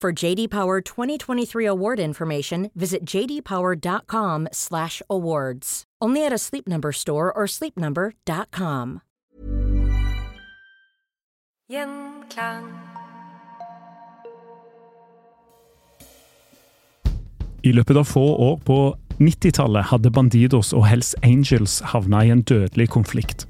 For 0.00 0.24
JD 0.24 0.48
Power 0.48 0.80
2023 0.80 1.66
award 1.66 2.00
information, 2.00 2.70
visit 2.74 3.04
jdpower.com/awards. 3.04 5.84
Only 6.00 6.26
at 6.26 6.32
a 6.32 6.38
Sleep 6.38 6.66
Number 6.66 6.92
store 6.92 7.30
or 7.36 7.46
sleepnumber.com. 7.46 9.00
Gjenklang. 11.70 12.64
I 17.62 17.72
løpet 17.72 17.96
av 17.96 18.04
få 18.04 18.36
år 18.36 18.56
på 18.64 18.96
90-tallet 19.20 19.84
hadde 19.92 20.10
Bandidos 20.10 20.72
og 20.72 20.86
Hells 20.88 21.14
Angels 21.22 21.80
havna 21.92 22.24
i 22.24 22.30
en 22.32 22.42
dødelig 22.42 22.88
konflikt. 22.88 23.46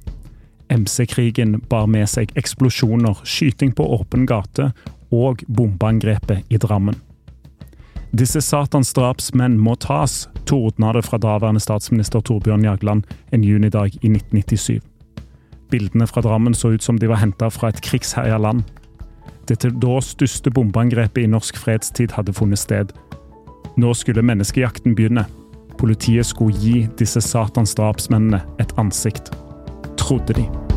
MC-krigen 0.70 1.60
bar 1.70 1.86
med 1.86 2.08
seg 2.10 2.32
eksplosjoner, 2.34 3.14
skyting 3.22 3.70
på 3.70 3.86
åpen 4.00 4.26
gate 4.26 4.72
og 5.10 5.44
bombeangrepet 5.48 6.44
i 6.48 6.58
Drammen. 6.60 6.96
Disse 8.10 8.40
satans 8.42 8.90
drapsmenn 8.96 9.58
må 9.58 9.76
tas, 9.78 10.24
tordna 10.46 10.90
det 10.96 11.04
fra 11.06 11.18
daværende 11.22 11.62
statsminister 11.62 12.22
Torbjørn 12.26 12.64
Jagland 12.66 13.04
en 13.30 13.44
junidag 13.46 13.94
i 14.02 14.10
1997. 14.10 14.80
Bildene 15.70 16.08
fra 16.10 16.22
Drammen 16.26 16.54
så 16.54 16.72
ut 16.74 16.82
som 16.82 16.98
de 16.98 17.06
var 17.10 17.22
henta 17.22 17.50
fra 17.54 17.70
et 17.70 17.82
krigsherja 17.86 18.38
land. 18.38 18.64
Det 19.46 19.60
til 19.62 19.76
da 19.82 20.00
største 20.02 20.50
bombeangrepet 20.50 21.22
i 21.22 21.30
norsk 21.30 21.58
fredstid 21.58 22.16
hadde 22.18 22.34
funnet 22.34 22.58
sted. 22.58 22.90
Nå 23.78 23.94
skulle 23.94 24.26
menneskejakten 24.26 24.98
begynne. 24.98 25.26
Politiet 25.78 26.26
skulle 26.26 26.58
gi 26.58 26.88
disse 26.98 27.22
satans 27.22 27.74
drapsmennene 27.78 28.42
et 28.58 28.74
ansikt. 28.78 29.30
Trodde 29.96 30.34
de. 30.34 30.69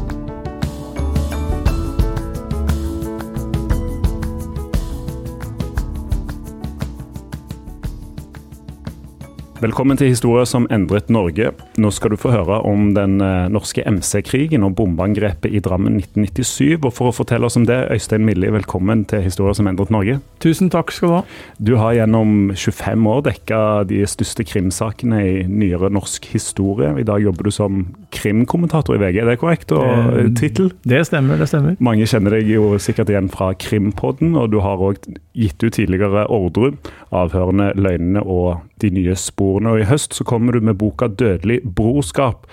Velkommen 9.64 9.96
til 9.96 10.10
historier 10.12 10.44
som 10.44 10.66
endret 10.76 11.08
Norge. 11.14 11.54
Nå 11.80 11.90
skal 11.96 12.12
du 12.12 12.18
få 12.20 12.34
høre 12.34 12.58
om 12.68 12.90
den 12.98 13.22
eh, 13.24 13.46
norske 13.48 13.80
MC-krigen 13.88 14.66
og 14.68 14.74
bombeangrepet 14.76 15.54
i 15.56 15.62
Drammen 15.64 16.02
1997. 16.02 16.82
Og 16.82 16.90
for 16.92 17.08
å 17.08 17.14
fortelle 17.16 17.48
oss 17.48 17.56
om 17.56 17.64
det, 17.70 17.78
Øystein 17.94 18.26
Milli, 18.28 18.50
velkommen 18.52 19.06
til 19.08 19.24
historier 19.24 19.56
som 19.56 19.70
endret 19.72 19.94
Norge. 19.94 20.18
Tusen 20.44 20.68
takk 20.74 20.92
skal 20.92 21.08
du 21.08 21.16
ha. 21.16 21.22
Du 21.64 21.72
har 21.80 21.96
gjennom 21.96 22.52
25 22.52 23.08
år 23.14 23.22
dekka 23.30 23.62
de 23.88 24.02
største 24.12 24.44
krimsakene 24.50 25.22
i 25.30 25.46
nyere 25.48 25.94
norsk 25.96 26.28
historie. 26.34 26.92
I 27.00 27.08
dag 27.08 27.24
jobber 27.24 27.48
du 27.48 27.56
som 27.56 27.86
krimkommentator 28.12 29.00
i 29.00 29.02
VG, 29.06 29.22
er 29.24 29.32
det 29.32 29.38
korrekt? 29.46 29.72
Og 29.72 29.88
Eh, 29.94 30.28
tittel? 30.36 30.74
Det 30.84 31.06
stemmer, 31.08 31.40
det 31.40 31.48
stemmer. 31.48 31.80
Mange 31.80 32.04
kjenner 32.10 32.36
deg 32.36 32.52
jo 32.52 32.76
sikkert 32.84 33.16
igjen 33.16 33.32
fra 33.32 33.54
Krimpodden, 33.56 34.36
og 34.36 34.52
du 34.52 34.60
har 34.60 34.84
òg 34.84 35.00
gitt 35.34 35.64
ut 35.64 35.74
tidligere 35.80 36.28
Ordre, 36.28 36.74
avhørende 37.16 37.72
løgnene 37.80 38.28
og 38.28 38.68
de 38.84 38.92
nye 38.94 39.16
sporene. 39.54 39.74
Og 39.74 39.84
i 39.84 39.90
høst 39.90 40.14
så 40.18 40.26
kommer 40.26 40.54
du 40.54 40.62
med 40.62 40.78
boka 40.78 41.08
'Dødelig 41.08 41.62
brorskap', 41.64 42.46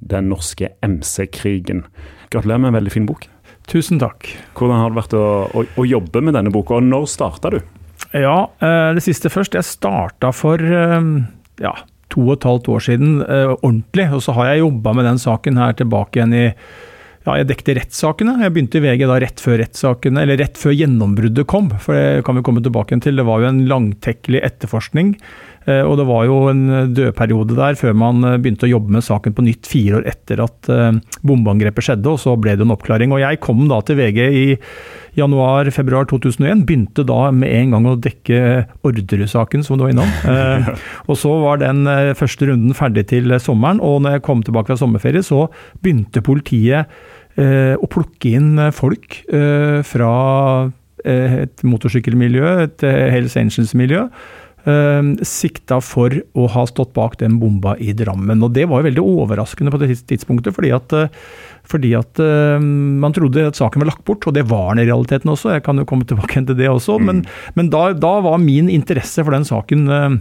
den 0.00 0.28
norske 0.28 0.68
MC-krigen. 0.82 1.84
Gratulerer 2.30 2.58
med 2.58 2.68
en 2.68 2.80
veldig 2.82 2.92
fin 2.92 3.06
bok. 3.06 3.28
Tusen 3.66 3.98
takk. 3.98 4.26
Hvordan 4.54 4.80
har 4.80 4.90
det 4.90 4.98
vært 4.98 5.14
å, 5.14 5.50
å, 5.52 5.64
å 5.76 5.84
jobbe 5.84 6.22
med 6.22 6.34
denne 6.34 6.50
boka, 6.50 6.78
og 6.78 6.82
når 6.82 7.06
starta 7.06 7.50
du? 7.50 7.60
Ja, 8.14 8.48
eh, 8.60 8.94
det 8.94 9.02
siste 9.04 9.28
først. 9.28 9.54
Jeg 9.54 9.64
starta 9.64 10.32
for 10.32 10.56
eh, 10.56 11.00
ja, 11.60 11.74
to 12.08 12.22
og 12.28 12.38
et 12.38 12.46
halvt 12.48 12.68
år 12.68 12.80
siden 12.80 13.18
eh, 13.22 13.52
ordentlig, 13.58 14.08
og 14.14 14.22
så 14.24 14.32
har 14.38 14.52
jeg 14.52 14.62
jobba 14.62 14.94
med 14.94 15.04
den 15.04 15.18
saken 15.18 15.58
her 15.60 15.74
tilbake 15.76 16.20
igjen 16.20 16.36
i 16.36 16.46
ja, 17.28 17.34
jeg 17.42 17.48
dekte 17.50 17.74
rettssakene. 17.76 18.38
Jeg 18.40 18.54
begynte 18.54 18.78
i 18.78 18.84
VG 18.86 19.04
da 19.10 19.18
rett 19.20 19.42
før 19.42 19.58
rettssakene, 19.60 20.22
eller 20.22 20.38
rett 20.40 20.56
før 20.56 20.72
gjennombruddet 20.72 21.44
kom. 21.50 21.68
For 21.82 21.92
det 21.92 22.24
kan 22.24 22.38
vi 22.38 22.44
komme 22.46 22.62
tilbake 22.64 22.94
igjen 22.94 23.04
til. 23.04 23.20
Det 23.20 23.26
var 23.28 23.42
jo 23.42 23.50
en 23.50 23.66
langtekkelig 23.68 24.40
etterforskning. 24.46 25.10
Eh, 25.68 25.82
Og 25.84 25.98
det 26.00 26.06
var 26.08 26.24
jo 26.28 26.38
en 26.50 26.62
dødperiode 26.96 27.58
der 27.58 27.78
før 27.78 27.96
man 27.96 28.24
eh, 28.24 28.38
begynte 28.40 28.66
å 28.66 28.72
jobbe 28.72 28.96
med 28.96 29.06
saken 29.06 29.36
på 29.36 29.44
nytt 29.46 29.68
fire 29.70 30.00
år 30.00 30.08
etter 30.10 30.42
at 30.44 30.70
eh, 30.72 31.00
bombeangrepet 31.22 31.90
skjedde, 31.90 32.14
og 32.14 32.22
så 32.22 32.36
ble 32.40 32.56
det 32.56 32.66
en 32.66 32.74
oppklaring. 32.74 33.14
Og 33.14 33.22
jeg 33.22 33.42
kom 33.44 33.66
da 33.70 33.82
til 33.84 34.00
VG 34.00 34.22
i 34.28 34.46
januar-februar 35.18 36.08
2001. 36.10 36.64
Begynte 36.68 37.04
da 37.06 37.28
med 37.34 37.52
en 37.52 37.74
gang 37.74 37.88
å 37.90 37.96
dekke 38.00 38.40
Orderud-saken, 38.86 39.64
som 39.66 39.78
du 39.78 39.86
var 39.86 39.94
innom. 39.94 40.16
Eh, 40.28 40.66
og 41.08 41.16
så 41.18 41.30
var 41.42 41.58
den 41.60 41.86
eh, 41.90 42.14
første 42.16 42.46
runden 42.48 42.74
ferdig 42.76 43.06
til 43.10 43.32
sommeren, 43.42 43.80
og 43.84 44.02
når 44.04 44.18
jeg 44.18 44.24
kom 44.26 44.42
tilbake 44.44 44.70
fra 44.70 44.78
sommerferie, 44.78 45.22
så 45.24 45.46
begynte 45.82 46.22
politiet 46.24 46.90
eh, 47.38 47.74
å 47.74 47.88
plukke 47.90 48.34
inn 48.38 48.52
eh, 48.60 48.74
folk 48.74 49.20
eh, 49.26 49.80
fra 49.86 50.12
eh, 51.04 51.38
et 51.46 51.64
motorsykkelmiljø, 51.66 52.52
et 52.66 52.86
eh, 52.86 53.08
Hells 53.14 53.38
Angels-miljø. 53.40 54.06
Eh, 54.64 55.12
Sikta 55.26 55.80
for 55.84 56.14
å 56.34 56.48
ha 56.54 56.64
stått 56.68 56.94
bak 56.96 57.18
den 57.22 57.38
bomba 57.42 57.76
i 57.78 57.94
Drammen. 57.96 58.42
Og 58.44 58.52
Det 58.56 58.66
var 58.68 58.82
jo 58.82 58.88
veldig 58.90 59.04
overraskende 59.04 59.72
på 59.74 59.80
det 59.82 59.92
tidspunktet, 60.10 60.54
fordi 60.56 60.74
at, 60.74 60.92
eh, 60.92 61.08
fordi 61.68 61.94
at 61.98 62.20
eh, 62.22 62.58
man 62.58 63.14
trodde 63.16 63.46
at 63.46 63.58
saken 63.58 63.84
var 63.84 63.92
lagt 63.92 64.04
bort, 64.08 64.26
og 64.26 64.34
det 64.34 64.48
var 64.48 64.74
den 64.74 64.84
i 64.84 64.90
realiteten 64.90 65.30
også. 65.30 65.54
Jeg 65.56 65.66
kan 65.66 65.78
jo 65.78 65.88
komme 65.88 66.06
tilbake 66.08 66.44
til 66.46 66.56
det 66.56 66.70
også, 66.70 66.98
men, 67.02 67.26
men 67.54 67.72
da, 67.74 67.92
da 67.92 68.18
var 68.24 68.40
min 68.42 68.70
interesse 68.72 69.24
for 69.24 69.36
den 69.36 69.46
saken 69.48 69.88
eh, 69.88 70.16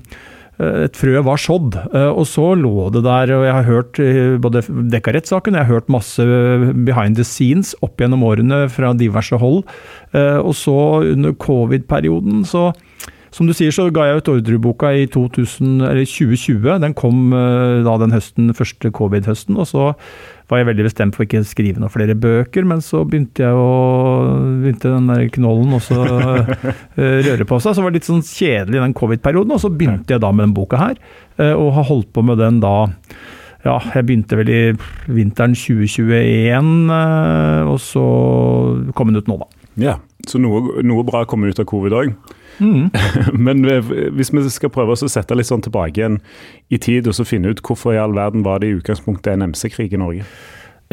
et 0.58 0.98
frø 0.98 1.20
var 1.22 1.38
sådd, 1.38 1.76
eh, 1.94 2.10
og 2.10 2.26
så 2.26 2.48
lå 2.58 2.88
det 2.90 3.04
der, 3.06 3.30
og 3.36 3.44
jeg 3.46 3.54
har 3.54 3.68
hørt 3.68 4.00
både 4.42 4.64
dekka 4.90 5.14
rettssaken, 5.14 5.54
jeg 5.54 5.68
har 5.68 5.76
hørt 5.76 5.92
masse 5.94 6.26
behind 6.88 7.20
the 7.20 7.26
scenes 7.28 7.76
opp 7.86 8.02
gjennom 8.02 8.26
årene 8.26 8.64
fra 8.74 8.96
diverse 8.98 9.38
hold, 9.38 9.62
og 10.18 10.54
så 10.58 10.80
under 11.14 11.38
covid-perioden 11.38 12.42
så 12.50 12.72
som 13.36 13.48
du 13.48 13.54
sier, 13.56 13.74
så 13.76 13.90
ga 13.94 14.06
jeg 14.08 14.22
ut 14.22 14.30
ordreboka 14.32 14.90
i 14.96 15.06
2000, 15.12 15.82
eller 15.84 16.06
2020. 16.08 16.80
Den 16.84 16.96
kom 16.98 17.34
eh, 17.36 17.84
da 17.86 17.98
den 18.02 18.16
høsten, 18.16 18.54
første 18.58 18.92
covid-høsten. 18.96 19.58
Og 19.60 19.68
så 19.70 19.90
var 20.48 20.62
jeg 20.62 20.70
veldig 20.70 20.86
bestemt 20.88 21.18
for 21.18 21.26
ikke 21.28 21.42
å 21.44 21.48
skrive 21.48 21.82
noen 21.84 21.92
flere 21.92 22.16
bøker, 22.16 22.64
men 22.70 22.80
så 22.84 23.02
begynte 23.04 23.44
jeg 23.44 23.52
å 23.52 23.68
begynte 24.64 24.94
den 24.94 25.10
der 25.12 25.26
knollen 25.36 25.76
også 25.76 25.98
eh, 26.08 26.70
røre 27.28 27.48
på 27.50 27.60
seg. 27.60 27.74
Så 27.74 27.82
det 27.82 27.88
var 27.90 27.98
litt 27.98 28.08
sånn 28.08 28.24
kjedelig 28.26 28.84
den 28.86 28.96
covid-perioden, 28.98 29.56
og 29.58 29.64
så 29.66 29.74
begynte 29.74 30.16
jeg 30.16 30.24
da 30.24 30.32
med 30.32 30.48
den 30.48 30.56
boka 30.58 30.80
her. 30.82 30.96
eh, 31.38 31.52
Og 31.52 31.74
har 31.76 31.90
holdt 31.92 32.14
på 32.16 32.24
med 32.26 32.40
den 32.42 32.62
da 32.64 32.78
ja, 33.66 33.74
jeg 33.92 34.06
begynte 34.08 34.38
vel 34.40 34.50
i 34.54 34.60
vinteren 35.12 35.52
2021, 35.58 36.68
eh, 36.94 37.68
og 37.68 37.80
så 37.84 38.04
kom 38.96 39.12
den 39.12 39.20
ut 39.20 39.28
nå, 39.28 39.40
da. 39.42 39.48
Ja, 39.78 39.96
så 40.30 40.40
noe, 40.42 40.80
noe 40.86 41.04
bra 41.08 41.26
kom 41.30 41.44
ut 41.44 41.60
av 41.60 41.68
covid 41.70 41.96
òg. 41.98 42.14
Men 43.48 43.66
eh, 43.70 43.94
hvis 44.18 44.34
vi 44.34 44.44
skal 44.54 44.74
prøve 44.74 44.96
å 44.96 45.10
sette 45.10 45.38
litt 45.38 45.50
sånn 45.50 45.66
tilbake 45.66 46.02
igjen 46.02 46.20
i 46.74 46.80
tid, 46.82 47.10
og 47.10 47.18
så 47.18 47.28
finne 47.28 47.54
ut 47.54 47.64
hvorfor 47.66 47.96
i 47.96 48.02
all 48.02 48.16
verden 48.18 48.46
var 48.48 48.64
det 48.64 48.72
i 48.72 48.78
utgangspunktet 48.80 49.36
en 49.36 49.50
MC-krig 49.52 49.94
i 49.94 50.02
Norge? 50.02 50.28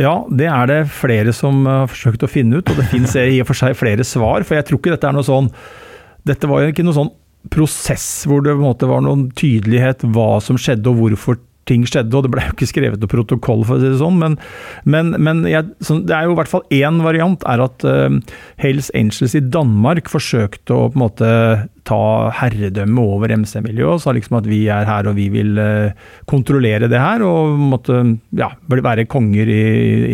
Ja, 0.01 0.25
det 0.27 0.49
er 0.51 0.67
det 0.67 0.81
flere 0.91 1.33
som 1.37 1.63
har 1.71 1.87
forsøkt 1.93 2.25
å 2.27 2.31
finne 2.31 2.59
ut, 2.59 2.71
og 2.71 2.81
det 2.81 2.89
finnes 2.91 3.15
i 3.15 3.39
og 3.39 3.47
for 3.47 3.59
seg 3.59 3.77
flere 3.79 4.07
svar. 4.07 4.43
For 4.43 4.59
jeg 4.59 4.67
tror 4.67 4.81
ikke 4.81 4.95
dette 4.97 5.11
er 5.11 5.15
noe 5.15 5.27
sånn 5.27 5.53
dette 6.25 6.49
var 6.49 6.65
jo 6.65 6.73
ikke 6.73 6.85
noe 6.87 6.97
sånn 6.97 7.13
prosess 7.53 8.25
hvor 8.29 8.41
det 8.45 8.55
på 8.55 8.63
en 8.63 8.71
måte 8.71 8.89
var 8.89 9.03
noen 9.05 9.27
tydelighet 9.37 10.07
hva 10.15 10.39
som 10.43 10.57
skjedde 10.61 10.89
og 10.89 11.03
hvorfor 11.03 11.39
ting 11.69 11.87
skjedde, 11.89 12.15
og 12.17 12.27
det 12.27 12.33
ble 12.35 12.45
jo 12.47 12.55
ikke 12.57 12.71
skrevet 12.71 13.03
noe 13.03 13.11
protokoll, 13.11 13.65
for 13.67 13.79
å 13.79 13.83
si 13.83 13.93
det 13.93 14.01
sånn, 14.01 14.19
men, 14.21 14.39
men, 14.89 15.15
men 15.19 15.45
jeg, 15.49 15.71
så 15.85 15.99
det 16.05 16.17
er 16.17 16.29
jo 16.29 16.35
i 16.35 16.39
hvert 16.41 16.53
fall 16.53 16.67
én 16.75 17.01
variant, 17.05 17.45
er 17.51 17.65
at 17.65 17.87
uh, 17.89 18.09
Hells 18.63 18.91
Angels 18.97 19.37
i 19.37 19.45
Danmark 19.45 20.11
forsøkte 20.13 20.77
å 20.77 20.91
på 20.93 20.99
en 20.99 21.05
måte 21.07 21.31
ta 21.89 22.31
herredømme 22.41 23.03
over 23.03 23.35
MC-miljøet, 23.37 23.97
og 23.97 24.03
sa 24.03 24.15
liksom 24.17 24.39
at 24.41 24.49
vi 24.49 24.65
er 24.73 24.89
her 24.89 25.09
og 25.11 25.19
vi 25.19 25.29
vil 25.33 25.59
uh, 25.61 26.13
kontrollere 26.31 26.89
det 26.91 27.01
her, 27.01 27.25
og 27.27 27.59
måtte 27.61 28.01
ja, 28.37 28.51
være 28.71 29.07
konger 29.11 29.51
i, 29.51 29.65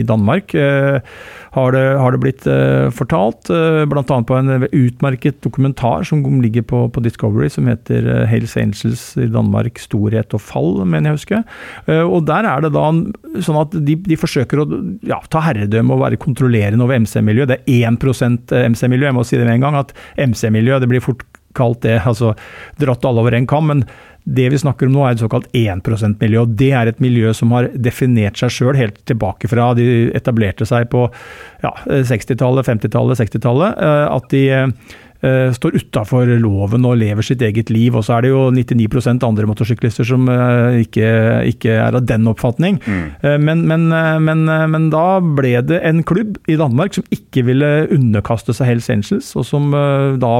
i 0.01 0.07
Danmark. 0.07 0.55
Uh, 0.55 0.99
har 1.55 1.75
det, 1.75 1.83
har 1.99 2.15
det 2.15 2.21
blitt 2.23 2.45
uh, 2.47 2.91
fortalt, 2.95 3.51
uh, 3.51 3.83
bl.a. 3.91 4.03
på 4.05 4.37
en 4.39 4.67
utmerket 4.67 5.41
dokumentar 5.43 6.05
som 6.07 6.23
ligger 6.43 6.63
på, 6.63 6.85
på 6.95 7.03
Discovery, 7.03 7.49
som 7.51 7.67
heter 7.71 8.07
Hales 8.31 8.55
Angels 8.61 9.03
i 9.19 9.27
Danmark 9.31 9.81
storhet 9.83 10.35
og 10.37 10.45
fall, 10.45 10.79
mener 10.85 11.11
jeg 11.11 11.19
husker. 11.19 11.43
Uh, 11.89 12.05
og 12.05 12.29
Der 12.31 12.47
er 12.47 12.63
det 12.63 12.73
da 12.77 12.87
sånn 13.43 13.61
at 13.65 13.75
de, 13.75 13.99
de 14.07 14.21
forsøker 14.21 14.63
å 14.63 14.69
ja, 15.07 15.19
ta 15.33 15.43
herredømme 15.49 15.97
og 15.97 16.05
være 16.05 16.21
kontrollerende 16.23 16.87
over 16.87 17.03
MC-miljøet. 17.03 17.51
Det 17.51 17.61
er 17.65 17.91
1% 17.91 18.55
MC-miljø, 18.71 19.11
jeg 19.11 19.19
må 19.19 19.27
si 19.27 19.41
det 19.41 19.49
med 19.49 19.59
en 19.59 19.67
gang, 19.67 19.81
at 19.83 19.95
MC-miljø 20.21 20.79
det 20.83 20.91
blir 20.91 21.03
fort 21.03 21.27
kalt 21.57 21.83
det, 21.87 21.99
altså 22.07 22.35
dratt 22.81 23.05
alle 23.05 23.25
over 23.25 23.37
en 23.37 23.49
kam. 23.51 23.71
men 23.73 23.85
det 24.25 24.51
vi 24.53 24.59
snakker 24.61 24.87
om 24.87 24.93
nå 24.95 25.05
er 25.07 25.15
et 25.15 25.23
såkalt 25.23 25.49
1 25.57 25.81
%-miljø. 25.83 26.43
og 26.43 26.49
Det 26.49 26.71
er 26.77 26.87
et 26.87 27.01
miljø 27.01 27.33
som 27.35 27.53
har 27.57 27.71
definert 27.75 28.37
seg 28.39 28.53
sjøl 28.53 28.77
helt 28.77 29.01
tilbake 29.09 29.49
fra 29.49 29.73
de 29.75 30.11
etablerte 30.15 30.67
seg 30.69 30.91
på 30.93 31.07
ja, 31.65 31.73
60-tallet, 31.89 32.69
50-tallet, 32.69 33.19
60-tallet. 33.19 33.81
At 33.81 34.29
de 34.31 34.45
uh, 35.25 35.51
står 35.55 35.77
utafor 35.81 36.31
loven 36.41 36.87
og 36.89 36.99
lever 37.01 37.27
sitt 37.27 37.43
eget 37.45 37.71
liv. 37.73 37.97
Og 37.97 38.05
så 38.07 38.17
er 38.17 38.27
det 38.27 38.33
jo 38.33 38.47
99% 38.55 39.25
andre 39.27 39.49
motorsyklister 39.51 40.07
som 40.09 40.29
uh, 40.31 40.77
ikke, 40.81 41.11
ikke, 41.53 41.77
er 41.77 41.97
av 41.97 42.07
den 42.09 42.29
oppfatning. 42.31 42.81
Mm. 42.85 43.05
Uh, 43.25 43.37
men, 43.41 43.65
men, 43.71 43.89
men, 44.25 44.45
men, 44.47 44.89
da 44.93 45.21
ble 45.21 45.55
det 45.67 45.81
en 45.87 46.03
klubb 46.07 46.39
i 46.51 46.59
Danmark 46.61 46.97
som 46.97 47.07
ikke 47.15 47.45
ville 47.47 47.71
underkaste 47.95 48.55
seg 48.57 48.73
Hells 48.73 48.91
Angels, 48.93 49.31
og 49.39 49.47
som 49.47 49.71
da 49.71 50.31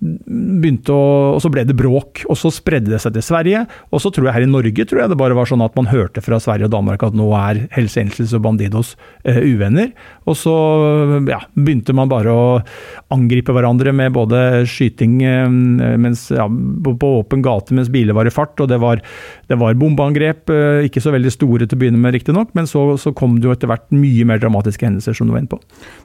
begynte 0.00 0.94
å 0.94 1.02
Og 1.34 1.40
så 1.42 1.50
ble 1.52 1.64
det 1.66 1.76
bråk, 1.76 2.22
og 2.30 2.36
så 2.38 2.50
spredde 2.54 2.92
det 2.92 3.00
seg 3.02 3.14
til 3.16 3.24
Sverige. 3.24 3.64
Og 3.92 4.02
så 4.02 4.10
tror 4.14 4.28
jeg 4.28 4.36
her 4.36 4.46
i 4.46 4.50
Norge 4.50 4.86
tror 4.88 5.02
jeg 5.02 5.12
det 5.12 5.18
bare 5.20 5.36
var 5.36 5.48
sånn 5.50 5.64
at 5.64 5.74
man 5.76 5.88
hørte 5.90 6.22
fra 6.24 6.38
Sverige 6.42 6.68
og 6.68 6.74
Danmark 6.74 7.02
at 7.04 7.16
nå 7.16 7.26
er 7.38 7.64
Hells 7.74 7.96
Angels 8.00 8.34
og 8.36 8.44
Bandidos 8.46 8.94
uvenner. 9.24 9.92
Og 10.28 10.38
så 10.38 10.54
ja, 11.28 11.40
begynte 11.56 11.96
man 11.96 12.10
bare 12.12 12.32
å 12.32 12.46
angripe 13.14 13.54
hverandre 13.54 13.92
med 13.96 14.03
med 14.04 14.14
både 14.14 14.38
skyting 14.68 15.18
eh, 15.24 15.48
mens, 16.00 16.28
ja, 16.34 16.46
på 16.48 17.10
åpen 17.20 17.42
gate 17.44 17.74
mens 17.76 17.90
biler 17.92 18.16
var 18.16 18.28
i 18.28 18.32
fart, 18.34 18.58
og 18.60 18.70
det 18.70 18.78
var, 18.82 19.02
det 19.50 19.58
var 19.60 19.76
bombeangrep. 19.80 20.52
Eh, 20.52 20.86
ikke 20.88 21.02
så 21.02 21.14
veldig 21.14 21.32
store 21.32 21.68
til 21.68 21.78
å 21.78 21.82
begynne 21.82 22.00
med, 22.00 22.14
riktignok, 22.14 22.52
men 22.56 22.68
så, 22.70 22.86
så, 23.00 23.14
kom 23.16 23.38
det 23.38 23.48
jo 23.48 23.54
etter 23.54 23.70
hvert 23.70 23.86
mye 23.94 24.26
mer 24.28 24.40
dramatiske 24.42 24.86
hendelser, 24.86 25.16
som 25.16 25.28
du 25.28 25.34
var 25.34 25.42
inne 25.42 25.52
på. 25.52 25.60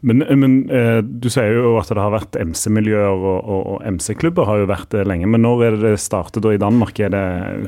Men, 0.06 0.24
men 0.40 0.58
eh, 0.74 1.00
du 1.04 1.30
sier 1.32 1.58
jo 1.58 1.76
at 1.80 1.92
det 1.92 2.02
har 2.02 2.14
vært 2.14 2.40
MC-miljøer, 2.40 3.10
og, 3.14 3.40
og, 3.40 3.62
og 3.76 3.88
MC-klubber 3.98 4.50
har 4.50 4.64
jo 4.64 4.70
vært 4.70 4.90
det 4.96 5.06
lenge. 5.10 5.30
Men 5.30 5.44
når 5.46 5.66
er 5.66 5.78
det 5.78 5.94
det 5.96 6.04
startet 6.04 6.44
da 6.46 6.54
i 6.56 6.62
Danmark? 6.62 6.96
Det, 7.00 7.24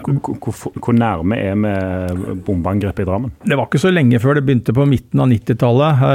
hvor, 0.05 0.37
hvor, 0.43 0.77
hvor, 0.77 0.97
nærme 0.97 1.37
er 1.39 1.57
vi 1.61 2.37
bombeangrepet 2.45 3.05
i 3.05 3.09
Drammen? 3.09 3.33
Det 3.45 3.57
var 3.57 3.69
ikke 3.69 3.81
så 3.81 3.93
lenge 3.93 4.21
før 4.21 4.37
det 4.37 4.45
begynte 4.47 4.75
på 4.75 4.87
midten 4.89 5.23
av 5.23 5.31
90-tallet. 5.31 6.05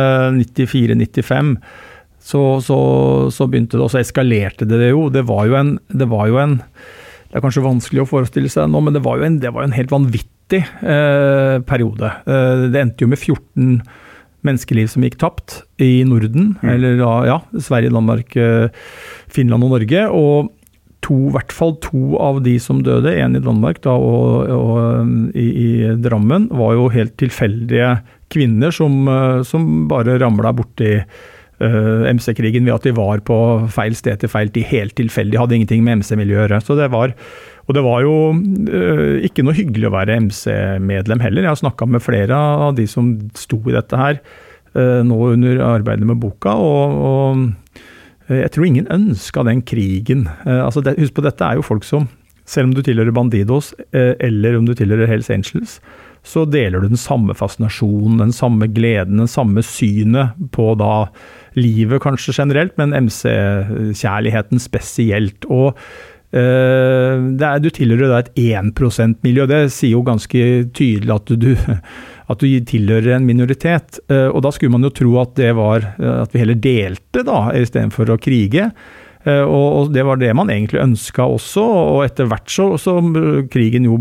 94-95 0.40 1.56
så, 2.26 2.42
så, 2.64 2.78
så, 3.30 3.46
begynte 3.46 3.78
det, 3.78 3.84
og 3.84 3.92
så 3.92 4.00
eskalerte 4.00 4.66
det, 4.66 4.80
jo. 4.90 5.06
Det 5.14 5.22
var 5.28 5.46
jo 5.46 5.58
en, 5.58 5.76
det 5.94 6.08
var 6.10 6.30
jo 6.30 6.40
en 6.42 6.56
det 7.26 7.40
er 7.40 7.42
kanskje 7.44 7.66
vanskelig 7.66 8.04
å 8.04 8.08
forestille 8.08 8.50
seg 8.50 8.70
nå, 8.70 8.80
men 8.86 8.94
det 8.94 9.02
var 9.04 9.18
jo 9.18 9.26
en, 9.26 9.36
var 9.52 9.66
en 9.66 9.74
helt 9.74 9.92
vanvittig 9.92 10.62
eh, 10.62 11.56
periode. 11.68 12.10
Eh, 12.24 12.66
det 12.72 12.80
endte 12.80 13.04
jo 13.04 13.10
med 13.10 13.18
14 13.20 13.80
menneskeliv 14.46 14.88
som 14.92 15.04
gikk 15.04 15.18
tapt 15.20 15.58
i 15.82 16.00
Norden. 16.06 16.54
Mm. 16.62 16.70
Eller 16.70 17.02
ja, 17.02 17.40
Sverige, 17.58 17.92
Danmark, 17.92 18.36
eh, 18.38 18.70
Finland 19.26 19.66
og 19.66 19.74
Norge. 19.74 20.06
Og 20.14 20.52
to, 21.04 21.18
i 21.28 21.34
hvert 21.34 21.54
fall 21.54 21.76
to 21.84 22.16
av 22.22 22.40
de 22.46 22.56
som 22.62 22.80
døde, 22.86 23.12
én 23.12 23.36
i 23.36 23.42
Danmark 23.42 23.82
da, 23.84 23.98
og, 23.98 24.48
og 24.54 24.74
eh, 24.86 25.14
i, 25.42 25.48
i, 25.50 25.70
Drammen, 26.06 26.48
var 26.54 26.78
jo 26.78 26.90
helt 26.94 27.18
tilfeldige 27.20 27.96
kvinner 28.32 28.74
som, 28.74 29.02
eh, 29.10 29.40
som 29.46 29.86
bare 29.90 30.16
ramla 30.22 30.54
borti 30.56 30.94
uh, 31.02 31.34
MC-krigen 31.58 32.66
ved 32.66 32.74
at 32.74 32.84
de 32.84 32.92
var 32.96 33.22
på 33.24 33.36
feil 33.72 33.94
sted 33.96 34.20
til 34.20 34.28
feil 34.28 34.50
tid, 34.52 34.66
helt 34.68 34.96
tilfeldig. 34.98 35.38
Hadde 35.40 35.56
ingenting 35.56 35.84
med 35.86 36.02
MC-miljøet 36.02 36.36
å 36.36 36.42
gjøre. 36.44 36.60
Så 36.64 36.76
det 36.76 36.90
var, 36.92 37.14
og 37.64 37.76
det 37.76 37.84
var 37.86 38.02
jo 38.04 38.16
uh, 38.34 39.16
ikke 39.24 39.44
noe 39.46 39.56
hyggelig 39.56 39.88
å 39.88 39.94
være 39.94 40.18
MC-medlem 40.26 41.24
heller. 41.24 41.46
Jeg 41.46 41.54
har 41.54 41.62
snakka 41.62 41.88
med 41.88 42.04
flere 42.04 42.36
av 42.36 42.76
de 42.76 42.84
som 42.90 43.14
sto 43.38 43.60
i 43.64 43.76
dette 43.76 44.00
her 44.00 44.20
uh, 44.76 45.00
nå 45.06 45.20
under 45.32 45.64
arbeidet 45.64 46.08
med 46.08 46.20
boka. 46.20 46.52
og, 46.60 47.00
og 47.08 48.34
jeg 48.36 48.50
tror 48.50 48.66
ingen 48.66 48.88
ønska 48.90 49.44
den 49.46 49.60
krigen. 49.62 50.24
Altså 50.42 50.80
det, 50.82 50.96
husk 50.98 51.14
på, 51.14 51.22
dette 51.22 51.46
er 51.46 51.60
jo 51.60 51.62
folk 51.62 51.84
som, 51.86 52.08
selv 52.42 52.66
om 52.66 52.72
du 52.74 52.80
tilhører 52.82 53.14
Bandidos 53.14 53.68
eller 53.94 54.56
om 54.58 54.64
du 54.66 54.72
tilhører 54.74 55.06
Hells 55.06 55.30
Angels, 55.30 55.76
så 56.26 56.42
deler 56.50 56.82
du 56.82 56.90
den 56.90 56.98
samme 56.98 57.36
fascinasjonen, 57.38 58.18
den 58.18 58.34
samme 58.34 58.66
gleden, 58.74 59.20
den 59.22 59.30
samme 59.30 59.62
synet 59.62 60.34
på 60.50 60.72
da 60.80 61.06
livet 61.56 62.02
kanskje 62.04 62.34
generelt, 62.36 62.76
men 62.80 62.94
MC-kjærligheten 63.06 64.60
spesielt. 64.62 65.46
Og 65.48 65.72
uh, 65.72 66.36
er, 66.36 67.62
du 67.62 67.70
tilhører 67.72 68.12
da 68.12 68.20
et 68.24 68.30
1 68.60 68.74
%-miljø. 68.76 69.48
Det 69.50 69.62
sier 69.74 69.96
jo 69.96 70.04
ganske 70.06 70.44
tydelig 70.76 71.14
at 71.16 71.32
du, 71.32 71.50
at 72.32 72.44
du 72.44 72.60
tilhører 72.72 73.16
en 73.16 73.28
minoritet. 73.28 74.00
Uh, 74.12 74.28
og 74.28 74.44
da 74.46 74.52
skulle 74.54 74.76
man 74.76 74.86
jo 74.86 74.94
tro 75.00 75.16
at 75.22 75.34
det 75.40 75.50
var 75.58 75.90
at 75.96 76.34
vi 76.34 76.44
heller 76.44 76.60
delte, 76.60 77.24
da, 77.26 77.48
istedenfor 77.56 78.14
å 78.14 78.20
krige. 78.20 78.70
Og, 79.26 79.88
det 79.90 80.04
var 80.06 80.20
det 80.20 80.28
man 80.38 80.52
egentlig 80.54 80.78
ønska 80.78 81.24
også, 81.26 81.62
og 81.66 82.04
etter 82.04 82.28
hvert 82.30 82.46
så, 82.46 82.66
så 82.78 82.92
krigen 83.50 83.88
jo 83.88 83.96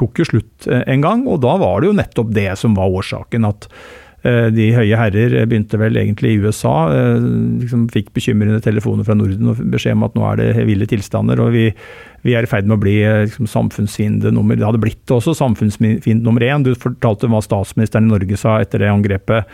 tok 0.00 0.22
jo 0.22 0.24
slutt 0.30 0.64
en 0.64 1.04
gang, 1.04 1.26
og 1.28 1.42
da 1.44 1.58
var 1.60 1.82
det 1.82 1.90
jo 1.90 1.98
nettopp 1.98 2.30
det 2.32 2.46
som 2.56 2.78
var 2.78 2.88
årsaken. 2.88 3.44
at 3.50 3.68
Eh, 3.68 4.11
de 4.54 4.68
høye 4.76 4.98
herrer 4.98 5.34
begynte 5.50 5.78
vel 5.80 5.98
egentlig 5.98 6.36
i 6.36 6.40
USA. 6.44 6.74
Eh, 6.94 7.24
liksom 7.62 7.88
fikk 7.90 8.12
bekymrende 8.14 8.62
telefoner 8.62 9.06
fra 9.06 9.16
Norden 9.18 9.50
og 9.50 9.62
beskjed 9.72 9.96
om 9.98 10.06
at 10.06 10.14
nå 10.18 10.26
er 10.30 10.38
det 10.38 10.66
ville 10.68 10.86
tilstander. 10.86 11.40
og 11.42 11.50
vi, 11.56 11.68
vi 12.22 12.36
er 12.38 12.46
i 12.46 12.50
ferd 12.50 12.68
med 12.68 12.78
å 12.78 12.82
bli 12.84 12.96
eh, 13.02 13.24
liksom, 13.26 13.50
samfunnsfiende 13.50 14.30
nummer 14.34 14.58
Det 14.58 14.68
hadde 14.68 14.82
blitt 14.82 15.10
også 15.10 15.34
samfunnsfiende 15.34 16.22
nummer 16.22 16.46
én. 16.46 16.62
Du 16.62 16.74
fortalte 16.78 17.30
hva 17.30 17.42
statsministeren 17.42 18.06
i 18.06 18.14
Norge 18.14 18.38
sa 18.38 18.60
etter 18.62 18.84
det 18.84 18.92
angrepet 18.92 19.50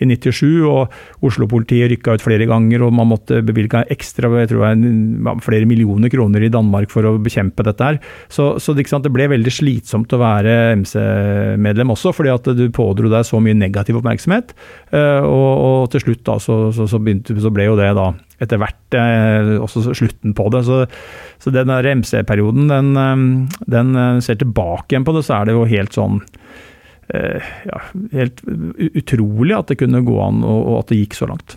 i 0.00 0.08
97, 0.08 0.64
og 0.68 1.26
Oslo-politiet 1.26 1.90
rykka 1.92 2.16
ut 2.16 2.24
flere 2.24 2.48
ganger, 2.48 2.84
og 2.86 2.94
man 2.96 3.10
måtte 3.12 3.40
bevilge 3.46 3.82
ekstra 3.92 4.30
jeg 4.40 4.50
tror 4.52 4.66
jeg, 4.68 5.36
flere 5.44 5.68
millioner 5.68 6.12
kroner 6.12 6.44
i 6.44 6.52
Danmark 6.52 6.90
for 6.92 7.06
å 7.06 7.16
bekjempe 7.22 7.64
dette 7.66 7.86
her. 7.86 8.00
Så, 8.32 8.52
så 8.62 8.74
det, 8.76 8.86
det, 8.90 9.12
ble 9.12 9.28
veldig 9.32 9.52
slitsomt 9.52 10.12
å 10.14 10.20
være 10.22 10.56
MC-medlem 10.80 11.92
også, 11.94 12.14
fordi 12.16 12.32
at 12.34 12.50
du 12.56 12.66
pådro 12.74 13.12
deg 13.12 13.26
så 13.28 13.40
mye 13.42 13.58
negativ 13.58 14.00
oppmerksomhet. 14.00 14.54
Eh, 14.94 15.20
og, 15.20 15.50
og 15.66 15.92
til 15.92 16.06
slutt 16.06 16.24
da, 16.28 16.38
så, 16.42 16.62
så, 16.76 16.88
så, 16.90 17.02
begynte, 17.02 17.36
så 17.40 17.52
ble 17.54 17.68
jo 17.68 17.78
det 17.80 17.92
da 17.98 18.10
etter 18.40 18.60
hvert 18.60 18.96
eh, 18.96 19.54
også 19.60 19.92
slutten 19.92 20.32
på 20.36 20.48
det. 20.54 20.64
Så, 20.68 20.82
så 21.42 21.52
den 21.54 21.72
MC-perioden, 22.00 22.70
den, 22.72 22.90
eh, 22.96 23.62
den 23.76 23.94
ser 24.24 24.40
tilbake 24.40 24.94
igjen 24.94 25.08
på 25.08 25.16
det, 25.16 25.26
så 25.28 25.40
er 25.40 25.50
det 25.50 25.58
jo 25.58 25.68
helt 25.68 25.96
sånn 25.96 26.20
Eh, 26.20 26.79
ja, 27.10 27.80
helt 28.12 28.42
utrolig 28.44 29.56
at 29.56 29.72
det 29.72 29.80
kunne 29.80 30.04
gå 30.06 30.18
an, 30.22 30.44
og, 30.46 30.78
at 30.80 30.92
det 30.92 31.00
gikk 31.00 31.18
så 31.18 31.28
langt. 31.30 31.56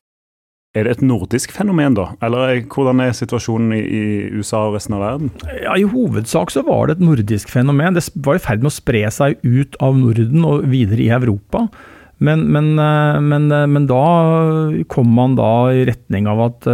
Er 0.74 0.88
det 0.88 0.96
et 0.96 1.04
nordisk 1.06 1.52
fenomen, 1.54 1.94
da? 1.94 2.08
Eller 2.26 2.64
hvordan 2.66 2.98
er 3.04 3.12
situasjonen 3.14 3.76
i, 3.78 4.06
USA 4.34 4.64
og 4.72 4.78
resten 4.80 4.96
av 4.98 5.04
verden? 5.04 5.30
Ja, 5.62 5.76
I 5.78 5.86
hovedsak 5.86 6.50
så 6.50 6.64
var 6.66 6.90
det 6.90 6.96
et 6.98 7.04
nordisk 7.06 7.52
fenomen. 7.54 7.94
Det 7.94 8.08
var 8.26 8.40
i 8.40 8.42
ferd 8.42 8.64
med 8.64 8.72
å 8.72 8.74
spre 8.74 9.04
seg 9.14 9.38
ut 9.46 9.78
av 9.86 10.00
Norden 10.00 10.48
og 10.50 10.66
videre 10.72 11.06
i 11.06 11.12
Europa. 11.14 11.68
Men, 12.24 12.48
men, 12.56 12.72
eh, 12.82 13.20
men, 13.22 13.46
eh, 13.54 13.68
men 13.70 13.86
da 13.90 14.02
kom 14.90 15.14
man 15.14 15.38
da 15.38 15.52
i 15.76 15.86
retning 15.92 16.26
av 16.32 16.42
at, 16.48 16.66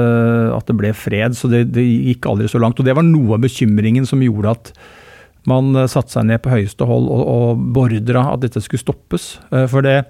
at 0.56 0.72
det 0.72 0.78
ble 0.80 0.94
fred, 0.96 1.36
så 1.36 1.52
det, 1.52 1.66
det, 1.76 1.84
gikk 1.84 2.30
aldri 2.32 2.48
så 2.48 2.64
langt. 2.64 2.80
Og 2.80 2.88
det 2.88 2.96
var 2.96 3.04
noe 3.04 3.36
av 3.36 3.44
bekymringen 3.44 4.08
som 4.08 4.24
gjorde 4.24 4.56
at 4.56 4.72
man 5.48 5.72
eh, 5.76 5.88
satte 5.92 6.16
seg 6.16 6.28
ned 6.30 6.44
på 6.44 6.52
høyeste 6.54 6.88
hold 6.90 7.08
og, 7.08 7.24
og 7.24 7.64
beordra 7.76 8.30
at 8.34 8.44
dette 8.44 8.64
skulle 8.64 8.84
stoppes. 8.84 9.38
Eh, 9.54 9.68
for 9.72 9.86
det 9.86 10.02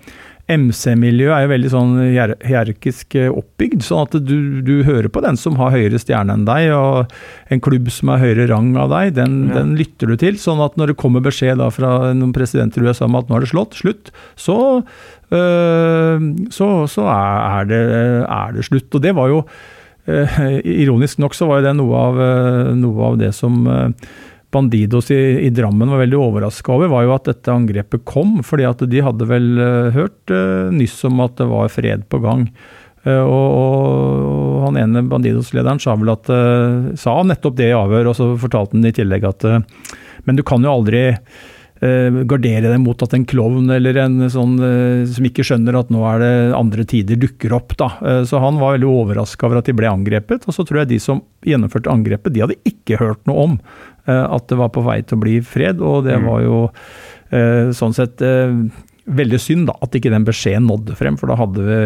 MC-miljøet 0.49 1.35
er 1.35 1.43
jo 1.43 1.51
veldig 1.51 1.69
sånn 1.69 1.91
hierarkisk 2.01 3.13
eh, 3.19 3.29
oppbygd, 3.29 3.83
sånn 3.85 4.07
at 4.07 4.15
du, 4.25 4.61
du, 4.65 4.79
hører 4.87 5.09
på 5.13 5.21
den 5.21 5.37
som 5.37 5.59
har 5.59 5.75
høyere 5.75 5.99
stjerne 6.01 6.33
enn 6.33 6.47
deg, 6.47 6.71
og 6.73 7.13
en 7.53 7.61
klubb 7.61 7.91
som 7.93 8.09
har 8.13 8.23
høyere 8.23 8.47
rang 8.49 8.71
av 8.81 8.89
deg, 8.95 9.13
den, 9.19 9.35
ja. 9.51 9.59
den 9.59 9.75
lytter 9.77 10.09
du 10.09 10.17
til. 10.21 10.39
Sånn 10.41 10.63
at 10.65 10.79
når 10.79 10.93
det 10.93 10.99
kommer 11.01 11.21
beskjed 11.25 11.61
da 11.61 11.69
fra 11.73 12.15
noen 12.17 12.33
presidenter 12.35 12.81
i 12.81 12.89
USA 12.89 13.05
om 13.05 13.19
at 13.19 13.29
nå 13.29 13.37
er 13.37 13.45
det 13.45 13.51
slått, 13.51 13.77
slutt, 13.77 14.09
så, 14.39 14.57
øh, 15.37 16.29
så, 16.55 16.69
så 16.89 17.05
er, 17.13 17.69
det, 17.69 17.83
er, 18.25 18.57
det, 18.57 18.65
slutt. 18.65 18.89
Og 18.89 19.05
det 19.05 19.13
var 19.17 19.29
jo 19.29 19.43
ironisk 20.09 21.19
nok 21.21 21.35
så 21.37 21.45
var 21.45 21.59
jo 21.59 21.67
det 21.67 21.75
noe 21.77 21.99
av, 22.01 22.15
noe 22.73 23.09
av 23.11 23.19
det 23.19 23.29
som 23.37 23.67
Bandidos 24.49 25.11
i, 25.13 25.19
i, 25.45 25.49
Drammen 25.53 25.91
var 25.91 26.01
veldig 26.01 26.17
overraska 26.17 26.73
over, 26.73 26.89
var 26.89 27.05
jo 27.05 27.15
at 27.15 27.29
dette 27.29 27.53
angrepet 27.53 28.05
kom. 28.07 28.39
fordi 28.43 28.65
at 28.65 28.81
de 28.89 29.05
hadde 29.05 29.29
vel 29.29 29.49
hørt 29.93 30.33
nyss 30.73 31.03
om 31.09 31.21
at 31.25 31.37
det 31.37 31.49
var 31.51 31.73
fred 31.73 32.07
på 32.09 32.21
gang. 32.23 32.47
Uh, 33.07 33.23
og, 33.23 33.45
og, 33.55 34.57
han 34.65 34.79
ene 34.81 35.05
Bandidos-lederen 35.07 35.79
sa 35.79 35.95
vel 35.95 36.11
at 36.11 36.27
uh, 36.33 36.89
sa 36.99 37.21
nettopp 37.23 37.55
det 37.55 37.69
i 37.71 37.77
avhør, 37.77 38.11
og 38.11 38.17
så 38.17 38.33
fortalte 38.39 38.75
han 38.75 38.89
i 38.89 38.95
tillegg 38.95 39.23
at 39.29 39.47
uh, 39.47 39.61
Men 40.27 40.39
du 40.39 40.43
kan 40.43 40.65
jo 40.65 40.75
aldri 40.79 41.05
gardere 41.79 42.73
deg 42.73 42.81
mot 42.83 42.99
at 43.05 43.13
en 43.15 43.23
klovn 43.23 43.69
eller 43.71 43.95
en 44.01 44.25
sånn 44.27 44.57
som 45.07 45.27
ikke 45.29 45.45
skjønner 45.47 45.77
at 45.79 45.93
nå 45.95 46.01
er 46.09 46.17
det 46.19 46.31
andre 46.57 46.83
tider, 46.83 47.15
dukker 47.15 47.53
opp. 47.55 47.71
da. 47.79 47.87
så 48.27 48.41
han 48.43 48.59
var 48.59 48.73
veldig 48.75 48.89
overraska 48.91 49.47
over 49.47 49.61
at 49.61 49.69
de 49.71 49.77
ble 49.79 49.87
angrepet. 49.87 50.43
Og 50.43 50.57
så 50.57 50.65
tror 50.67 50.81
jeg 50.81 50.89
de 50.89 50.97
som 50.99 51.21
gjennomførte 51.47 51.87
angrepet, 51.87 52.35
de 52.35 52.43
hadde 52.43 52.59
ikke 52.67 52.99
hørt 52.99 53.23
noe 53.31 53.45
om 53.45 53.55
at 54.09 54.49
det 54.49 54.57
var 54.59 54.71
på 54.73 54.83
vei 54.85 55.01
til 55.05 55.19
å 55.19 55.23
bli 55.23 55.39
fred, 55.45 55.81
og 55.85 56.07
det 56.07 56.17
mm. 56.17 56.29
var 56.29 56.45
jo 56.45 56.61
sånn 57.77 57.93
sett 57.93 58.23
veldig 59.09 59.39
synd 59.41 59.69
da, 59.69 59.75
at 59.83 59.95
ikke 59.97 60.11
den 60.13 60.25
beskjeden 60.27 60.67
nådde 60.69 60.95
frem, 60.97 61.17
for 61.19 61.31
da 61.31 61.37
hadde 61.39 61.63
vi 61.65 61.79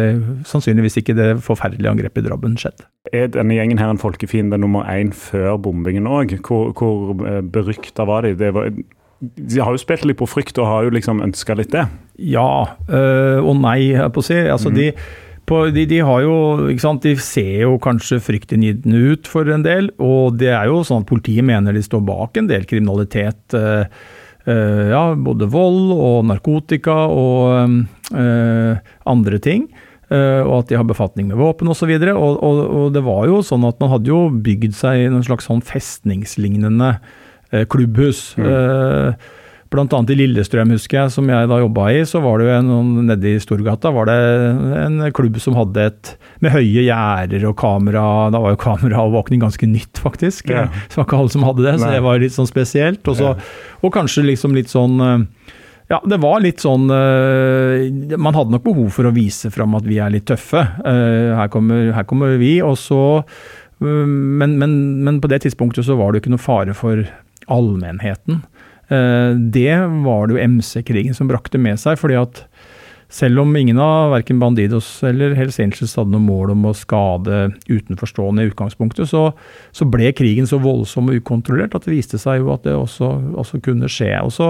sannsynligvis 0.48 0.98
ikke 1.00 1.16
det 1.16 1.28
forferdelige 1.44 1.92
angrepet 1.92 2.24
i 2.24 2.28
Drabben 2.28 2.58
skjedd. 2.60 2.84
Er 3.12 3.30
denne 3.32 3.56
gjengen 3.56 3.80
her 3.80 3.92
en 3.92 4.00
folkefiende 4.00 4.58
nummer 4.60 4.86
én 4.90 5.12
før 5.16 5.56
bombingen 5.64 6.08
òg? 6.10 6.36
Hvor, 6.44 6.72
hvor 6.76 7.24
eh, 7.28 7.40
berykta 7.54 8.06
var 8.08 8.26
de? 8.26 8.50
Var, 8.56 8.70
de 9.20 9.60
har 9.60 9.72
jo 9.72 9.80
spilt 9.80 10.06
litt 10.08 10.20
på 10.20 10.28
frykt 10.28 10.60
og 10.60 10.68
har 10.68 10.88
jo 10.88 10.94
liksom 10.94 11.22
ønska 11.24 11.56
litt 11.58 11.72
det? 11.74 11.86
Ja 12.20 12.76
øh, 12.88 13.40
og 13.40 13.56
nei, 13.62 13.94
jeg 13.94 14.12
på 14.14 14.24
å 14.24 14.26
si. 14.26 14.38
Altså, 14.44 14.72
mm. 14.72 14.80
de, 14.80 14.90
på, 15.48 15.60
de, 15.74 15.86
de, 15.90 16.00
har 16.04 16.24
jo, 16.24 16.34
ikke 16.72 16.84
sant, 16.84 17.04
de 17.04 17.14
ser 17.20 17.64
jo 17.66 17.78
kanskje 17.82 18.20
fryktinngytende 18.24 19.14
ut 19.14 19.30
for 19.30 19.48
en 19.52 19.64
del, 19.64 19.92
og 20.02 20.38
det 20.40 20.52
er 20.54 20.68
jo 20.70 20.82
sånn 20.86 21.04
at 21.04 21.10
politiet 21.10 21.46
mener 21.46 21.76
de 21.76 21.84
står 21.84 22.04
bak 22.06 22.40
en 22.40 22.50
del 22.50 22.68
kriminalitet. 22.68 23.42
Øh, 23.56 23.88
Eh, 24.44 24.90
ja, 24.92 25.14
både 25.16 25.48
vold 25.48 25.92
og 25.94 26.24
narkotika 26.28 26.94
og 27.08 27.76
eh, 28.12 28.80
andre 29.08 29.40
ting. 29.40 29.68
Eh, 30.12 30.42
og 30.44 30.58
at 30.58 30.70
de 30.70 30.76
har 30.76 30.88
befatning 30.88 31.30
med 31.30 31.40
våpen 31.40 31.70
osv. 31.72 31.88
Og, 31.88 32.02
så 32.04 32.12
og, 32.12 32.42
og, 32.44 32.60
og 32.80 32.90
det 32.94 33.04
var 33.06 33.24
jo 33.30 33.40
sånn 33.46 33.64
at 33.68 33.80
man 33.80 33.94
hadde 33.94 34.12
jo 34.12 34.26
bygd 34.44 34.76
seg 34.76 35.06
en 35.06 35.24
slags 35.24 35.48
sånn 35.48 35.64
festningslignende 35.64 36.96
klubbhus. 37.70 38.32
Mm. 38.34 39.14
Annet 39.82 40.12
i 40.14 40.16
Lillestrøm, 40.18 40.70
husker 40.74 41.00
jeg, 41.00 41.12
som 41.16 41.28
jeg 41.30 41.48
da 41.50 41.58
jobba 41.58 41.88
i, 41.90 42.02
så 42.06 42.20
var 42.22 42.38
det 42.38 42.46
jo 42.46 42.54
en 42.58 43.06
nede 43.08 43.32
i 43.34 43.40
Storgata 43.42 43.90
var 43.94 44.06
det 44.10 44.18
en 44.84 45.00
klubb 45.16 45.40
som 45.42 45.56
hadde 45.58 45.88
et 45.90 46.12
med 46.44 46.54
høye 46.54 46.84
gjerder 46.86 47.46
og 47.48 47.56
kamera. 47.58 48.04
Da 48.34 48.42
var 48.42 48.54
jo 48.54 48.60
kameraovervåkning 48.62 49.42
ganske 49.42 49.68
nytt, 49.68 50.00
faktisk. 50.04 50.52
Ja. 50.52 50.68
Så 50.88 51.00
var 51.00 51.08
ikke 51.08 51.20
alle 51.22 51.34
som 51.34 51.46
hadde 51.46 51.66
det, 51.66 51.74
så 51.80 51.88
Nei. 51.88 51.96
det 51.96 52.04
var 52.06 52.22
litt 52.22 52.36
sånn 52.36 52.50
spesielt. 52.50 53.02
Også, 53.10 53.34
ja. 53.34 53.78
Og 53.82 53.94
kanskje 53.94 54.26
liksom 54.28 54.56
litt 54.56 54.72
sånn 54.72 55.00
eh, 55.02 55.26
ja, 55.90 55.98
det 56.08 56.16
var 56.22 56.40
litt 56.40 56.62
sånn 56.64 56.86
uh, 56.88 58.16
Man 58.16 58.32
hadde 58.32 58.54
nok 58.54 58.62
behov 58.64 58.86
for 58.96 59.04
å 59.04 59.12
vise 59.12 59.50
fram 59.52 59.74
at 59.76 59.84
vi 59.84 59.98
er 60.00 60.14
litt 60.14 60.24
tøffe. 60.30 60.62
Uh, 60.80 61.34
her, 61.36 61.50
kommer, 61.52 61.90
her, 61.92 62.06
kommer, 62.08 62.38
vi, 62.40 62.56
og 62.64 62.78
så 62.80 63.02
men, 63.84 64.54
men, 64.56 64.72
men, 65.04 65.18
på 65.20 65.28
det 65.28 65.42
tidspunktet 65.44 65.84
så 65.84 65.98
var 65.98 66.14
det 66.14 66.22
ikke 66.22 66.32
noe 66.32 66.40
fare 66.40 66.72
for 66.78 67.02
allmennheten. 67.52 68.40
Eh, 68.94 69.34
det 69.36 69.76
var 70.04 70.28
det 70.28 70.36
jo 70.36 70.46
MC-krigen 70.54 71.16
som 71.16 71.30
brakte 71.30 71.58
med 71.58 71.80
seg. 71.80 71.98
fordi 72.00 72.18
at 72.20 72.44
selv 73.14 73.44
om 73.44 73.56
ingen 73.56 73.78
av 73.78 74.10
verken 74.10 74.40
Bandidos 74.40 74.88
eller 75.06 75.36
Hells 75.38 75.60
Angels 75.62 75.94
hadde 75.94 76.10
noe 76.10 76.24
mål 76.24 76.54
om 76.54 76.64
å 76.66 76.74
skade 76.74 77.52
utenforstående 77.68 78.42
i 78.42 78.50
utgangspunktet, 78.50 79.06
så, 79.10 79.28
så 79.70 79.86
ble 79.86 80.10
krigen 80.16 80.48
så 80.50 80.58
voldsom 80.58 81.12
og 81.12 81.20
ukontrollert 81.20 81.76
at 81.76 81.86
det 81.86 81.94
viste 81.94 82.18
seg 82.18 82.42
jo 82.42 82.50
at 82.56 82.66
det 82.66 82.74
også, 82.74 83.12
også 83.44 83.60
kunne 83.62 83.90
skje. 83.92 84.10
Også, 84.18 84.48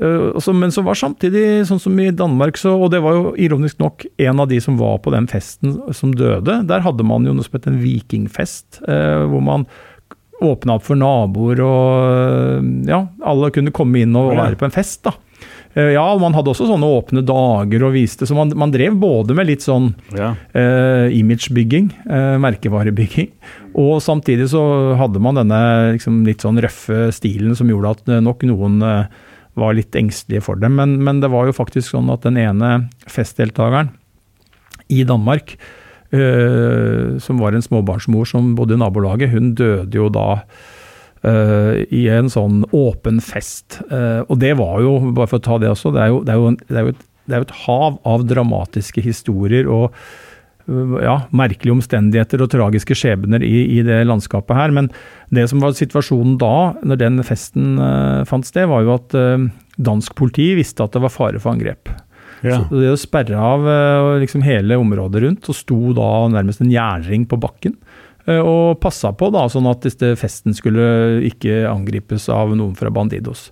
uh, 0.00 0.30
også, 0.38 0.54
men 0.56 0.72
så 0.72 0.86
var 0.86 0.96
samtidig, 0.96 1.66
sånn 1.68 1.82
som 1.82 2.00
i 2.00 2.08
Danmark, 2.16 2.56
så, 2.56 2.72
og 2.78 2.94
det 2.94 3.02
var 3.04 3.18
jo 3.18 3.34
ironisk 3.44 3.82
nok 3.82 4.06
en 4.24 4.40
av 4.40 4.48
de 4.48 4.62
som 4.62 4.80
var 4.80 5.02
på 5.04 5.12
den 5.12 5.28
festen 5.28 5.76
som 5.92 6.16
døde, 6.16 6.62
der 6.70 6.86
hadde 6.86 7.04
man 7.04 7.28
jo 7.28 7.36
noe 7.36 7.44
som 7.44 7.58
het 7.58 7.68
en 7.68 7.82
vikingfest, 7.82 8.86
øh, 8.88 9.26
hvor 9.34 9.44
man 9.44 9.68
åpna 10.44 10.76
opp 10.76 10.84
for 10.84 10.98
naboer, 11.00 11.62
og 11.64 12.88
ja, 12.88 13.06
alle 13.24 13.52
kunne 13.54 13.74
komme 13.74 14.02
inn 14.04 14.16
og 14.18 14.34
være 14.36 14.58
på 14.60 14.68
en 14.68 14.74
fest. 14.74 15.06
da. 15.06 15.14
Ja, 15.76 16.06
og 16.08 16.22
man 16.22 16.32
hadde 16.32 16.48
også 16.48 16.70
sånne 16.70 16.88
åpne 16.88 17.20
dager 17.28 17.82
og 17.84 17.92
viste, 17.92 18.24
så 18.24 18.32
man, 18.36 18.48
man 18.56 18.72
drev 18.72 18.94
både 18.96 19.34
med 19.36 19.50
litt 19.50 19.64
sånn 19.64 19.90
ja. 20.16 20.30
eh, 20.56 21.12
imagebygging, 21.18 21.90
eh, 22.08 22.36
merkevarebygging, 22.40 23.28
og 23.76 23.98
samtidig 24.00 24.48
så 24.54 24.62
hadde 24.96 25.20
man 25.20 25.36
denne 25.36 25.60
liksom, 25.98 26.22
litt 26.24 26.46
sånn 26.46 26.62
røffe 26.64 27.10
stilen 27.12 27.52
som 27.58 27.68
gjorde 27.68 27.92
at 27.92 28.14
nok 28.24 28.46
noen 28.48 28.80
eh, 28.88 29.18
var 29.60 29.76
litt 29.76 29.96
engstelige 29.96 30.44
for 30.48 30.60
dem. 30.60 30.76
Men, 30.80 30.96
men, 31.04 31.20
det 31.20 31.32
var 31.32 31.48
jo 31.48 31.56
faktisk 31.56 31.92
sånn 31.92 32.08
at 32.12 32.24
den 32.24 32.40
ene 32.40 32.88
festdeltakeren 33.10 33.92
i 34.92 35.02
Danmark 35.08 35.56
uh, 36.14 37.16
som 37.22 37.40
var 37.42 37.56
en 37.56 37.64
småbarnsmor 37.64 38.28
som 38.28 38.54
bodde 38.58 38.76
i 38.76 38.80
nabolaget, 38.80 39.32
hun 39.32 39.54
døde 39.58 39.98
jo 39.98 40.08
da 40.12 40.28
uh, 40.36 41.74
i 41.90 42.06
en 42.12 42.30
sånn 42.32 42.62
åpen 42.76 43.22
fest. 43.24 43.80
Uh, 43.90 44.22
og 44.28 44.38
det 44.42 44.54
var 44.60 44.80
jo, 44.84 44.98
bare 45.16 45.30
for 45.30 45.40
å 45.40 45.46
ta 45.48 45.58
det 45.62 45.72
også, 45.72 45.94
det 45.96 46.04
er 46.04 46.14
jo, 46.14 46.22
det 46.26 46.34
er 46.34 46.40
jo, 46.40 46.54
det 46.62 46.78
er 46.78 46.86
jo, 46.86 46.94
et, 46.94 47.04
det 47.26 47.34
er 47.34 47.42
jo 47.42 47.48
et, 47.48 47.58
hav 47.66 48.00
av 48.06 48.30
dramatiske 48.30 49.04
historier 49.04 49.68
og 49.70 49.92
ja, 50.66 51.20
merkelige 51.30 51.76
omstendigheter 51.76 52.42
og 52.42 52.50
tragiske 52.50 52.94
skjebner 52.98 53.42
i, 53.46 53.60
i, 53.76 53.84
det 53.86 54.00
landskapet 54.02 54.58
her. 54.58 54.72
Men 54.74 54.88
det 55.30 55.44
som 55.50 55.62
var 55.62 55.76
situasjonen 55.78 56.34
da, 56.42 56.74
når 56.82 56.98
den 56.98 57.22
festen 57.26 57.76
fant 58.26 58.48
sted, 58.48 58.66
var 58.66 58.82
jo 58.82 58.96
at 58.96 59.14
dansk 59.78 60.16
politi 60.18 60.48
visste 60.58 60.82
at 60.82 60.96
det 60.96 61.04
var 61.04 61.14
fare 61.14 61.38
for 61.38 61.54
angrep. 61.54 61.92
Ja. 62.44 62.60
Så 62.68 62.80
det 62.80 62.90
å 62.92 62.98
sperre 63.00 63.38
av 63.40 63.64
eh, 63.70 64.10
liksom 64.24 64.44
hele 64.44 64.76
området 64.80 65.22
rundt, 65.24 65.48
og 65.48 65.56
sto 65.56 65.78
da 65.96 66.10
nærmest 66.32 66.60
en 66.64 66.72
jernring 66.72 67.24
på 67.28 67.38
bakken. 67.40 67.76
Eh, 68.26 68.42
og 68.42 68.80
passa 68.82 69.12
på, 69.16 69.30
da, 69.34 69.46
sånn 69.52 69.68
at 69.70 69.86
festen 70.20 70.56
skulle 70.56 71.22
ikke 71.28 71.64
angripes 71.70 72.28
av 72.32 72.54
noen 72.58 72.76
fra 72.78 72.92
Bandidos. 72.92 73.48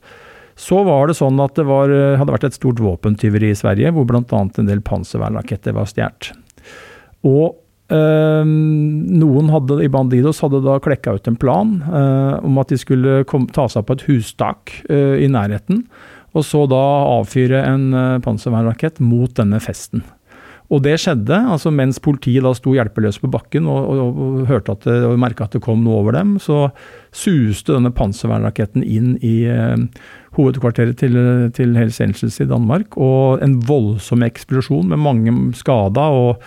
Så 0.55 0.85
var 0.87 1.09
det 1.11 1.19
sånn 1.19 1.41
at 1.43 1.57
det 1.59 1.67
var, 1.67 1.91
eh, 1.91 2.17
hadde 2.19 2.35
vært 2.35 2.49
et 2.51 2.59
stort 2.59 2.83
våpentyveri 2.83 3.51
i 3.51 3.59
Sverige, 3.59 3.93
hvor 3.95 4.07
bl.a. 4.07 4.23
en 4.31 4.71
del 4.71 4.83
panservernraketter 4.87 5.75
var 5.75 5.91
stjålet. 5.91 6.33
Og 7.25 7.57
øh, 7.95 8.45
noen 8.45 9.51
hadde, 9.51 9.81
i 9.83 9.91
Bandidos 9.91 10.43
hadde 10.45 10.63
da 10.65 10.77
klekka 10.83 11.17
ut 11.17 11.31
en 11.31 11.39
plan 11.41 11.79
øh, 11.89 12.45
om 12.45 12.61
at 12.61 12.71
de 12.71 12.79
skulle 12.79 13.23
kom, 13.31 13.49
ta 13.49 13.67
seg 13.71 13.87
på 13.89 13.97
et 13.97 14.05
hustak 14.11 14.75
øh, 14.91 15.17
i 15.25 15.31
nærheten 15.31 15.87
og 16.35 16.45
så 16.47 16.65
da 16.71 16.83
avfyre 17.21 17.63
en 17.69 17.89
uh, 17.95 18.21
panservernrakett 18.25 19.01
mot 19.03 19.33
denne 19.39 19.61
festen. 19.63 20.05
Og 20.73 20.81
det 20.85 20.97
skjedde 21.03 21.37
altså 21.53 21.71
mens 21.75 22.01
politiet 22.03 22.45
da 22.45 22.55
sto 22.57 22.73
hjelpeløse 22.75 23.21
på 23.23 23.31
bakken 23.33 23.69
og, 23.71 23.89
og, 23.93 24.21
og 24.25 24.45
hørte 24.49 24.75
at 24.75 24.87
det, 24.89 24.97
og 25.07 25.21
merka 25.21 25.47
at 25.47 25.57
det 25.57 25.63
kom 25.65 25.83
noe 25.85 26.01
over 26.01 26.17
dem. 26.17 26.37
Så 26.43 26.71
suste 27.15 27.77
denne 27.77 27.93
panservernraketten 27.95 28.83
inn 28.83 29.15
i 29.21 29.45
eh, 29.51 29.77
hovedkvarteret 30.39 30.97
til, 31.03 31.19
til 31.55 31.77
Hells 31.77 32.01
Angels 32.03 32.41
i 32.41 32.49
Danmark. 32.49 32.97
Og 32.97 33.45
en 33.45 33.59
voldsom 33.69 34.25
eksplosjon 34.25 34.89
med 34.95 35.05
mange 35.05 35.37
skada 35.59 36.09
og 36.17 36.41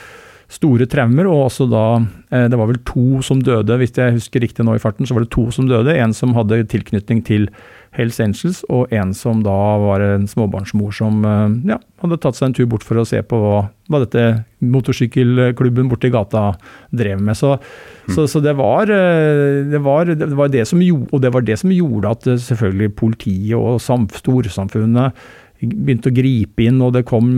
store 0.52 0.90
traumer. 0.90 1.30
Og 1.30 1.48
også 1.48 1.70
da 1.70 1.86
eh, 2.32 2.50
Det 2.50 2.58
var 2.58 2.72
vel 2.74 2.82
to 2.90 3.22
som 3.22 3.44
døde, 3.44 3.78
hvis 3.78 3.96
jeg 3.96 4.18
husker 4.18 4.44
riktig 4.44 4.66
nå 4.66 4.76
i 4.76 4.82
farten, 4.82 5.06
så 5.06 5.14
var 5.14 5.28
det 5.28 5.36
to 5.36 5.46
som 5.54 5.70
døde. 5.70 5.94
En 5.94 6.16
som 6.18 6.34
hadde 6.38 6.66
tilknytning 6.74 7.22
til 7.28 7.52
Hells 7.98 8.20
Angels, 8.22 8.62
og 8.70 8.92
en 8.94 9.14
som 9.18 9.40
da 9.46 9.56
var 9.82 10.04
en 10.06 10.28
småbarnsmor 10.30 10.94
som 10.94 11.24
eh, 11.26 11.56
ja, 11.72 11.80
hadde 12.04 12.20
tatt 12.22 12.38
seg 12.38 12.50
en 12.50 12.56
tur 12.60 12.70
bort 12.70 12.86
for 12.86 13.02
å 13.02 13.06
se 13.08 13.24
på 13.26 13.40
hva, 13.42 13.64
hva 13.90 14.02
dette 14.04 14.26
motorsykkelklubben 14.62 15.90
borti 15.90 16.12
gata 16.14 16.52
drev 16.94 17.24
med. 17.24 17.38
Så, 17.40 17.56
mm. 17.58 18.14
så, 18.14 18.28
så 18.30 18.44
det, 18.46 18.54
var, 18.60 18.94
eh, 18.94 19.66
det, 19.72 19.82
var, 19.86 20.14
det, 20.14 20.30
var, 20.38 20.54
det 20.54 20.68
som 20.70 20.84
gjorde, 20.84 21.10
og 21.10 21.26
det 21.26 21.34
var 21.34 21.50
det 21.50 21.58
som 21.64 21.74
gjorde 21.74 22.14
at 22.14 22.30
eh, 22.30 22.40
selvfølgelig 22.46 22.94
politiet 23.02 23.58
og 23.58 23.82
storsamfunnet 23.82 25.28
begynte 25.58 26.12
å 26.12 26.14
gripe 26.14 26.68
inn, 26.68 26.84
og 26.86 26.92
det 26.94 27.08
kom 27.10 27.32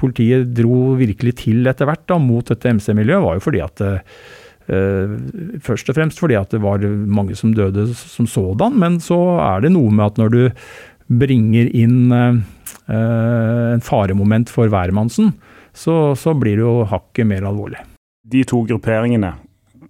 Politiet 0.00 0.48
dro 0.50 0.96
virkelig 0.98 1.36
til 1.44 1.68
etter 1.70 1.86
hvert 1.86 2.08
da, 2.10 2.18
mot 2.18 2.48
dette 2.50 2.72
MC-miljøet, 2.74 3.22
var 3.22 3.38
jo 3.38 3.44
fordi 3.44 3.62
at 3.62 3.84
først 4.64 5.90
og 5.92 5.96
fremst 5.98 6.20
fordi 6.22 6.38
at 6.38 6.54
det 6.54 6.62
var 6.64 6.80
mange 6.88 7.36
som 7.36 7.52
døde 7.52 7.84
som 7.94 8.24
sådan, 8.24 8.78
men 8.80 8.96
så 9.02 9.18
er 9.44 9.64
det 9.64 9.74
noe 9.74 9.92
med 9.92 10.06
at 10.06 10.20
når 10.22 10.32
du 10.32 10.42
bringer 11.08 11.68
inn 11.76 12.12
eh, 12.14 12.38
en 13.74 13.84
faremoment 13.84 14.50
for 14.52 14.70
hvermannsen, 14.72 15.34
så, 15.74 16.14
så 16.16 16.34
blir 16.38 16.58
det 16.58 16.64
jo 16.64 16.84
hakket 16.88 17.28
mer 17.28 17.46
alvorlig. 17.48 17.82
De 18.24 18.44
to 18.48 18.62
grupperingene, 18.68 19.34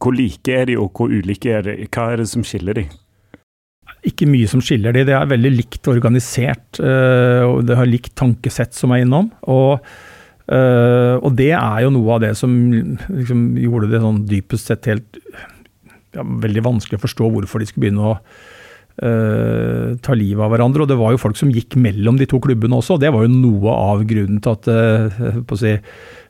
hvor 0.01 0.17
like 0.17 0.53
er 0.53 0.69
de 0.71 0.79
og 0.81 0.91
hvor 0.97 1.13
ulike 1.13 1.53
er 1.55 1.67
de? 1.67 1.77
Hva 1.87 2.11
er 2.13 2.23
det 2.23 2.31
som 2.33 2.45
skiller 2.47 2.81
de? 2.81 2.89
Ikke 4.05 4.27
mye 4.29 4.49
som 4.51 4.61
skiller 4.65 4.93
de. 4.97 5.05
Det 5.07 5.15
er 5.17 5.31
veldig 5.31 5.53
likt 5.55 5.89
organisert, 5.89 6.81
eh, 6.81 7.45
og 7.47 7.63
det 7.69 7.79
har 7.79 7.89
likt 7.89 8.15
tankesett 8.19 8.75
som 8.77 8.93
er 8.93 9.05
innom. 9.05 9.31
og 9.43 9.85
Uh, 10.45 11.17
og 11.25 11.33
det 11.39 11.55
er 11.57 11.85
jo 11.87 11.93
noe 11.95 12.17
av 12.19 12.25
det 12.27 12.35
som 12.37 12.53
liksom, 12.53 13.45
gjorde 13.63 13.89
det 13.95 14.01
sånn 14.03 14.25
dypest 14.29 14.69
sett 14.69 14.91
helt 14.91 15.17
ja, 16.13 16.21
veldig 16.21 16.65
vanskelig 16.67 16.99
å 16.99 17.05
forstå 17.07 17.31
hvorfor 17.33 17.63
de 17.63 17.69
skulle 17.71 17.87
begynne 17.87 18.11
å 18.11 18.19
uh, 18.19 19.95
ta 20.05 20.17
livet 20.19 20.45
av 20.45 20.53
hverandre. 20.53 20.85
Og 20.85 20.91
det 20.91 20.99
var 21.01 21.15
jo 21.15 21.23
folk 21.23 21.41
som 21.41 21.53
gikk 21.55 21.79
mellom 21.81 22.21
de 22.21 22.29
to 22.29 22.43
klubbene 22.45 22.77
også, 22.77 22.99
og 22.99 23.07
det 23.07 23.15
var 23.15 23.25
jo 23.25 23.33
noe 23.33 23.79
av 23.87 24.05
grunnen 24.11 24.43
til 24.45 24.53
at 24.53 24.69
uh, 24.69 25.41
på 25.41 25.57
å 25.57 25.63
si, 25.65 25.73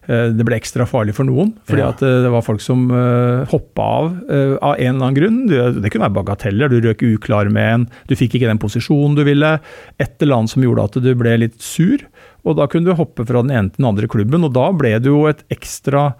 det 0.04 0.44
ble 0.44 0.58
ekstra 0.58 0.84
farlig 0.84 1.14
for 1.16 1.24
noen. 1.24 1.54
Fordi 1.64 1.80
ja. 1.80 1.88
at 1.94 2.02
det 2.04 2.28
var 2.28 2.44
folk 2.44 2.60
som 2.60 2.86
uh, 2.92 3.42
hoppa 3.48 3.86
av 3.98 4.10
uh, 4.28 4.54
av 4.60 4.74
en 4.76 4.90
eller 4.90 5.00
annen 5.00 5.16
grunn. 5.16 5.38
Det, 5.48 5.62
det 5.80 5.90
kunne 5.90 6.06
være 6.06 6.18
bagateller. 6.20 6.70
Du 6.70 6.84
røk 6.84 7.02
uklar 7.08 7.48
med 7.50 7.70
en, 7.70 7.86
du 8.10 8.14
fikk 8.20 8.36
ikke 8.36 8.50
den 8.50 8.60
posisjonen 8.62 9.16
du 9.16 9.24
ville. 9.26 9.56
Et 9.96 10.14
eller 10.20 10.38
annet 10.38 10.52
som 10.52 10.66
gjorde 10.66 10.86
at 10.90 11.00
du 11.02 11.10
ble 11.18 11.38
litt 11.46 11.56
sur. 11.64 12.04
Og 12.44 12.58
da 12.58 12.68
kunne 12.70 12.90
du 12.90 12.98
hoppe 12.98 13.24
fra 13.26 13.42
den 13.44 13.54
ene 13.54 13.72
til 13.72 13.80
den 13.80 13.90
andre 13.90 14.08
klubben, 14.10 14.44
og 14.44 14.52
da 14.56 14.68
ble 14.76 14.94
det 15.00 15.10
jo 15.10 15.24
et 15.30 15.40
ekstra 15.52 16.10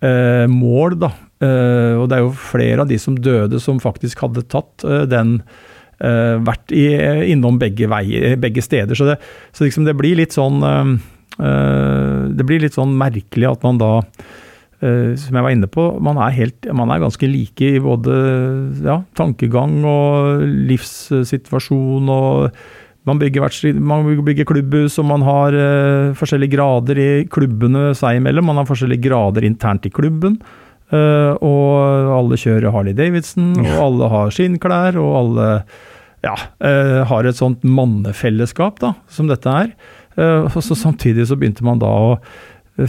eh, 0.00 0.46
mål, 0.50 0.96
da. 1.04 1.12
Eh, 1.40 1.96
og 2.00 2.08
det 2.10 2.18
er 2.18 2.24
jo 2.24 2.32
flere 2.36 2.84
av 2.84 2.90
de 2.90 2.98
som 3.00 3.16
døde 3.16 3.60
som 3.62 3.80
faktisk 3.80 4.24
hadde 4.24 4.44
tatt 4.52 4.84
eh, 4.84 5.06
den 5.08 5.38
eh, 6.00 6.36
Vært 6.44 6.72
i, 6.76 6.84
innom 7.32 7.60
begge, 7.60 7.88
veier, 7.92 8.36
begge 8.40 8.64
steder. 8.64 8.96
Så, 8.96 9.08
det, 9.08 9.18
så 9.56 9.66
liksom 9.66 9.88
det 9.88 9.96
blir 10.00 10.18
litt 10.20 10.36
sånn 10.36 10.60
eh, 10.64 10.94
eh, 11.44 12.20
Det 12.36 12.46
blir 12.48 12.64
litt 12.64 12.76
sånn 12.78 12.96
merkelig 13.00 13.52
at 13.54 13.66
man 13.68 13.80
da 13.82 13.96
som 14.80 15.36
jeg 15.36 15.44
var 15.44 15.52
inne 15.52 15.68
på, 15.68 15.82
man 16.00 16.16
er, 16.24 16.32
helt, 16.32 16.64
man 16.72 16.88
er 16.88 17.02
ganske 17.02 17.28
like 17.28 17.66
i 17.68 17.82
både 17.84 18.14
ja, 18.80 18.94
tankegang 19.12 19.74
og 19.84 20.40
livssituasjon 20.70 22.08
og 22.08 22.62
man 23.08 23.20
bygger, 23.20 23.46
man 23.80 24.08
bygger 24.24 24.48
klubbhus, 24.48 24.98
og 25.00 25.06
man 25.08 25.24
har 25.24 25.56
uh, 25.56 26.16
forskjellige 26.18 26.52
grader 26.52 27.00
i 27.00 27.10
klubbene 27.32 27.90
seg 27.96 28.18
imellom. 28.18 28.50
Man 28.50 28.60
har 28.60 28.68
forskjellige 28.68 29.06
grader 29.08 29.46
internt 29.48 29.88
i 29.88 29.92
klubben. 29.94 30.36
Uh, 30.90 31.32
og 31.46 32.10
alle 32.18 32.38
kjører 32.40 32.74
Harley 32.74 32.96
Davidson, 32.98 33.54
og 33.62 33.80
alle 33.86 34.10
har 34.12 34.34
skinnklær, 34.34 34.98
og 35.00 35.16
alle 35.22 35.48
ja, 36.26 36.34
uh, 36.36 37.00
har 37.08 37.28
et 37.28 37.38
sånt 37.38 37.64
mannefellesskap 37.64 38.82
da, 38.82 38.94
som 39.08 39.30
dette 39.30 39.48
er. 39.64 39.74
og 40.20 40.58
så 40.60 40.76
Samtidig 40.76 41.28
så 41.30 41.38
begynte 41.38 41.64
man 41.64 41.80
da 41.80 41.88
å 41.88 42.16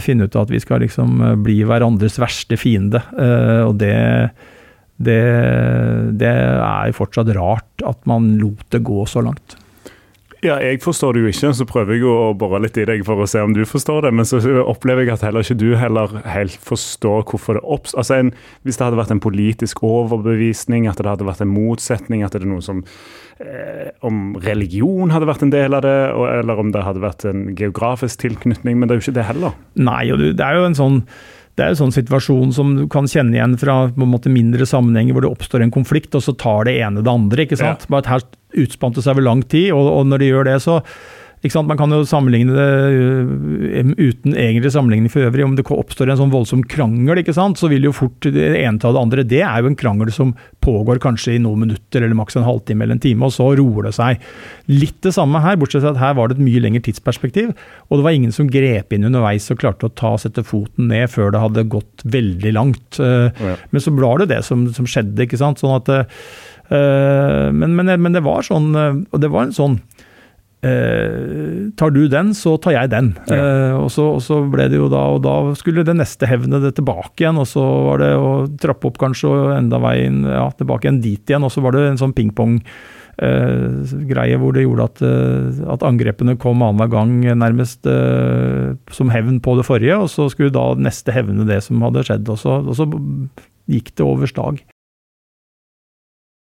finne 0.02 0.26
ut 0.26 0.36
at 0.36 0.50
vi 0.50 0.60
skal 0.60 0.82
liksom 0.82 1.20
bli 1.44 1.62
hverandres 1.68 2.18
verste 2.20 2.58
fiende. 2.60 3.00
og 3.64 3.76
det, 3.80 3.94
det, 4.96 5.22
det 6.20 6.32
er 6.32 6.94
fortsatt 6.96 7.32
rart 7.36 7.84
at 7.86 8.00
man 8.08 8.34
lot 8.40 8.66
det 8.74 8.82
gå 8.84 9.06
så 9.08 9.24
langt. 9.24 9.56
Ja, 10.42 10.56
jeg 10.58 10.80
forstår 10.82 11.14
det 11.14 11.20
jo 11.22 11.30
ikke, 11.30 11.52
så 11.54 11.64
prøver 11.70 11.94
jeg 11.94 12.06
å 12.10 12.32
bore 12.34 12.58
litt 12.64 12.78
i 12.80 12.82
deg 12.88 13.04
for 13.06 13.22
å 13.22 13.28
se 13.30 13.38
om 13.44 13.52
du 13.54 13.60
forstår 13.68 14.08
det. 14.08 14.10
Men 14.18 14.26
så 14.26 14.40
opplever 14.64 15.06
jeg 15.06 15.14
at 15.14 15.22
heller 15.22 15.46
ikke 15.46 15.54
du 15.60 15.68
heller 15.78 16.16
helt 16.26 16.56
forstår 16.66 17.22
hvorfor 17.30 17.60
det 17.60 17.62
oppstår. 17.62 18.00
Altså 18.02 18.18
hvis 18.66 18.80
det 18.80 18.88
hadde 18.88 18.98
vært 18.98 19.12
en 19.14 19.22
politisk 19.22 19.84
overbevisning, 19.86 20.88
at 20.90 20.98
det 20.98 21.06
hadde 21.06 21.28
vært 21.28 21.44
en 21.44 21.52
motsetning, 21.52 22.24
at 22.26 22.34
det 22.34 22.42
er 22.42 22.50
noe 22.50 22.64
som 22.64 22.82
eh, 23.38 23.92
Om 24.02 24.34
religion 24.42 25.14
hadde 25.14 25.30
vært 25.30 25.46
en 25.46 25.54
del 25.54 25.78
av 25.78 25.86
det, 25.86 25.94
eller 26.40 26.64
om 26.64 26.74
det 26.74 26.82
hadde 26.88 27.06
vært 27.06 27.28
en 27.30 27.44
geografisk 27.54 28.24
tilknytning. 28.26 28.80
Men 28.80 28.90
det 28.90 28.96
er 28.96 28.98
jo 28.98 29.06
ikke 29.06 29.18
det 29.20 29.28
heller. 29.30 29.54
Nei, 29.78 30.08
og 30.10 30.26
det 30.26 30.42
er 30.42 30.58
jo 30.58 30.66
en 30.66 30.78
sånn 30.80 30.98
det 31.58 31.64
er 31.64 31.72
en 31.74 31.80
sånn 31.82 31.94
situasjon 31.94 32.52
som 32.56 32.70
du 32.78 32.84
kan 32.90 33.08
kjenne 33.10 33.36
igjen 33.36 33.58
fra 33.60 33.82
på 33.92 34.06
en 34.06 34.12
måte 34.12 34.32
mindre 34.32 34.64
sammenhenger 34.68 35.16
hvor 35.16 35.26
det 35.26 35.32
oppstår 35.34 35.64
en 35.64 35.74
konflikt, 35.74 36.14
og 36.16 36.24
så 36.24 36.32
tar 36.38 36.68
det 36.68 36.78
ene 36.80 37.04
det 37.04 37.12
andre. 37.12 37.44
ikke 37.44 37.60
sant? 37.60 37.84
Ja. 37.84 37.92
Bare 37.92 38.06
at 38.06 38.12
Her 38.12 38.64
utspant 38.64 38.96
det 38.96 39.04
seg 39.04 39.16
over 39.16 39.26
lang 39.26 39.42
tid, 39.44 39.70
og, 39.76 39.90
og 39.98 40.08
når 40.08 40.22
det 40.22 40.30
gjør 40.30 40.48
det, 40.48 40.56
så 40.64 40.78
man 41.42 41.78
kan 41.78 41.90
jo 41.90 42.04
sammenligne 42.06 42.54
det 42.54 42.66
øh, 42.94 43.88
uten 43.98 44.36
egentlig 44.36 44.70
sammenligning 44.70 45.10
for 45.10 45.26
øvrig. 45.26 45.44
Om 45.44 45.56
det 45.58 45.64
oppstår 45.66 46.12
en 46.12 46.20
sånn 46.20 46.30
voldsom 46.30 46.62
krangel, 46.62 47.18
så 47.26 47.68
vil 47.70 47.88
jo 47.88 47.92
fort 47.92 48.22
det 48.22 48.60
ene 48.60 48.78
ta 48.78 48.92
det 48.92 49.00
andre. 49.00 49.24
Det 49.26 49.40
er 49.42 49.62
jo 49.62 49.72
en 49.72 49.78
krangel 49.78 50.12
som 50.14 50.36
pågår 50.62 51.00
kanskje 51.02 51.34
i 51.34 51.40
noen 51.42 51.64
minutter 51.64 52.02
eller 52.02 52.14
maks 52.14 52.38
en 52.38 52.46
halvtime 52.46 52.84
eller 52.84 52.94
en 52.94 53.02
time, 53.02 53.26
og 53.26 53.34
så 53.34 53.48
roer 53.58 53.88
det 53.88 53.94
seg. 53.96 54.22
Litt 54.70 55.00
det 55.02 55.14
samme 55.16 55.40
her, 55.42 55.58
bortsett 55.58 55.82
fra 55.82 55.96
at 55.96 56.02
her 56.02 56.14
var 56.18 56.30
det 56.30 56.38
et 56.38 56.44
mye 56.46 56.62
lengre 56.62 56.84
tidsperspektiv. 56.86 57.50
Og 57.90 57.98
det 57.98 58.06
var 58.06 58.14
ingen 58.14 58.34
som 58.34 58.50
grep 58.52 58.94
inn 58.94 59.08
underveis 59.10 59.50
og 59.50 59.58
klarte 59.64 59.90
å 59.90 59.96
ta 59.98 60.14
sette 60.22 60.46
foten 60.46 60.92
ned 60.92 61.10
før 61.10 61.34
det 61.34 61.42
hadde 61.42 61.66
gått 61.74 62.06
veldig 62.06 62.54
langt. 62.54 63.02
Øh, 63.02 63.34
ja. 63.34 63.58
Men 63.74 63.82
så 63.82 63.94
var 63.98 64.22
det 64.22 64.30
det 64.36 64.44
som, 64.46 64.68
som 64.70 64.86
skjedde, 64.86 65.26
ikke 65.26 65.42
sant. 65.42 65.58
Sånn 65.58 65.74
at, 65.74 65.90
øh, 65.90 67.50
men, 67.50 67.74
men, 67.74 67.96
men 67.98 68.14
det 68.14 68.22
var 68.22 68.46
sånn, 68.46 68.70
og 68.78 69.18
det 69.18 69.34
var 69.34 69.48
en 69.48 69.58
sånn 69.58 69.80
Eh, 70.62 71.74
tar 71.74 71.90
du 71.90 72.06
den, 72.06 72.30
så 72.38 72.54
tar 72.62 72.76
jeg 72.76 72.92
den. 72.92 73.08
Ja. 73.26 73.34
Eh, 73.34 73.72
og, 73.80 73.88
så, 73.90 74.04
og, 74.14 74.20
så, 74.22 74.46
ble 74.46 74.68
det 74.70 74.78
jo 74.78 74.86
da 74.92 75.00
Og 75.10 75.18
da 75.24 75.54
skulle 75.58 75.82
det 75.82 75.96
neste 75.98 76.22
hevne 76.30 76.60
det 76.62 76.76
tilbake 76.76 77.24
igjen, 77.24 77.40
og 77.42 77.48
så 77.50 77.64
var 77.88 77.98
det 78.04 78.12
å 78.14 78.46
trappe 78.62 78.86
opp 78.92 79.00
kanskje 79.02 79.26
og 79.32 79.56
enda 79.56 79.80
veien 79.82 80.22
ja, 80.22 80.46
tilbake 80.54 80.86
igjen 80.86 81.02
dit 81.02 81.18
igjen. 81.26 81.42
Og 81.42 81.50
så 81.50 81.58
var 81.64 81.74
det 81.74 81.82
en 81.88 81.98
sånn 81.98 82.14
pingpong-greie 82.14 84.34
eh, 84.36 84.38
hvor 84.38 84.54
det 84.54 84.62
gjorde 84.68 84.86
at, 84.86 85.02
eh, 85.08 85.66
at 85.74 85.82
angrepene 85.88 86.38
kom 86.38 86.62
annenhver 86.62 86.94
gang 86.94 87.10
nærmest 87.42 87.82
eh, 87.90 88.78
som 88.94 89.10
hevn 89.10 89.42
på 89.42 89.58
det 89.58 89.66
forrige, 89.66 89.98
og 89.98 90.06
så 90.14 90.30
skulle 90.30 90.54
da 90.54 90.78
neste 90.78 91.10
hevne 91.16 91.42
det 91.48 91.58
som 91.66 91.82
hadde 91.82 92.06
skjedd. 92.06 92.22
Og 92.30 92.38
så, 92.38 92.62
og 92.62 92.74
så 92.78 92.86
gikk 93.66 93.98
det 93.98 94.06
over 94.06 94.30
stag. 94.30 94.62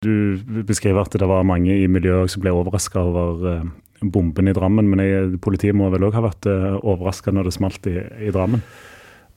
Du 0.02 0.38
beskriver 0.66 1.02
at 1.02 1.14
det 1.14 1.26
var 1.26 1.46
mange 1.46 1.74
i 1.74 1.86
miljøet 1.90 2.30
som 2.30 2.42
ble 2.42 2.52
overraska 2.54 3.02
over 3.02 3.46
eh, 3.50 3.64
bomben 4.00 4.48
i 4.48 4.54
Drammen, 4.56 4.88
men 4.90 5.02
jeg, 5.02 5.40
politiet 5.44 5.76
må 5.76 5.90
vel 5.92 6.06
òg 6.08 6.16
ha 6.18 6.24
vært 6.28 6.48
eh, 6.50 6.76
overraska 6.78 7.34
når 7.34 7.48
det 7.48 7.56
smalt 7.56 7.88
i, 7.90 7.96
i, 8.28 8.30
Drammen? 8.34 8.62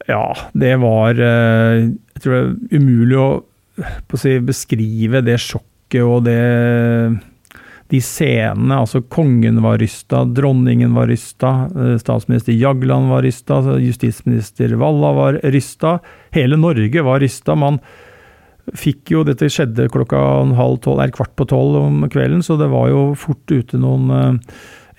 Ja, 0.09 0.25
det 0.57 0.73
var 0.81 1.13
uh, 1.13 1.77
Jeg 1.77 2.21
tror 2.23 2.33
det 2.33 2.39
er 2.41 2.81
umulig 2.81 3.19
å, 3.21 3.27
å 3.81 4.19
si, 4.19 4.37
beskrive 4.41 5.21
det 5.25 5.37
sjokket 5.41 6.01
og 6.01 6.23
det 6.25 6.39
de 7.91 7.99
scenene, 7.99 8.77
altså 8.79 9.01
kongen 9.11 9.57
var 9.63 9.81
rysta, 9.81 10.21
dronningen 10.23 10.93
var 10.95 11.09
rysta, 11.11 11.49
eh, 11.75 11.97
statsminister 11.99 12.55
Jagland 12.55 13.09
var 13.11 13.25
rysta, 13.25 13.57
justisminister 13.83 14.77
Walla 14.79 15.11
var 15.17 15.39
rysta. 15.43 15.97
Hele 16.31 16.55
Norge 16.55 17.03
var 17.03 17.19
rysta. 17.19 17.55
Man, 17.59 17.81
fikk 18.77 19.11
jo 19.15 19.23
Dette 19.27 19.49
skjedde 19.51 19.89
klokka 19.91 20.19
halv 20.57 20.77
tolv, 20.83 20.99
eller 20.99 21.11
kvart 21.15 21.35
på 21.37 21.45
tolv 21.49 21.75
om 21.81 22.09
kvelden, 22.11 22.41
så 22.45 22.53
det 22.59 22.69
var 22.71 22.85
jo 22.91 23.01
fort 23.19 23.51
ute 23.51 23.77
noen 23.81 24.11
uh, 24.11 24.33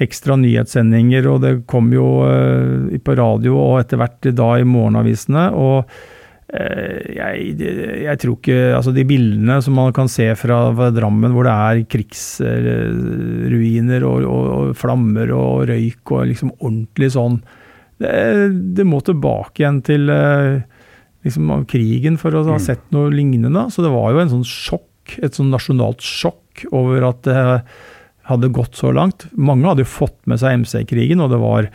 ekstra 0.03 0.37
nyhetssendinger, 0.41 1.23
og 1.31 1.37
det 1.45 1.53
kom 1.71 1.87
jo 1.95 2.07
uh, 2.27 2.99
på 3.03 3.13
radio 3.19 3.53
og 3.61 3.81
etter 3.83 3.97
hvert 4.01 4.23
da 4.35 4.49
i 4.59 4.69
morgenavisene. 4.69 5.45
og 5.55 5.79
uh, 5.87 5.91
jeg, 7.17 7.35
jeg, 8.03 8.17
tror 8.21 8.35
ikke 8.37 8.75
Altså, 8.77 8.93
de 8.93 9.05
bildene 9.09 9.63
som 9.65 9.75
man 9.79 9.93
kan 9.97 10.09
se 10.11 10.35
fra 10.39 10.59
Drammen, 10.93 11.33
hvor 11.33 11.45
det 11.49 11.55
er 11.55 11.87
krigsruiner 11.95 14.01
og, 14.09 14.17
og, 14.27 14.45
og, 14.57 14.77
flammer 14.77 15.29
og 15.37 15.53
røyk 15.71 16.05
og 16.11 16.27
liksom 16.35 16.51
ordentlig 16.59 17.11
sånn 17.15 17.37
Det, 18.03 18.13
det 18.77 18.85
må 18.89 18.99
tilbake 19.07 19.57
igjen 19.63 19.81
til 19.87 20.03
liksom, 21.27 21.51
av 21.55 21.65
krigen 21.71 22.19
for 22.21 22.35
å 22.35 22.45
ha 22.47 22.59
mm. 22.59 22.65
sett 22.67 22.85
noe 22.95 23.13
lignende. 23.15 23.69
Så 23.73 23.85
det 23.85 23.93
var 23.95 24.13
jo 24.13 24.23
en 24.23 24.33
sånn 24.37 24.47
sjokk, 24.49 25.19
et 25.23 25.39
sånn 25.39 25.53
nasjonalt 25.55 26.05
sjokk 26.05 26.67
over 26.71 27.09
at 27.11 27.25
det 27.27 27.43
hadde 28.29 28.55
gått 28.55 28.79
så 28.79 28.93
langt. 28.95 29.27
Mange 29.35 29.67
hadde 29.69 29.87
jo 29.87 29.97
fått 29.97 30.19
med 30.31 30.41
seg 30.43 30.63
MC-krigen, 30.63 31.23
og 31.23 31.33
det 31.33 31.43
var 31.43 31.69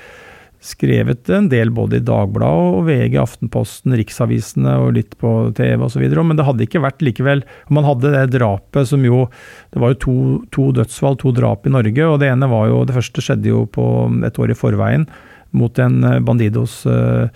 skrevet 0.63 1.29
en 1.29 1.49
del 1.51 1.69
både 1.71 1.99
i 1.99 2.03
Dagbladet 2.03 2.71
og 2.73 2.87
VG, 2.87 3.17
Aftenposten, 3.21 3.93
riksavisene 3.99 4.73
og 4.81 4.95
litt 4.97 5.13
på 5.21 5.31
TV 5.57 5.83
osv. 5.85 6.05
Men 6.17 6.39
det 6.39 6.47
hadde 6.47 6.65
ikke 6.65 6.81
vært 6.83 7.03
likevel 7.05 7.43
Man 7.73 7.85
hadde 7.85 8.09
det 8.15 8.39
drapet 8.39 8.89
som 8.89 9.05
jo 9.05 9.27
Det 9.73 9.83
var 9.83 9.93
jo 9.93 9.99
to, 10.01 10.17
to, 10.55 10.71
dødsfall, 10.79 11.19
to 11.21 11.31
drap 11.37 11.69
i 11.69 11.73
Norge. 11.75 12.09
og 12.09 12.19
Det 12.23 12.31
ene 12.31 12.49
var 12.49 12.71
jo, 12.71 12.81
det 12.89 12.97
første 12.97 13.23
skjedde 13.23 13.51
jo 13.53 13.67
på 13.69 13.85
et 14.27 14.41
år 14.41 14.53
i 14.53 14.57
forveien 14.57 15.07
mot 15.55 15.79
en 15.79 16.01
Bandidos 16.25 16.81
uh, 16.89 17.29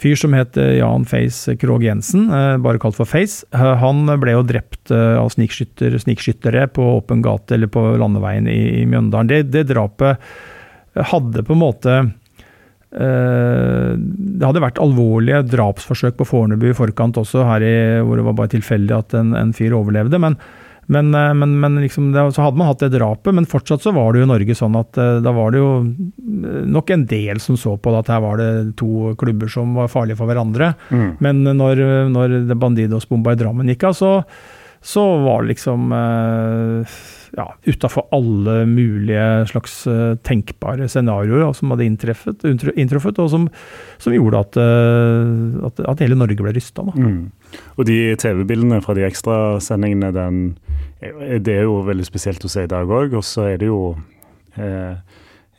fyr 0.00 0.16
som 0.18 0.34
het 0.36 0.56
eh, 0.60 0.78
Jan 0.78 1.04
Face 1.08 1.56
Krogh 1.60 1.84
Jensen, 1.84 2.28
eh, 2.32 2.54
bare 2.62 2.80
kalt 2.82 2.96
for 2.98 3.08
Face. 3.08 3.44
Eh, 3.52 3.72
han 3.82 4.06
ble 4.20 4.36
jo 4.36 4.46
drept 4.46 4.92
av 4.92 5.28
snikskytter, 5.32 6.60
på 6.74 6.86
åpen 6.96 7.22
gate 7.22 7.54
eller 7.54 7.70
på 7.70 7.82
landeveien 8.00 8.48
i 8.50 8.86
Mjøndalen. 8.88 9.30
Det, 9.30 9.42
det, 9.52 9.68
drapet 9.70 10.18
hadde 11.10 11.44
på 11.46 11.54
en 11.54 11.60
måte 11.60 11.92
Det 12.90 14.42
hadde 14.42 14.62
vært 14.64 14.80
alvorlige 14.82 15.44
drapsforsøk 15.46 16.16
på 16.18 16.26
Fornebu 16.26 16.72
i 16.72 16.74
forkant 16.74 17.20
også, 17.20 17.44
her 17.46 17.62
i, 17.62 17.76
hvor 18.02 18.18
det 18.18 18.24
var 18.26 18.34
bare 18.40 18.50
tilfeldig 18.56 18.96
at 18.96 19.14
en, 19.14 19.30
en 19.38 19.52
fyr 19.54 19.76
overlevde. 19.78 20.18
men 20.18 20.34
men, 20.90 21.14
eh, 21.14 21.34
men, 21.34 21.60
men 21.60 21.76
liksom 21.80 22.10
så 22.34 22.42
hadde 22.42 22.58
man 22.58 22.66
hatt 22.66 22.82
det 22.82 22.92
drapet, 22.96 23.34
men 23.34 23.46
fortsatt 23.46 23.84
så 23.84 23.92
var 23.94 24.12
det 24.12 24.22
jo 24.22 24.26
i 24.26 24.30
Norge 24.32 24.56
sånn 24.58 24.78
at 24.80 24.98
eh, 24.98 25.18
da 25.22 25.32
var 25.36 25.54
det 25.54 25.62
jo 25.62 25.68
eh, 25.86 26.62
nok 26.66 26.90
en 26.90 27.04
del 27.10 27.42
som 27.42 27.58
så 27.60 27.76
på 27.78 27.92
at 27.94 28.10
her 28.10 28.22
var 28.24 28.40
det 28.40 28.50
to 28.80 29.12
klubber 29.20 29.50
som 29.52 29.76
var 29.78 29.92
farlige 29.92 30.18
for 30.18 30.30
hverandre. 30.30 30.72
Mm. 30.90 31.10
Men 31.22 31.44
når, 31.60 31.84
når 32.10 32.40
Bandidos-bomba 32.58 33.36
i 33.36 33.38
Drammen 33.38 33.70
gikk 33.70 33.86
av, 33.86 33.94
så, 34.00 34.12
så 34.80 35.02
var 35.24 35.42
det 35.42 35.54
liksom 35.54 35.92
uh, 35.92 37.00
ja, 37.36 37.46
utafor 37.68 38.06
alle 38.16 38.64
mulige 38.66 39.46
slags 39.50 39.74
uh, 39.86 40.16
tenkbare 40.24 40.88
scenarioer 40.88 41.52
som 41.56 41.74
hadde 41.74 41.86
inntruffet, 41.86 43.20
og 43.20 43.30
som, 43.30 43.48
som 44.00 44.16
gjorde 44.16 44.40
at, 44.40 44.56
uh, 44.56 45.66
at, 45.68 45.84
at, 45.84 46.04
hele 46.04 46.16
Norge 46.16 46.40
ble 46.40 46.54
rysta. 46.56 46.86
Mm. 46.96 47.28
Og 47.76 47.86
de 47.86 47.98
TV-bildene 48.20 48.80
fra 48.84 48.96
de 48.96 49.04
ekstrasendingene, 49.04 50.12
det 51.44 51.54
er 51.54 51.68
jo 51.68 51.82
veldig 51.86 52.06
spesielt 52.08 52.44
å 52.44 52.52
se 52.52 52.64
i 52.64 52.70
dag 52.70 52.88
òg. 52.88 53.18
Og 53.18 53.26
så 53.26 53.50
er 53.52 53.60
det 53.60 53.68
jo 53.70 53.94
eh, 54.56 54.96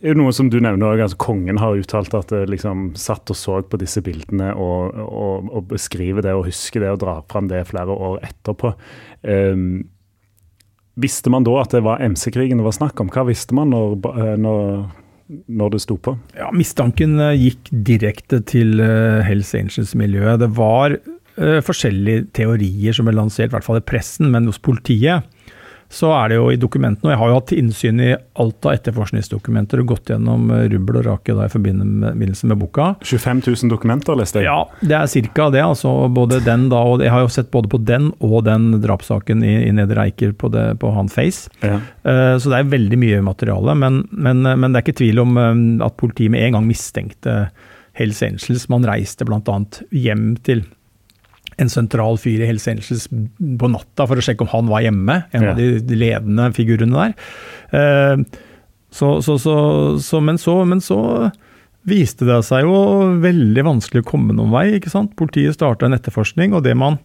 er 0.02 0.16
jo 0.16 0.22
noe 0.24 0.34
som 0.34 0.50
du 0.50 0.58
nevner, 0.64 1.00
altså 1.04 1.20
Kongen 1.22 1.60
har 1.62 1.78
uttalt 1.78 2.16
at 2.18 2.32
det 2.34 2.48
liksom 2.50 2.92
satt 3.00 3.30
og 3.30 3.38
så 3.38 3.60
på 3.62 3.80
disse 3.82 4.02
bildene 4.06 4.52
og, 4.58 4.98
og, 4.98 5.50
og 5.52 5.68
beskriver 5.70 6.26
det 6.26 6.34
og 6.38 6.48
husker 6.50 6.84
det 6.84 6.94
og 6.96 7.02
drar 7.04 7.26
fram 7.32 7.50
det 7.52 7.68
flere 7.70 7.94
år 7.94 8.22
etterpå. 8.26 8.74
Um, 9.22 9.84
visste 11.00 11.32
man 11.34 11.46
da 11.48 11.54
at 11.62 11.76
det 11.76 11.84
var 11.86 12.02
MC-krigen 12.04 12.60
det 12.60 12.68
var 12.68 12.76
snakk 12.76 13.00
om? 13.02 13.12
Hva 13.14 13.26
visste 13.30 13.56
man 13.58 13.72
når, 13.74 13.96
eh, 14.12 14.34
når, 14.42 14.84
når 15.62 15.76
det 15.76 15.84
sto 15.86 15.98
på? 16.02 16.16
Ja, 16.38 16.50
Mistanken 16.56 17.18
eh, 17.22 17.38
gikk 17.40 17.72
direkte 17.72 18.42
til 18.48 18.82
eh, 18.84 19.22
Hells 19.28 19.54
Angels-miljøet. 19.58 20.42
Det 20.44 20.52
var 20.58 20.98
uh, 20.98 21.60
forskjellige 21.66 22.28
teorier 22.38 22.98
som 22.98 23.08
ble 23.08 23.16
lansert, 23.18 23.52
i 23.52 23.56
hvert 23.56 23.68
fall 23.68 23.80
i 23.80 23.86
pressen, 23.86 24.32
men 24.34 24.50
hos 24.50 24.62
politiet 24.62 25.28
så 25.92 26.12
er 26.16 26.32
det 26.32 26.38
jo 26.38 26.48
i 26.54 26.58
dokumentene, 26.60 27.10
og 27.10 27.12
jeg 27.12 27.20
har 27.20 27.30
jo 27.30 27.38
hatt 27.38 27.54
innsyn 27.56 28.00
i 28.00 28.10
alt 28.40 28.68
av 28.68 28.78
etterforskningsdokumenter 28.78 29.82
og 29.82 29.90
gått 29.92 30.12
gjennom 30.14 30.48
eh, 30.56 30.64
rubbel 30.72 31.02
og 31.02 31.08
rake 31.10 31.36
da 31.36 31.48
i 31.48 31.52
forbindelse 31.52 32.48
med 32.48 32.62
boka. 32.62 32.94
25 33.04 33.42
000 33.50 33.74
dokumenter, 33.74 34.16
leste 34.16 34.40
jeg? 34.40 34.48
Ja, 34.48 34.64
det 34.80 34.96
er 34.98 35.28
ca. 35.36 35.50
det. 35.52 35.64
altså 35.66 35.94
både 36.08 36.40
den 36.46 36.70
da, 36.72 36.80
og 36.88 37.04
Jeg 37.04 37.12
har 37.12 37.26
jo 37.26 37.34
sett 37.34 37.52
både 37.52 37.72
på 37.72 37.82
den 37.84 38.12
og 38.24 38.46
den 38.48 38.72
drapssaken 38.84 39.44
i, 39.44 39.56
i 39.68 39.76
Nedre 39.76 40.08
Eiker 40.08 40.32
på, 40.32 40.52
det, 40.54 40.66
på 40.80 40.94
han 40.96 41.12
Face. 41.12 41.52
Ja. 41.60 41.82
Uh, 42.08 42.38
så 42.40 42.54
det 42.54 42.62
er 42.62 42.72
veldig 42.72 43.00
mye 43.02 43.22
materiale. 43.26 43.76
Men, 43.76 44.06
men, 44.12 44.46
men, 44.48 44.72
det 44.72 44.80
er 44.80 44.86
ikke 44.88 45.02
tvil 45.02 45.20
om 45.26 45.36
at 45.84 46.00
politiet 46.00 46.32
med 46.32 46.46
en 46.46 46.60
gang 46.60 46.68
mistenkte 46.70 47.36
Hells 48.00 48.22
Angels. 48.24 48.70
Man 48.72 48.88
reiste 48.88 49.28
bl.a. 49.28 49.58
hjem 49.92 50.38
til 50.46 50.64
en 51.60 51.72
sentral 51.72 52.20
fyr 52.22 52.44
i 52.44 52.48
Hells 52.50 52.68
Angels 52.72 53.08
på 53.10 53.70
natta 53.72 54.08
for 54.08 54.20
å 54.20 54.24
sjekke 54.24 54.46
om 54.46 54.52
han 54.54 54.72
var 54.72 54.86
hjemme. 54.86 55.18
En 55.36 55.46
ja. 55.46 55.54
av 55.54 55.60
de 55.60 55.98
ledende 56.00 56.48
figurene 56.56 57.06
der. 57.06 57.16
Eh, 57.76 58.42
så, 58.92 59.14
så, 59.24 59.38
så, 59.40 60.20
men, 60.20 60.40
men, 60.68 60.84
så, 60.84 61.00
viste 61.88 62.28
det 62.28 62.42
seg 62.44 62.68
jo 62.68 62.76
veldig 63.24 63.64
vanskelig 63.66 64.04
å 64.04 64.10
komme 64.12 64.36
noen 64.38 64.52
vei. 64.54 64.68
ikke 64.78 64.92
sant? 64.94 65.16
Politiet 65.20 65.56
starta 65.58 65.88
en 65.88 65.98
etterforskning, 65.98 66.54
og 66.58 66.66
det 66.68 66.76
man, 66.78 67.00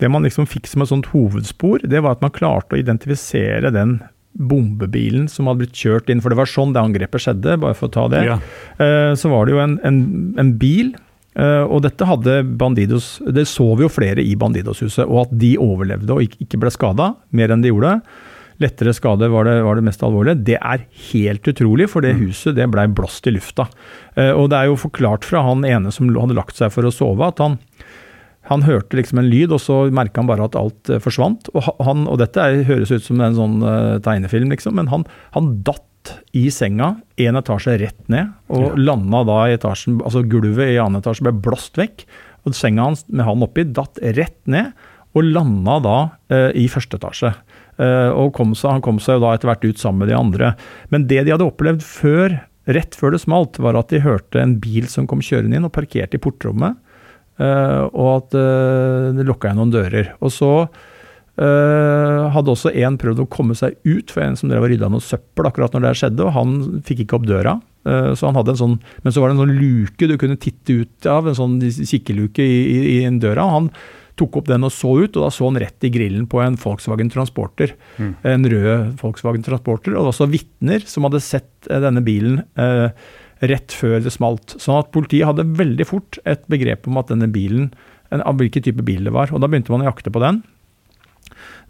det 0.00 0.10
man 0.12 0.24
liksom 0.26 0.48
fikk 0.48 0.70
som 0.70 0.84
et 0.84 0.92
sånt 0.92 1.10
hovedspor, 1.12 1.84
det 1.84 2.00
var 2.04 2.16
at 2.16 2.24
man 2.24 2.34
klarte 2.34 2.76
å 2.76 2.80
identifisere 2.80 3.74
den 3.74 3.98
bombebilen 4.38 5.26
som 5.28 5.48
hadde 5.50 5.64
blitt 5.64 5.78
kjørt 5.78 6.10
inn, 6.12 6.22
for 6.22 6.30
det 6.30 6.38
var 6.38 6.48
sånn 6.48 6.72
det 6.76 6.82
angrepet 6.84 7.24
skjedde, 7.24 7.58
bare 7.60 7.76
for 7.76 7.90
å 7.90 7.94
ta 7.96 8.06
det. 8.12 8.22
Ja. 8.28 8.38
Eh, 8.78 9.12
så 9.18 9.32
var 9.32 9.46
det 9.46 9.56
jo 9.56 9.62
en, 9.62 9.76
en, 9.86 10.02
en 10.40 10.54
bil 10.60 10.94
og 11.38 11.84
dette 11.84 12.04
hadde 12.08 12.40
Bandidos 12.58 13.20
Det 13.22 13.44
så 13.46 13.68
vi 13.78 13.84
jo 13.84 13.90
flere 13.92 14.18
i 14.18 14.32
Bandidos-huset, 14.34 15.04
og 15.06 15.28
at 15.28 15.36
de 15.38 15.52
overlevde 15.62 16.16
og 16.16 16.24
ikke 16.42 16.58
ble 16.58 16.72
skada, 16.74 17.12
mer 17.30 17.54
enn 17.54 17.62
de 17.62 17.70
gjorde. 17.70 17.92
Lettere 18.60 18.92
skade 18.92 19.28
var 19.32 19.46
det, 19.48 19.54
var 19.64 19.78
det, 19.78 19.86
mest 19.86 20.02
alvorlige. 20.04 20.42
Det 20.50 20.58
er 20.58 20.84
helt 21.10 21.48
utrolig, 21.48 21.86
for 21.88 22.04
det 22.04 22.12
mm. 22.16 22.20
huset 22.26 22.58
det 22.58 22.68
blei 22.68 22.84
blåst 22.92 23.24
i 23.30 23.32
lufta. 23.32 23.64
Uh, 24.18 24.34
og 24.34 24.50
det 24.52 24.58
er 24.58 24.68
jo 24.68 24.80
forklart 24.82 25.24
fra 25.24 25.40
han 25.46 25.64
ene 25.64 25.92
som 25.94 26.10
hadde 26.12 26.36
lagt 26.36 26.60
seg 26.60 26.72
for 26.74 26.84
å 26.84 26.92
sove, 26.92 27.24
at 27.24 27.40
han, 27.40 27.56
han 28.50 28.66
hørte 28.66 28.98
liksom 28.98 29.22
en 29.22 29.30
lyd, 29.32 29.54
og 29.56 29.62
så 29.64 29.80
merka 29.96 30.20
han 30.20 30.28
bare 30.28 30.50
at 30.50 30.58
alt 30.60 30.92
uh, 30.92 31.00
forsvant. 31.00 31.48
Og, 31.54 31.70
han, 31.86 32.04
og 32.04 32.20
dette 32.20 32.44
er, 32.44 32.66
høres 32.68 32.92
ut 32.92 33.06
som 33.06 33.22
en 33.24 33.38
sånn 33.38 33.56
tegnefilm, 34.04 34.52
liksom, 34.52 34.76
men 34.76 34.92
han, 34.92 35.08
han 35.38 35.54
datt 35.64 35.86
i 36.36 36.46
senga, 36.54 36.94
én 37.20 37.38
etasje 37.38 37.76
rett 37.80 38.00
ned, 38.12 38.32
og 38.52 38.66
ja. 38.70 38.74
landa 38.90 39.22
da 39.28 39.38
i 39.48 39.56
etasjen 39.58 39.98
Altså 40.00 40.22
gulvet 40.28 40.72
i 40.72 40.78
annen 40.80 41.02
etasje 41.02 41.26
ble 41.26 41.34
blåst 41.44 41.78
vekk, 41.80 42.06
og 42.48 42.56
senga 42.56 42.86
hans 42.88 43.04
med 43.10 43.26
han 43.26 43.44
oppi 43.44 43.66
datt 43.68 44.00
rett 44.16 44.38
ned, 44.50 44.72
og 45.16 45.26
landa 45.26 45.78
da 45.84 45.96
eh, 46.32 46.50
i 46.62 46.68
første 46.70 46.96
etasje. 47.00 47.32
Eh, 47.80 48.10
og 48.12 48.34
kom 48.36 48.54
seg, 48.54 48.76
han 48.76 48.84
kom 48.84 49.00
seg 49.02 49.18
jo 49.18 49.24
da 49.24 49.34
etter 49.34 49.50
hvert 49.50 49.66
ut 49.66 49.80
sammen 49.80 50.04
med 50.04 50.12
de 50.12 50.18
andre. 50.18 50.52
Men 50.92 51.08
det 51.10 51.24
de 51.26 51.34
hadde 51.34 51.48
opplevd 51.48 51.84
før, 51.84 52.38
rett 52.70 52.96
før 52.96 53.16
det 53.16 53.22
smalt, 53.24 53.60
var 53.62 53.78
at 53.78 53.92
de 53.92 54.02
hørte 54.04 54.40
en 54.42 54.58
bil 54.62 54.88
som 54.90 55.08
kom 55.10 55.22
kjørende 55.24 55.58
inn 55.58 55.68
og 55.68 55.74
parkerte 55.74 56.18
i 56.18 56.22
portrommet, 56.22 56.78
eh, 57.40 57.82
og 57.90 58.10
at 58.14 58.38
eh, 58.38 59.10
det 59.18 59.26
lukka 59.28 59.50
igjen 59.50 59.62
noen 59.62 59.74
dører. 59.74 60.14
Og 60.20 60.34
så 60.34 60.52
Uh, 61.38 62.26
hadde 62.34 62.52
også 62.52 62.72
en 62.82 62.98
prøvd 63.00 63.22
å 63.22 63.28
komme 63.30 63.54
seg 63.56 63.78
ut, 63.86 64.10
for 64.12 64.24
en 64.24 64.36
som 64.36 64.50
drev 64.50 64.66
og 64.66 64.72
rydda 64.72 64.90
noe 64.92 65.04
søppel 65.04 65.48
akkurat 65.48 65.76
når 65.76 65.86
det 65.86 65.94
skjedde, 66.02 66.26
og 66.26 66.34
han 66.36 66.82
fikk 66.86 67.04
ikke 67.06 67.20
opp 67.20 67.28
døra. 67.30 67.54
Uh, 67.86 68.10
så 68.18 68.28
han 68.28 68.36
hadde 68.36 68.56
en 68.56 68.60
sånn, 68.60 68.76
Men 69.04 69.14
så 69.14 69.22
var 69.22 69.30
det 69.30 69.38
en 69.38 69.44
sånn 69.46 69.56
luke 69.60 70.10
du 70.10 70.18
kunne 70.20 70.40
titte 70.40 70.82
ut 70.82 71.08
av, 71.08 71.30
en 71.30 71.38
sånn 71.38 71.56
kikkeluke 71.62 72.44
i, 72.44 72.60
i, 72.74 72.78
i 72.98 73.00
en 73.08 73.22
døra. 73.22 73.46
og 73.46 73.56
Han 73.56 73.72
tok 74.20 74.40
opp 74.40 74.50
den 74.50 74.66
og 74.66 74.74
så 74.74 74.92
ut, 75.00 75.16
og 75.16 75.24
da 75.24 75.30
så 75.32 75.48
han 75.48 75.58
rett 75.62 75.86
i 75.86 75.92
grillen 75.92 76.26
på 76.30 76.42
en 76.44 76.58
Volkswagen 76.60 77.10
Transporter. 77.12 77.74
Mm. 77.96 78.12
En 78.32 78.48
rød 78.52 79.00
Volkswagen 79.00 79.46
Transporter. 79.46 79.94
Og 79.94 80.00
det 80.00 80.04
var 80.04 80.12
også 80.12 80.30
vitner 80.30 80.84
som 80.88 81.08
hadde 81.08 81.22
sett 81.24 81.70
eh, 81.70 81.80
denne 81.82 82.02
bilen 82.04 82.42
uh, 82.60 82.90
rett 83.40 83.72
før 83.72 84.00
det 84.04 84.12
smalt. 84.14 84.58
Sånn 84.60 84.80
at 84.82 84.92
politiet 84.94 85.28
hadde 85.30 85.48
veldig 85.58 85.86
fort 85.88 86.20
et 86.28 86.44
begrep 86.52 86.88
om 86.90 87.00
at 87.00 87.12
denne 87.12 87.30
bilen, 87.32 87.70
en, 88.10 88.24
av 88.26 88.40
hvilken 88.40 88.66
type 88.66 88.84
bil 88.84 89.06
det 89.08 89.14
var. 89.16 89.32
Og 89.32 89.40
da 89.42 89.48
begynte 89.48 89.72
man 89.72 89.86
å 89.86 89.90
jakte 89.90 90.12
på 90.12 90.22
den. 90.22 90.42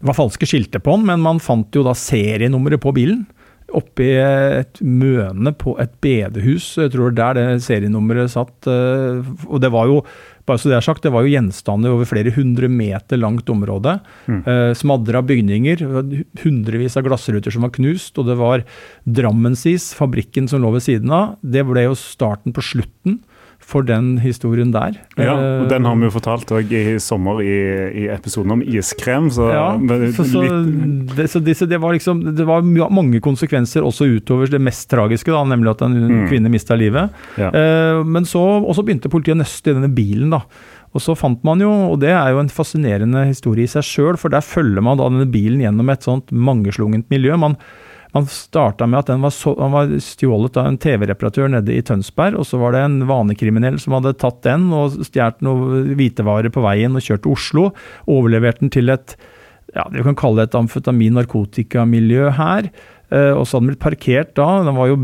Det 0.01 0.09
var 0.09 0.17
falske 0.17 0.49
skilter 0.49 0.81
på 0.81 0.97
den, 0.97 1.05
men 1.11 1.21
man 1.21 1.39
fant 1.43 1.69
jo 1.77 1.85
da 1.85 1.93
serienummeret 1.97 2.81
på 2.81 2.93
bilen. 2.97 3.23
Oppi 3.77 4.09
et 4.19 4.81
møne 4.83 5.53
på 5.55 5.77
et 5.79 5.93
bedehus, 6.03 6.73
jeg 6.81 6.91
tror 6.91 7.13
der 7.15 7.37
det 7.37 7.45
serienummeret 7.63 8.33
satt. 8.33 8.67
Eh, 8.67 9.21
og 9.47 9.61
det 9.63 9.71
var 9.71 9.87
jo 9.87 10.01
bare 10.49 10.59
så 10.59 10.71
det 10.71 10.79
er 10.79 10.83
sagt, 10.83 11.05
det 11.05 11.13
var 11.13 11.23
jo 11.23 11.31
gjenstander 11.31 11.93
over 11.93 12.09
flere 12.09 12.33
hundre 12.33 12.67
meter 12.71 13.19
langt 13.21 13.47
område. 13.53 13.99
Mm. 14.25 14.41
Eh, 14.41 14.71
Smadra 14.75 15.21
bygninger, 15.23 15.85
hundrevis 16.41 16.97
av 16.97 17.05
glassruter 17.05 17.53
som 17.53 17.67
var 17.67 17.75
knust. 17.77 18.17
Og 18.17 18.27
det 18.27 18.39
var 18.41 18.65
Drammensis, 19.05 19.91
fabrikken 19.95 20.49
som 20.51 20.65
lå 20.65 20.73
ved 20.75 20.85
siden 20.87 21.13
av. 21.13 21.37
Det 21.45 21.63
ble 21.69 21.85
jo 21.85 21.97
starten 21.99 22.57
på 22.57 22.65
slutten 22.73 23.21
for 23.71 23.85
den 23.87 24.17
historien 24.21 24.73
der. 24.73 24.97
Ja, 25.15 25.33
og 25.61 25.69
Den 25.71 25.87
har 25.87 25.95
vi 25.95 26.07
jo 26.07 26.13
fortalt 26.13 26.51
òg 26.51 26.73
i 26.75 26.97
sommer 27.03 27.39
i, 27.43 27.55
i, 28.03 28.07
episoden 28.11 28.57
om 28.57 28.63
iskrem. 28.65 29.29
Så, 29.33 29.47
ja, 29.53 29.65
så, 30.17 30.25
så, 30.27 30.43
det, 31.15 31.29
så 31.31 31.41
disse, 31.43 31.67
det, 31.69 31.79
var 31.81 31.95
liksom, 31.95 32.23
det 32.35 32.47
var 32.47 32.65
mange 32.65 33.21
konsekvenser 33.23 33.85
også 33.87 34.09
utover 34.17 34.51
det 34.51 34.61
mest 34.63 34.89
tragiske, 34.91 35.31
da, 35.31 35.45
nemlig 35.47 35.75
at 35.75 35.85
en 35.87 35.97
mm. 36.01 36.27
kvinne 36.31 36.51
mista 36.51 36.77
livet. 36.79 37.15
Ja. 37.39 37.53
Eh, 37.55 38.03
men 38.03 38.27
så 38.29 38.43
også 38.61 38.85
begynte 38.87 39.11
politiet 39.11 39.37
å 39.37 39.41
nøste 39.43 39.71
i 39.71 39.77
denne 39.79 39.91
bilen. 39.95 40.33
da. 40.35 40.43
Og 40.91 41.03
så 41.03 41.15
fant 41.15 41.39
man 41.47 41.61
jo, 41.63 41.71
og 41.93 42.01
det 42.03 42.11
er 42.11 42.33
jo 42.33 42.41
en 42.41 42.51
fascinerende 42.51 43.23
historie 43.29 43.67
i 43.67 43.71
seg 43.71 43.85
sjøl, 43.87 44.19
for 44.19 44.33
der 44.33 44.43
følger 44.43 44.83
man 44.83 44.99
da 44.99 45.07
denne 45.07 45.29
bilen 45.31 45.63
gjennom 45.63 45.91
et 45.93 46.03
sånt 46.07 46.33
mangeslungent 46.35 47.07
miljø. 47.13 47.37
Man 47.39 47.55
man 48.15 48.27
starta 48.27 48.87
med 48.89 48.99
at 48.99 49.11
den 49.11 49.23
var, 49.23 49.33
så, 49.35 49.53
var 49.55 49.91
stjålet 50.03 50.57
av 50.59 50.67
en 50.67 50.79
TV-reparatør 50.81 51.51
nede 51.53 51.75
i 51.75 51.83
Tønsberg, 51.85 52.35
og 52.39 52.47
så 52.47 52.59
var 52.61 52.75
det 52.75 52.85
en 52.85 52.97
vanekriminell 53.09 53.79
som 53.79 53.95
hadde 53.97 54.17
tatt 54.19 54.41
den 54.47 54.69
og 54.75 54.99
stjålet 55.07 55.43
noe 55.45 55.83
hvitevarer 55.95 56.51
på 56.53 56.63
veien 56.65 56.97
og 56.97 57.05
kjørt 57.05 57.23
til 57.25 57.35
Oslo. 57.35 57.67
Overlevert 58.11 58.59
den 58.63 58.73
til 58.73 58.91
et 58.91 59.15
ja, 59.71 59.85
det 59.87 60.01
vi 60.01 60.07
kan 60.09 60.17
kalle 60.19 60.43
et 60.43 60.57
amfetamin-narkotikamiljø 60.57 62.33
her. 62.35 62.67
Uh, 63.11 63.35
og 63.35 63.43
så 63.43 63.57
hadde 63.57 63.65
den 63.65 63.69
blitt 63.73 63.83
parkert 63.83 64.29
da, 64.39 64.45
den 64.63 64.77
var 64.77 64.87
jo 64.87 64.95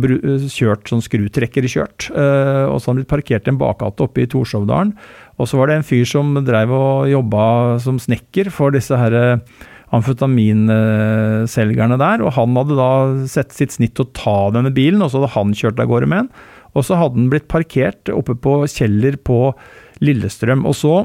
kjørt 0.48 0.88
sånn 0.88 1.04
skrutrekkerkjørt. 1.04 2.10
Uh, 2.12 2.68
og 2.72 2.80
så 2.80 2.90
hadde 2.90 2.94
den 2.94 3.02
blitt 3.02 3.12
parkert 3.12 3.48
i 3.48 3.52
en 3.52 3.60
bakgate 3.60 4.06
oppe 4.06 4.24
i 4.24 4.30
Torshovdalen. 4.32 4.94
Og 5.40 5.48
så 5.48 5.60
var 5.60 5.72
det 5.72 5.80
en 5.80 5.88
fyr 5.88 6.08
som 6.08 6.36
drev 6.48 6.72
og 6.76 7.10
jobba 7.12 7.48
som 7.84 8.00
snekker 8.00 8.52
for 8.52 8.76
disse 8.76 8.96
herre 9.00 9.26
uh, 9.40 9.66
amfetaminselgerne 9.96 11.98
der. 12.02 12.24
Og 12.26 12.34
han 12.36 12.58
hadde 12.60 12.76
da 12.80 12.92
sett 13.32 13.52
sitt 13.56 13.72
snitt 13.76 13.94
til 13.98 14.06
å 14.08 14.14
ta 14.18 14.38
denne 14.56 14.72
bilen, 14.76 15.04
og 15.04 15.10
så 15.12 15.18
hadde 15.22 15.36
han 15.38 15.58
kjørt 15.58 15.82
av 15.84 15.90
gårde 15.92 16.10
med 16.12 16.20
den. 16.26 16.32
Og 16.78 16.82
så 16.86 16.94
hadde 17.00 17.18
den 17.20 17.32
blitt 17.32 17.52
parkert 17.52 18.04
oppe 18.14 18.34
på 18.38 18.54
Kjeller 18.70 19.16
på 19.26 19.40
Lillestrøm. 20.04 20.62
Og 20.68 20.76
så 20.78 20.96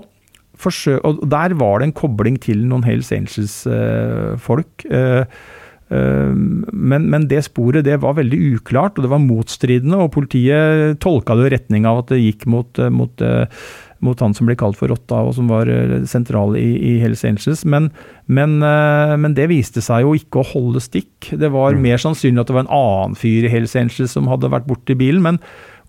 og 0.62 1.24
der 1.26 1.56
var 1.58 1.80
det 1.80 1.86
en 1.88 1.96
kobling 1.96 2.36
til 2.38 2.60
noen 2.68 2.84
Hells 2.86 3.10
Angels-folk. 3.10 4.84
Eh, 4.84 5.24
eh, 5.90 6.32
men, 6.36 7.08
men, 7.10 7.26
det 7.26 7.40
sporet 7.48 7.82
det 7.88 7.96
var 8.04 8.14
veldig 8.14 8.60
uklart, 8.60 8.94
og 8.94 9.02
det 9.02 9.10
var 9.10 9.24
motstridende. 9.24 9.98
Og 9.98 10.14
politiet 10.14 11.00
tolka 11.02 11.34
det 11.34 11.48
i 11.48 11.52
retning 11.56 11.82
av 11.88 12.04
at 12.04 12.12
det 12.12 12.20
gikk 12.20 12.46
mot, 12.52 12.78
mot 12.94 13.16
mot 14.02 14.20
han 14.22 14.34
som 14.36 14.48
ble 14.48 14.56
kalt 14.58 14.78
for 14.78 14.90
Rotta, 14.92 15.22
og 15.22 15.36
som 15.38 15.50
var 15.50 15.70
eh, 15.70 16.02
sentral 16.10 16.56
i, 16.58 16.68
i 16.92 16.92
Hells 17.02 17.24
Angels. 17.28 17.64
Men, 17.68 17.90
men, 18.26 18.58
eh, 18.66 19.16
men, 19.20 19.36
det 19.38 19.48
viste 19.52 19.82
seg 19.84 20.06
jo 20.06 20.16
ikke 20.18 20.42
å 20.42 20.48
holde 20.52 20.82
stikk. 20.82 21.32
Det 21.38 21.52
var 21.54 21.76
mm. 21.76 21.84
mer 21.84 22.02
sannsynlig 22.02 22.42
at 22.42 22.50
det 22.50 22.58
var 22.58 22.66
en 22.66 22.74
annen 22.78 23.18
fyr 23.18 23.46
i 23.46 23.52
Hells 23.52 23.76
Angels 23.78 24.16
som 24.16 24.30
hadde 24.30 24.50
vært 24.52 24.68
borti 24.70 24.98
bilen. 24.98 25.22
Men 25.24 25.40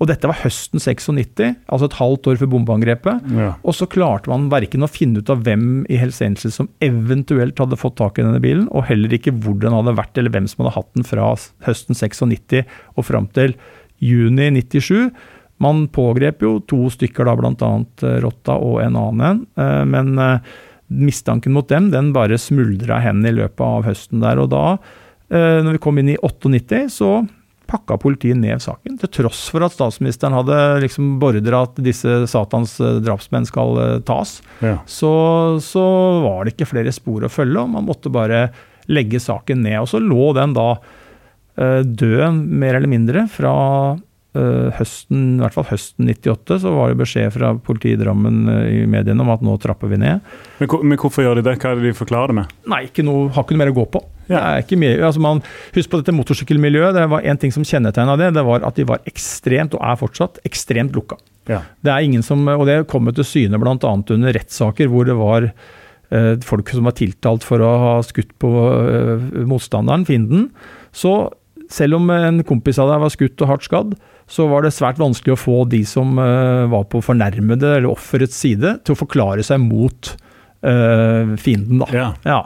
Og 0.02 0.08
dette 0.10 0.28
var 0.28 0.40
høsten 0.42 0.82
96, 0.82 1.54
altså 1.70 1.88
et 1.88 2.00
halvt 2.00 2.28
år 2.32 2.40
før 2.42 2.50
bombeangrepet. 2.52 3.28
Ja. 3.38 3.52
Og 3.64 3.78
så 3.78 3.86
klarte 3.88 4.32
man 4.32 4.50
verken 4.52 4.84
å 4.84 4.90
finne 4.90 5.22
ut 5.22 5.30
av 5.32 5.46
hvem 5.46 5.86
i 5.86 6.00
Hells 6.02 6.18
Angels 6.26 6.58
som 6.58 6.68
eventuelt 6.84 7.62
hadde 7.62 7.80
fått 7.80 8.00
tak 8.02 8.18
i 8.18 8.26
denne 8.26 8.42
bilen, 8.44 8.66
og 8.74 8.90
heller 8.90 9.14
ikke 9.16 9.36
hvor 9.46 9.56
den 9.62 9.76
hadde 9.78 9.96
vært, 9.96 10.18
eller 10.18 10.34
hvem 10.34 10.50
som 10.50 10.64
hadde 10.66 10.76
hatt 10.76 10.92
den 10.98 11.08
fra 11.08 11.30
høsten 11.70 11.96
96 11.96 12.66
og 12.98 13.08
fram 13.08 13.30
til 13.38 13.56
juni 14.04 14.50
97. 14.60 15.14
Man 15.64 15.86
pågrep 15.96 16.44
jo 16.44 16.58
to 16.70 16.84
stykker, 16.94 17.30
da, 17.30 17.36
bl.a. 17.40 17.72
Rotta 18.24 18.60
og 18.60 18.82
en 18.84 19.00
annen 19.00 19.26
en. 19.30 19.42
eh, 19.64 19.84
Men 19.90 20.14
eh, 20.20 20.54
mistanken 20.94 21.56
mot 21.56 21.66
dem 21.72 21.88
den 21.94 22.12
bare 22.14 22.38
smuldra 22.38 23.00
hen 23.02 23.24
i 23.26 23.32
løpet 23.34 23.64
av 23.66 23.88
høsten 23.88 24.22
der. 24.22 24.42
Og 24.44 24.52
da, 24.54 24.66
eh, 25.32 25.62
når 25.66 25.78
vi 25.80 25.82
kom 25.88 25.98
inn 26.04 26.12
i 26.14 26.20
98, 26.22 26.84
så 27.00 27.14
pakka 27.74 27.96
politiet 27.98 28.38
ned 28.38 28.60
saken, 28.62 28.98
til 29.02 29.10
tross 29.16 29.46
for 29.50 29.64
at 29.66 29.74
statsministeren 29.74 30.36
hadde 30.36 30.58
liksom 30.84 31.16
beordra 31.22 31.64
at 31.66 31.80
disse 31.82 32.20
satans 32.30 32.76
eh, 32.84 33.00
drapsmenn 33.02 33.48
skal 33.50 33.80
eh, 33.82 33.96
tas. 34.06 34.36
Ja. 34.62 34.76
Så, 34.86 35.14
så 35.64 35.86
var 36.26 36.44
det 36.46 36.54
ikke 36.54 36.70
flere 36.76 36.94
spor 36.94 37.24
å 37.26 37.32
følge, 37.34 37.64
og 37.64 37.72
man 37.74 37.88
måtte 37.88 38.12
bare 38.14 38.50
legge 38.92 39.18
saken 39.24 39.64
ned. 39.64 39.80
Og 39.80 39.90
så 39.90 40.02
lå 40.04 40.28
den 40.38 40.54
da 40.60 40.68
eh, 41.58 41.82
død, 41.88 42.44
mer 42.62 42.78
eller 42.78 42.92
mindre, 42.92 43.26
fra 43.32 43.56
eh, 43.96 44.02
høsten, 44.34 45.36
i 45.38 45.44
hvert 45.44 45.54
fall 45.54 45.68
høsten 45.70 46.08
98, 46.10 46.56
så 46.64 46.72
var 46.74 46.90
det 46.90 47.00
beskjed 47.04 47.34
fra 47.36 47.52
politiet 47.62 48.00
i 48.00 48.02
Drammen 48.02 48.48
eh, 48.50 48.80
i 48.80 48.86
mediene 48.90 49.22
om 49.22 49.30
at 49.30 49.44
nå 49.46 49.54
trapper 49.62 49.92
vi 49.92 50.00
ned. 50.02 50.24
Men, 50.58 50.72
men 50.90 50.98
hvorfor 50.98 51.26
gjør 51.26 51.38
de 51.38 51.46
det? 51.46 51.60
Hva 51.62 51.74
er 51.74 51.82
det 51.82 51.92
de 51.92 51.98
forklarer 51.98 52.34
det 52.34 52.38
med? 52.40 52.56
Nei, 52.74 52.84
ikke 52.90 53.06
noe, 53.06 53.28
har 53.36 53.46
ikke 53.46 53.58
noe 53.58 53.64
mer 53.64 53.74
å 53.74 53.78
gå 53.78 53.86
på. 53.94 54.02
Ja. 54.32 54.42
Mye, 54.80 54.96
altså 55.04 55.22
man, 55.22 55.44
husk 55.76 55.92
på 55.92 56.00
dette 56.02 56.16
motorsykkelmiljøet. 56.16 56.96
Det 56.98 57.06
var 57.12 57.28
en 57.30 57.42
ting 57.44 57.54
som 57.54 57.68
kjennetegna 57.68 58.16
det. 58.20 58.32
Det 58.38 58.46
var 58.48 58.66
at 58.66 58.80
de 58.80 58.88
var 58.90 59.06
ekstremt, 59.10 59.78
og 59.78 59.86
er 59.86 60.00
fortsatt, 60.00 60.42
ekstremt 60.48 60.98
lukka. 60.98 61.20
Ja. 61.52 61.62
Det 61.84 61.94
er 61.94 62.08
ingen 62.08 62.26
som, 62.26 62.42
og 62.48 62.66
det 62.70 62.86
kom 62.92 63.12
til 63.12 63.28
syne 63.28 63.60
bl.a. 63.62 63.76
under 63.84 64.36
rettssaker 64.38 64.90
hvor 64.90 65.06
det 65.10 65.18
var 65.20 65.50
eh, 65.52 66.34
folk 66.48 66.72
som 66.74 66.88
var 66.88 66.98
tiltalt 66.98 67.46
for 67.46 67.62
å 67.62 67.72
ha 67.84 67.94
skutt 68.08 68.34
på 68.42 68.52
eh, 68.80 69.30
motstanderen, 69.50 70.08
fienden. 70.08 70.50
Så 70.96 71.14
selv 71.74 72.00
om 72.00 72.10
en 72.14 72.42
kompis 72.48 72.80
av 72.82 72.92
deg 72.92 73.04
var 73.04 73.14
skutt 73.14 73.44
og 73.44 73.50
hardt 73.52 73.68
skadd, 73.68 73.94
så 74.30 74.48
var 74.50 74.64
det 74.64 74.74
svært 74.76 75.02
vanskelig 75.02 75.36
å 75.36 75.40
få 75.40 75.58
de 75.72 75.84
som 75.88 76.18
eh, 76.22 76.66
var 76.72 76.88
på 76.92 77.02
fornærmede 77.04 77.78
eller 77.78 77.92
offerets 77.92 78.38
side, 78.40 78.78
til 78.84 78.96
å 78.96 79.02
forklare 79.04 79.44
seg 79.46 79.62
mot 79.64 80.14
eh, 80.64 81.34
fienden, 81.42 81.82
da. 81.84 81.90
Ja. 81.94 82.08
Ja, 82.28 82.40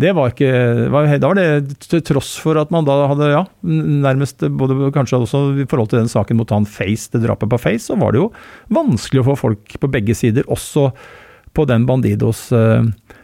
det 0.00 0.12
var 0.16 0.32
ikke 0.32 0.52
var, 0.92 1.08
Da 1.22 1.30
var 1.30 1.38
det 1.38 1.78
til 1.86 2.02
tross 2.04 2.34
for 2.42 2.58
at 2.60 2.72
man 2.74 2.86
da 2.86 2.98
hadde, 3.10 3.30
ja, 3.32 3.44
nærmest 3.64 4.44
både 4.58 4.92
kanskje 4.94 5.22
også 5.22 5.44
i 5.64 5.68
forhold 5.70 5.92
til 5.92 6.02
den 6.02 6.12
saken 6.12 6.40
mot 6.40 6.54
han 6.54 6.68
Face, 6.68 7.10
det 7.12 7.24
drapet 7.24 7.50
på 7.50 7.60
Face, 7.60 7.88
så 7.88 7.98
var 8.00 8.14
det 8.14 8.24
jo 8.24 8.30
vanskelig 8.74 9.24
å 9.24 9.28
få 9.32 9.38
folk 9.46 9.78
på 9.80 9.92
begge 9.92 10.16
sider, 10.18 10.46
også 10.52 10.90
på 11.54 11.66
den 11.70 11.86
Bandidos 11.88 12.48
eh, 12.52 12.82
eh, 12.82 13.14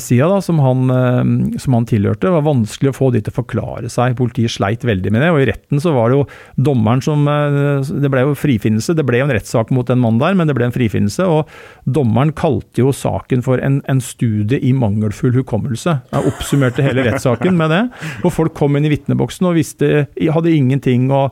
sida 0.00 0.28
da, 0.28 0.40
som 0.44 0.58
han, 0.62 0.90
eh, 0.90 1.58
som 1.62 1.76
han 1.76 1.86
tilhørte. 1.88 2.26
Det 2.26 2.34
var 2.34 2.46
vanskelig 2.46 2.92
å 2.92 2.96
få 2.96 3.10
de 3.14 3.22
til 3.24 3.32
å 3.32 3.38
forklare 3.38 3.90
seg. 3.92 4.16
Politiet 4.18 4.52
sleit 4.52 4.84
veldig 4.86 5.12
med 5.14 5.24
det. 5.24 5.30
Og 5.32 5.42
i 5.42 5.48
retten 5.50 5.82
så 5.82 5.94
var 5.96 6.10
det 6.10 6.18
jo 6.18 6.26
dommeren 6.70 7.04
som 7.04 7.26
eh, 7.30 7.80
Det 7.80 8.10
ble 8.12 8.26
jo 8.26 8.36
frifinnelse. 8.38 8.96
Det 8.96 9.06
ble 9.06 9.22
jo 9.22 9.28
en 9.28 9.34
rettssak 9.34 9.72
mot 9.74 9.88
den 9.88 10.02
mannen 10.02 10.20
der, 10.22 10.36
men 10.38 10.50
det 10.50 10.56
ble 10.58 10.68
en 10.68 10.74
frifinnelse. 10.74 11.26
Og 11.26 11.50
dommeren 11.86 12.34
kalte 12.36 12.84
jo 12.84 12.94
saken 12.94 13.44
for 13.46 13.62
en, 13.64 13.80
en 13.90 14.02
studie 14.04 14.60
i 14.60 14.74
mangelfull 14.76 15.34
hukommelse. 15.38 15.96
Jeg 16.12 16.34
oppsummerte 16.34 16.84
hele 16.86 17.06
rettssaken 17.08 17.56
med 17.60 17.74
det. 17.74 17.82
og 18.24 18.34
folk 18.34 18.56
kom 18.58 18.76
inn 18.76 18.88
i 18.88 18.94
vitneboksen 18.94 19.50
og 19.50 19.58
visste 19.58 20.06
Hadde 20.30 20.52
ingenting 20.54 21.08
å 21.10 21.30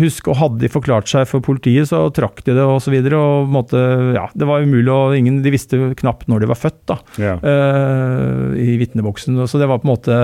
Husk, 0.00 0.28
og 0.32 0.38
hadde 0.40 0.62
de 0.62 0.70
forklart 0.72 1.10
seg 1.10 1.26
for 1.28 1.44
politiet, 1.44 1.90
så 1.90 2.06
trakk 2.14 2.40
de 2.46 2.54
det. 2.56 2.64
Og, 2.64 2.78
og 2.80 2.86
på 2.88 3.44
en 3.44 3.52
måte, 3.52 3.80
ja, 4.16 4.26
det 4.32 4.48
var 4.48 4.64
umulig, 4.64 4.88
og 4.92 5.16
ingen, 5.18 5.42
de 5.44 5.52
visste 5.52 5.80
knapt 6.00 6.30
når 6.32 6.44
de 6.44 6.52
var 6.52 6.60
født. 6.60 6.82
da 6.88 6.98
Ja. 7.20 7.34
uh, 7.42 8.52
i 8.56 8.76
vitneboksen. 8.80 9.36
Så 9.48 9.60
det 9.60 9.68
var 9.68 9.82
på 9.82 9.88
en 9.88 9.94
måte 9.94 10.20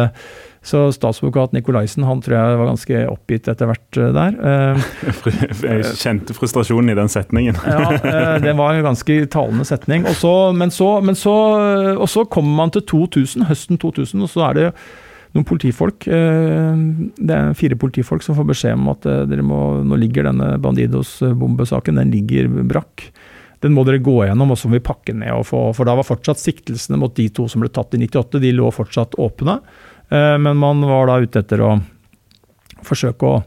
så 0.68 0.88
statsadvokat 0.92 1.52
Nikolaisen 1.54 2.04
han 2.04 2.20
tror 2.20 2.34
jeg 2.34 2.58
var 2.60 2.68
ganske 2.72 3.02
oppgitt 3.08 3.46
etter 3.48 3.68
hvert 3.70 3.98
eh, 4.00 4.10
der. 4.12 4.80
Jeg 5.62 5.92
kjente 6.00 6.34
frustrasjonen 6.36 6.92
i 6.92 6.96
den 6.98 7.10
setningen. 7.12 7.56
ja, 7.64 7.92
eh, 7.96 8.34
Det 8.42 8.56
var 8.58 8.74
en 8.74 8.88
ganske 8.90 9.20
talende 9.32 9.64
setning. 9.68 10.04
Og 10.10 10.18
så, 10.18 10.32
men, 10.52 10.74
så, 10.74 10.90
men 11.04 11.16
så, 11.18 11.34
og 11.94 12.08
så 12.10 12.26
kommer 12.28 12.64
man 12.64 12.74
til 12.74 12.84
2000, 12.90 13.46
høsten 13.48 13.78
2000, 13.80 14.26
og 14.26 14.32
så 14.34 14.48
er 14.50 14.58
det 14.58 14.66
noen 15.36 15.44
politifolk. 15.48 16.06
eh, 16.08 16.76
Det 17.18 17.34
er 17.34 17.54
fire 17.58 17.76
politifolk 17.76 18.22
som 18.24 18.36
får 18.38 18.46
beskjed 18.52 18.74
om 18.78 18.88
at 18.94 19.06
eh, 19.06 19.24
dere 19.28 19.42
må, 19.44 19.82
nå 19.84 19.98
ligger 20.00 20.24
denne 20.30 20.54
Bandidos-bombesaken 20.62 22.00
den 22.00 22.10
ligger 22.14 22.48
brakk. 22.64 23.10
Den 23.60 23.74
må 23.74 23.82
dere 23.84 23.98
gå 23.98 24.20
gjennom, 24.24 24.52
og 24.54 24.58
så 24.58 24.68
må 24.70 24.78
vi 24.78 24.86
pakke 24.86 25.14
ned. 25.18 25.32
Og 25.34 25.46
få, 25.48 25.62
for 25.74 25.84
da 25.88 25.96
var 25.98 26.06
fortsatt 26.06 26.38
siktelsene 26.38 26.98
mot 27.00 27.14
de 27.16 27.28
to 27.34 27.48
som 27.50 27.60
ble 27.64 27.68
tatt 27.74 27.94
i 27.94 28.02
98, 28.04 28.38
de 28.40 28.52
lå 28.54 28.70
fortsatt 28.70 29.18
åpne. 29.18 29.58
Eh, 30.10 30.36
Men 30.38 30.56
man 30.56 30.80
var 30.86 31.06
da 31.10 31.18
ute 31.20 31.42
etter 31.42 31.60
å 31.66 31.72
forsøke 32.86 33.26
å 33.26 33.42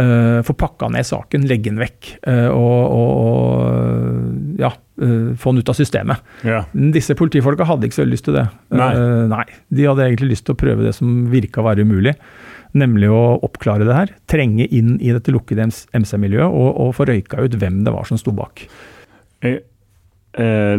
eh, 0.00 0.38
få 0.46 0.54
pakka 0.58 0.88
ned 0.92 1.06
saken, 1.06 1.46
legge 1.50 1.70
den 1.70 1.80
vekk. 1.82 2.10
uh, 2.28 2.48
og, 2.50 2.94
og, 2.98 4.58
ja, 4.60 4.70
uh, 5.02 5.34
få 5.40 5.52
den 5.52 5.62
ut 5.62 5.72
av 5.72 5.78
systemet. 5.78 6.24
Ja. 6.46 6.64
Disse 6.72 7.16
politifolka 7.18 7.66
hadde 7.68 7.88
ikke 7.88 7.98
så 7.98 8.04
veldig 8.04 8.16
lyst 8.16 8.28
til 8.28 8.38
det. 8.38 8.46
Nei. 8.74 8.90
Nei. 9.30 9.44
De 9.68 9.86
hadde 9.88 10.08
egentlig 10.08 10.34
lyst 10.34 10.48
til 10.48 10.56
å 10.56 10.60
prøve 10.60 10.86
det 10.86 10.94
som 10.96 11.28
virka 11.32 11.62
å 11.62 11.68
være 11.68 11.86
umulig. 11.86 12.16
Nemlig 12.74 13.10
å 13.14 13.22
oppklare 13.46 13.86
det 13.86 13.98
her. 13.98 14.14
Trenge 14.30 14.66
inn 14.66 14.96
i 14.98 15.12
dette 15.14 15.30
lukkede 15.34 15.68
MC-miljøet 15.94 16.48
og, 16.48 16.70
og 16.82 16.94
få 16.96 17.06
røyka 17.06 17.44
ut 17.44 17.54
hvem 17.60 17.84
det 17.86 17.94
var 17.94 18.08
som 18.10 18.18
sto 18.18 18.34
bak. 18.34 18.66
Jeg 19.44 19.62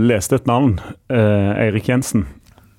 leste 0.03 0.41
et 0.41 0.49
navn. 0.49 0.75
Eirik 1.07 1.87
Jensen. 1.87 2.25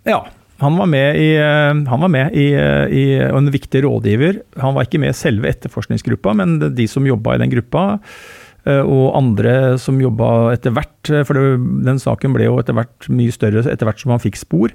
Ja. 0.05 0.27
Han 0.59 0.77
var 0.77 0.87
med 0.88 1.16
i, 1.21 1.37
eh, 1.37 1.75
han 1.88 2.01
var 2.01 2.09
med 2.09 2.33
i, 2.33 2.53
eh, 2.55 2.87
i 2.88 3.05
en 3.21 3.51
viktig 3.53 3.83
rådgiver. 3.85 4.40
Han 4.62 4.75
var 4.75 4.87
ikke 4.87 5.01
med 5.03 5.12
i 5.12 5.19
selve 5.19 5.51
etterforskningsgruppa, 5.51 6.33
men 6.35 6.59
de 6.75 6.87
som 6.88 7.07
jobba 7.07 7.35
i 7.35 7.42
den 7.45 7.53
gruppa, 7.53 7.99
eh, 8.64 8.81
og 8.81 9.16
andre 9.16 9.77
som 9.79 10.01
jobba 10.01 10.55
etter 10.55 10.73
hvert, 10.73 11.27
for 11.27 11.35
det, 11.37 11.85
den 11.85 12.01
saken 12.01 12.33
ble 12.33 12.49
jo 12.49 12.57
etter 12.59 12.75
hvert 12.75 13.11
mye 13.12 13.35
større 13.35 13.66
etter 13.69 13.87
hvert 13.87 14.01
som 14.01 14.14
han 14.14 14.23
fikk 14.23 14.40
spor, 14.40 14.73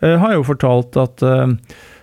har 0.00 0.32
jo 0.34 0.44
fortalt 0.44 0.96
at 1.00 1.22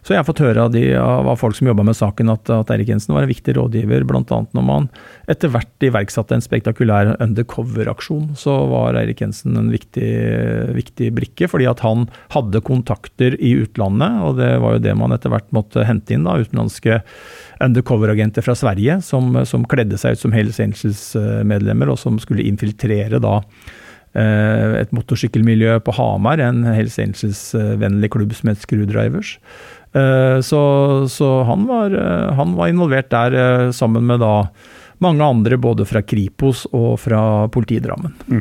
Så 0.02 0.16
jeg 0.16 0.22
har 0.24 0.26
fått 0.26 0.42
høre 0.42 0.64
av, 0.66 0.72
de, 0.74 0.82
av 0.98 1.30
folk 1.38 1.54
som 1.54 1.68
jobba 1.70 1.84
med 1.86 1.98
saken, 1.98 2.32
at, 2.34 2.50
at 2.50 2.72
Eirik 2.74 2.90
Jensen 2.90 3.14
var 3.14 3.28
en 3.28 3.30
viktig 3.30 3.54
rådgiver, 3.54 4.02
bl.a. 4.10 4.40
når 4.58 4.64
man 4.66 4.88
etter 5.30 5.52
hvert 5.54 5.86
iverksatte 5.86 6.34
en 6.34 6.42
spektakulær 6.42 7.12
undercover-aksjon. 7.22 8.32
Så 8.40 8.56
var 8.72 8.98
Eirik 8.98 9.22
Jensen 9.22 9.60
en 9.60 9.70
viktig, 9.70 10.10
viktig 10.74 11.12
brikke, 11.20 11.50
fordi 11.52 11.68
at 11.70 11.84
han 11.86 12.08
hadde 12.34 12.64
kontakter 12.66 13.38
i 13.38 13.54
utlandet, 13.62 14.18
og 14.26 14.42
det 14.42 14.56
var 14.64 14.78
jo 14.78 14.84
det 14.88 14.96
man 14.98 15.14
etter 15.14 15.34
hvert 15.34 15.54
måtte 15.54 15.86
hente 15.86 16.18
inn, 16.18 16.26
da, 16.26 16.40
utenlandske 16.42 17.04
undercover-agenter 17.62 18.46
fra 18.46 18.58
Sverige 18.58 18.98
som, 19.06 19.38
som 19.46 19.68
kledde 19.70 20.02
seg 20.02 20.18
ut 20.18 20.24
som 20.24 20.34
Hells 20.34 20.58
Angels-medlemmer, 20.64 21.94
og 21.94 22.02
som 22.02 22.18
skulle 22.22 22.48
infiltrere 22.50 23.22
da 23.22 23.36
eh, 24.18 24.80
et 24.82 24.98
motorsykkelmiljø 24.98 25.78
på 25.86 25.94
Hamar, 26.00 26.42
en 26.42 26.66
Hells 26.72 26.98
Angels-vennlig 27.02 28.10
klubb 28.18 28.34
som 28.38 28.50
het 28.50 28.66
Screwdrivers. 28.66 29.36
Eh, 29.94 30.40
Så, 30.42 30.62
så 31.10 31.44
han, 31.44 31.66
var, 31.68 31.92
eh, 31.92 32.34
han 32.38 32.56
var 32.56 32.72
involvert 32.72 33.10
der 33.12 33.34
eh, 33.34 33.72
sammen 33.72 34.06
med 34.08 34.20
da 34.24 34.48
mange 35.02 35.26
andre, 35.26 35.58
både 35.58 35.86
fra 35.90 36.04
Kripos 36.06 36.68
og 36.72 37.00
fra 37.02 37.48
politiet 37.52 37.88
Drammen. 37.88 38.41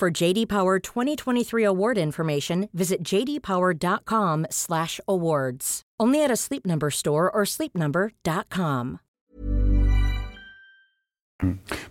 For 0.00 0.08
JD 0.08 0.48
Power 0.48 0.80
2023 0.80 1.60
award 1.66 1.98
information, 1.98 2.70
visit 2.72 3.04
jdpower.com/awards. 3.04 5.82
Only 6.00 6.24
at 6.24 6.30
a 6.30 6.36
Sleep 6.36 6.64
Number 6.64 6.90
store 6.90 7.30
or 7.30 7.44
sleepnumber.com. 7.44 8.98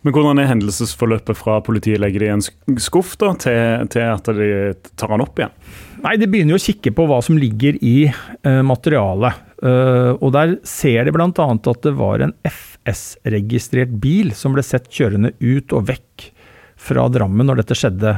Men 0.02 0.14
hvordan 0.14 0.40
er 0.42 0.46
hendelsesforløpet 0.50 1.38
fra 1.38 1.62
politiet 1.62 2.00
legger 2.02 2.20
det 2.24 2.30
i 2.30 2.34
en 2.34 2.42
skuff 2.82 3.18
da, 3.22 3.34
til, 3.38 3.88
til 3.94 4.02
at 4.06 4.26
de 4.40 4.74
tar 4.98 5.10
han 5.14 5.22
opp 5.22 5.38
igjen? 5.38 5.54
Nei, 6.02 6.18
de 6.18 6.28
begynner 6.30 6.54
jo 6.56 6.60
å 6.62 6.66
kikke 6.66 6.92
på 6.98 7.06
hva 7.10 7.22
som 7.26 7.38
ligger 7.38 7.74
i 7.78 8.10
uh, 8.10 8.64
materialet. 8.66 9.34
Uh, 9.62 10.18
og 10.18 10.34
der 10.34 10.58
ser 10.66 11.06
de 11.06 11.14
bl.a. 11.14 11.30
at 11.30 11.82
det 11.86 11.94
var 12.02 12.26
en 12.26 12.34
FS-registrert 12.42 13.94
bil 14.02 14.34
som 14.34 14.58
ble 14.58 14.66
sett 14.66 14.90
kjørende 14.90 15.38
ut 15.38 15.70
og 15.78 15.86
vekk 15.94 16.34
fra 16.80 17.08
Drammen 17.12 17.50
når 17.50 17.64
dette 17.64 17.78
skjedde. 17.78 18.16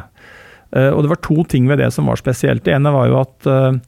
Eh, 0.72 0.92
og 0.94 1.04
det 1.04 1.12
var 1.16 1.24
to 1.26 1.42
ting 1.50 1.66
ved 1.72 1.82
det 1.82 1.92
som 1.96 2.08
var 2.12 2.22
spesielt. 2.22 2.64
Det 2.68 2.76
ene 2.78 2.94
var 2.94 3.10
jo 3.12 3.20
at 3.26 3.50
eh, 3.50 3.80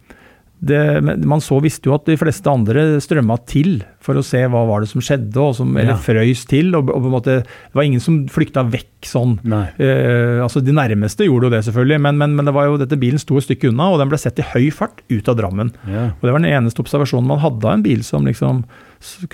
det, 0.64 0.80
man 1.28 1.42
så 1.44 1.58
visste 1.60 1.90
jo 1.90 1.94
at 1.98 2.06
de 2.08 2.16
fleste 2.16 2.48
andre 2.48 2.86
strømma 3.04 3.36
til 3.52 3.82
for 4.04 4.16
å 4.16 4.22
se 4.24 4.40
hva 4.48 4.62
var 4.70 4.80
det 4.80 4.88
som 4.94 5.04
skjedde, 5.04 5.48
som, 5.58 5.74
eller 5.76 5.92
Ja. 5.92 5.98
frøys 6.00 6.46
til. 6.48 6.70
Og, 6.80 6.88
og 6.94 7.04
måte, 7.12 7.42
det 7.44 7.76
var 7.76 7.84
ingen 7.84 8.00
som 8.04 8.22
flykta 8.32 8.64
vekk 8.72 9.10
sånn. 9.10 9.34
Eh, 9.76 10.40
altså 10.44 10.64
De 10.64 10.72
nærmeste 10.76 11.28
gjorde 11.28 11.50
jo 11.50 11.54
det, 11.58 11.62
selvfølgelig, 11.68 12.00
men, 12.06 12.16
men, 12.22 12.38
men 12.40 12.48
det 12.48 12.54
var 12.56 12.70
jo, 12.72 12.78
dette 12.80 12.96
bilen 13.02 13.20
sto 13.20 13.36
et 13.42 13.44
stykke 13.50 13.74
unna, 13.74 13.90
og 13.92 14.00
den 14.00 14.12
ble 14.14 14.22
sett 14.24 14.40
i 14.40 14.48
høy 14.54 14.70
fart 14.72 15.04
ut 15.12 15.28
av 15.34 15.36
Drammen. 15.42 15.74
Ja. 15.84 16.06
Og 16.16 16.24
Det 16.24 16.32
var 16.32 16.40
den 16.46 16.54
eneste 16.56 16.80
observasjonen 16.86 17.28
man 17.34 17.44
hadde 17.44 17.68
av 17.68 17.76
en 17.82 17.84
bil 17.84 18.04
som 18.08 18.24
liksom 18.32 18.64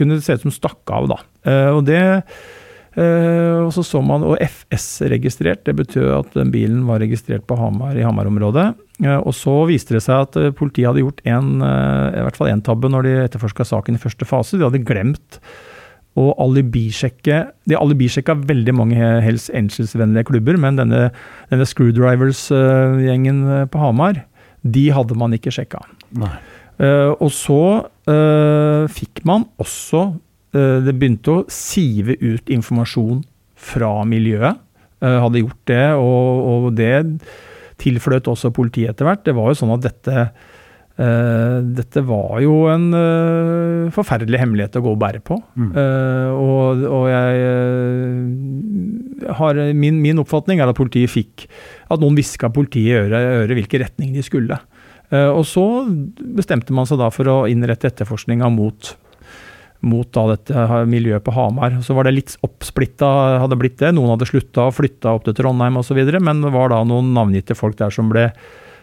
kunne 0.02 0.18
se 0.26 0.34
ut 0.34 0.48
som 0.48 0.56
stakk 0.58 0.82
av. 0.98 1.12
da. 1.14 1.20
Uh, 1.46 1.70
og 1.78 1.86
det 1.86 2.02
og 2.98 3.70
så 3.76 3.84
så 3.86 4.00
man, 4.02 4.24
og 4.26 4.40
FS-registrert, 4.42 5.62
det 5.68 5.76
betyr 5.78 6.08
at 6.18 6.34
den 6.34 6.50
bilen 6.52 6.82
var 6.88 7.00
registrert 7.04 7.46
på 7.48 7.58
Hamar 7.60 7.98
i 7.98 8.04
Hamar-området. 8.04 8.72
Eh, 9.00 9.16
og 9.18 9.32
så 9.36 9.54
viste 9.70 9.96
det 9.96 10.04
seg 10.04 10.26
at 10.26 10.38
eh, 10.40 10.54
politiet 10.56 10.90
hadde 10.90 11.04
gjort 11.06 11.22
en, 11.30 11.60
eh, 11.64 12.20
i 12.20 12.24
hvert 12.26 12.40
fall 12.40 12.52
én 12.52 12.64
tabbe 12.66 12.92
når 12.92 13.08
de 13.08 13.14
etterforska 13.24 13.68
saken 13.68 13.96
i 13.96 14.02
første 14.02 14.28
fase. 14.28 14.60
De 14.60 14.66
hadde 14.68 14.84
glemt 14.84 15.40
å 16.20 16.32
alibisjekke 16.42 17.36
De 17.70 17.78
alibisjekka 17.78 18.34
veldig 18.50 18.74
mange 18.76 19.10
Hells 19.24 19.48
Angels-vennlige 19.56 20.28
klubber, 20.32 20.58
men 20.60 20.80
denne, 20.80 21.04
denne 21.52 21.68
Screwdrivers-gjengen 21.70 23.44
eh, 23.48 23.68
på 23.72 23.84
Hamar, 23.84 24.26
de 24.68 24.90
hadde 24.92 25.16
man 25.16 25.36
ikke 25.38 25.54
sjekka. 25.56 25.86
Nei. 26.20 26.34
Eh, 26.80 27.12
og 27.12 27.32
så 27.36 27.62
eh, 28.08 28.84
fikk 28.92 29.24
man 29.28 29.46
også 29.60 30.04
eh, 30.10 30.18
Det 30.50 30.94
begynte 30.98 31.34
å 31.34 31.42
sive 31.54 32.16
ut 32.22 32.50
informasjon 32.50 33.20
fra 33.60 33.92
miljøet. 34.08 34.58
Eh, 35.00 35.18
hadde 35.24 35.44
gjort 35.44 35.62
det, 35.70 35.84
og, 35.96 36.40
og 36.52 36.72
det 36.76 36.94
tilfløt 37.80 38.28
også 38.28 38.52
politiet 38.56 38.92
etter 38.92 39.08
hvert. 39.08 39.24
Det 39.24 39.36
var 39.38 39.52
jo 39.52 39.60
sånn 39.62 39.76
at 39.78 39.90
dette 39.90 40.30
Uh, 41.00 41.64
dette 41.64 42.02
var 42.04 42.42
jo 42.44 42.66
en 42.68 42.90
uh, 42.92 43.86
forferdelig 43.96 44.42
hemmelighet 44.42 44.74
å 44.76 44.82
gå 44.84 44.92
og 44.92 44.98
bære 45.00 45.22
på. 45.24 45.38
Eh, 45.56 46.32
og, 46.36 46.82
og 46.84 47.06
jeg 47.08 47.46
eh, 47.46 49.30
har 49.40 49.62
min, 49.80 50.02
min 50.04 50.20
oppfatning 50.20 50.60
er 50.60 50.68
at 50.68 50.76
politiet 50.76 51.08
fikk 51.14 51.46
At 51.88 52.04
noen 52.04 52.18
hviska 52.20 52.52
politiet 52.52 52.90
i 52.92 52.98
øret, 53.00 53.16
øret 53.46 53.56
hvilken 53.62 53.86
retning 53.86 54.12
de 54.18 54.26
skulle. 54.28 54.60
Eh, 55.08 55.30
og 55.32 55.48
så 55.48 55.64
bestemte 56.36 56.76
man 56.76 56.90
seg 56.90 57.00
da 57.00 57.08
for 57.16 57.32
å 57.32 57.38
innrette 57.48 57.94
etterforskninga 57.94 58.52
mot 58.52 58.92
mot 59.88 60.08
da 60.16 60.26
dette 60.34 60.66
miljøet 60.90 61.24
på 61.24 61.34
Hamar. 61.36 61.78
Så 61.86 61.96
var 61.96 62.08
det 62.08 62.16
litt 62.18 62.36
oppsplitta, 62.46 63.10
hadde 63.44 63.60
blitt 63.60 63.80
det. 63.80 63.94
Noen 63.96 64.14
hadde 64.16 64.28
slutta 64.30 64.68
og 64.68 64.76
flytta 64.80 65.16
opp 65.16 65.28
til 65.28 65.38
Trondheim 65.38 65.80
osv., 65.80 66.00
men 66.20 66.44
det 66.44 66.54
var 66.56 66.74
da 66.74 66.82
noen 66.88 67.14
navngitte 67.16 67.58
folk 67.58 67.80
der 67.80 67.94
som 67.94 68.12
ble 68.12 68.30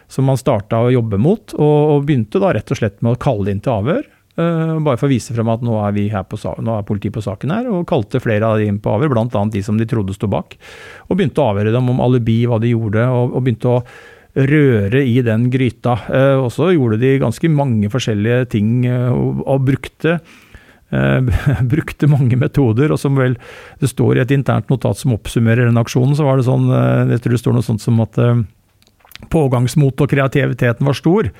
som 0.07 0.27
man 0.27 0.39
starta 0.39 0.79
å 0.79 0.91
jobbe 0.91 1.19
mot, 1.19 1.51
og, 1.59 1.79
og 1.91 2.05
begynte 2.07 2.39
da 2.39 2.53
rett 2.55 2.71
og 2.71 2.79
slett 2.79 3.01
med 3.03 3.17
å 3.17 3.19
kalle 3.21 3.51
inn 3.51 3.59
til 3.63 3.75
avhør. 3.75 4.05
Uh, 4.37 4.77
bare 4.85 4.99
for 4.99 5.07
å 5.07 5.11
vise 5.11 5.33
frem 5.33 5.49
at 5.49 5.63
nå 5.65 5.79
er, 5.81 5.95
vi 5.95 6.05
her 6.13 6.25
på, 6.29 6.37
nå 6.37 6.75
er 6.77 6.85
politiet 6.87 7.15
på 7.15 7.23
saken 7.25 7.51
her, 7.55 7.69
og 7.73 7.87
kalte 7.89 8.21
flere 8.23 8.47
av 8.47 8.61
de 8.61 8.67
inn 8.69 8.77
på 8.79 8.93
avhør, 8.93 9.11
bl.a. 9.15 9.43
de 9.51 9.63
som 9.65 9.79
de 9.79 9.87
trodde 9.89 10.15
sto 10.15 10.29
bak. 10.31 10.55
Og 11.09 11.17
begynte 11.17 11.41
å 11.43 11.49
avhøre 11.51 11.73
dem 11.75 11.89
om 11.91 12.03
alibi, 12.05 12.43
hva 12.47 12.61
de 12.61 12.71
gjorde, 12.71 13.07
og, 13.09 13.33
og 13.33 13.43
begynte 13.43 13.73
å 13.73 13.81
røre 14.37 15.01
i 15.01 15.17
den 15.25 15.47
gryta. 15.51 15.97
Uh, 16.07 16.45
og 16.45 16.51
så 16.53 16.71
gjorde 16.75 17.01
de 17.01 17.15
ganske 17.23 17.51
mange 17.51 17.89
forskjellige 17.91 18.51
ting, 18.53 18.85
uh, 18.85 19.09
og, 19.11 19.41
og 19.43 19.65
brukte 19.71 20.19
brukte 21.73 22.07
mange 22.07 22.37
metoder, 22.39 22.93
og 22.93 22.99
som 23.01 23.17
vel 23.19 23.37
det 23.81 23.89
står 23.91 24.17
i 24.17 24.23
et 24.23 24.35
internt 24.35 24.69
notat 24.71 24.99
som 24.99 25.15
oppsummerer 25.17 25.67
den 25.67 25.79
aksjonen, 25.81 26.15
så 26.15 26.27
var 26.27 26.39
det 26.39 26.47
sånn, 26.47 26.69
eh, 26.71 27.15
jeg 27.15 27.23
tror 27.23 27.35
det 27.35 27.41
står 27.43 27.57
noe 27.57 27.67
sånt 27.67 27.83
som 27.83 27.99
at 28.03 28.19
eh, 28.23 28.43
pågangsmot 29.33 30.05
og 30.05 30.11
kreativiteten 30.11 30.87
var 30.87 30.97
stor. 30.97 31.31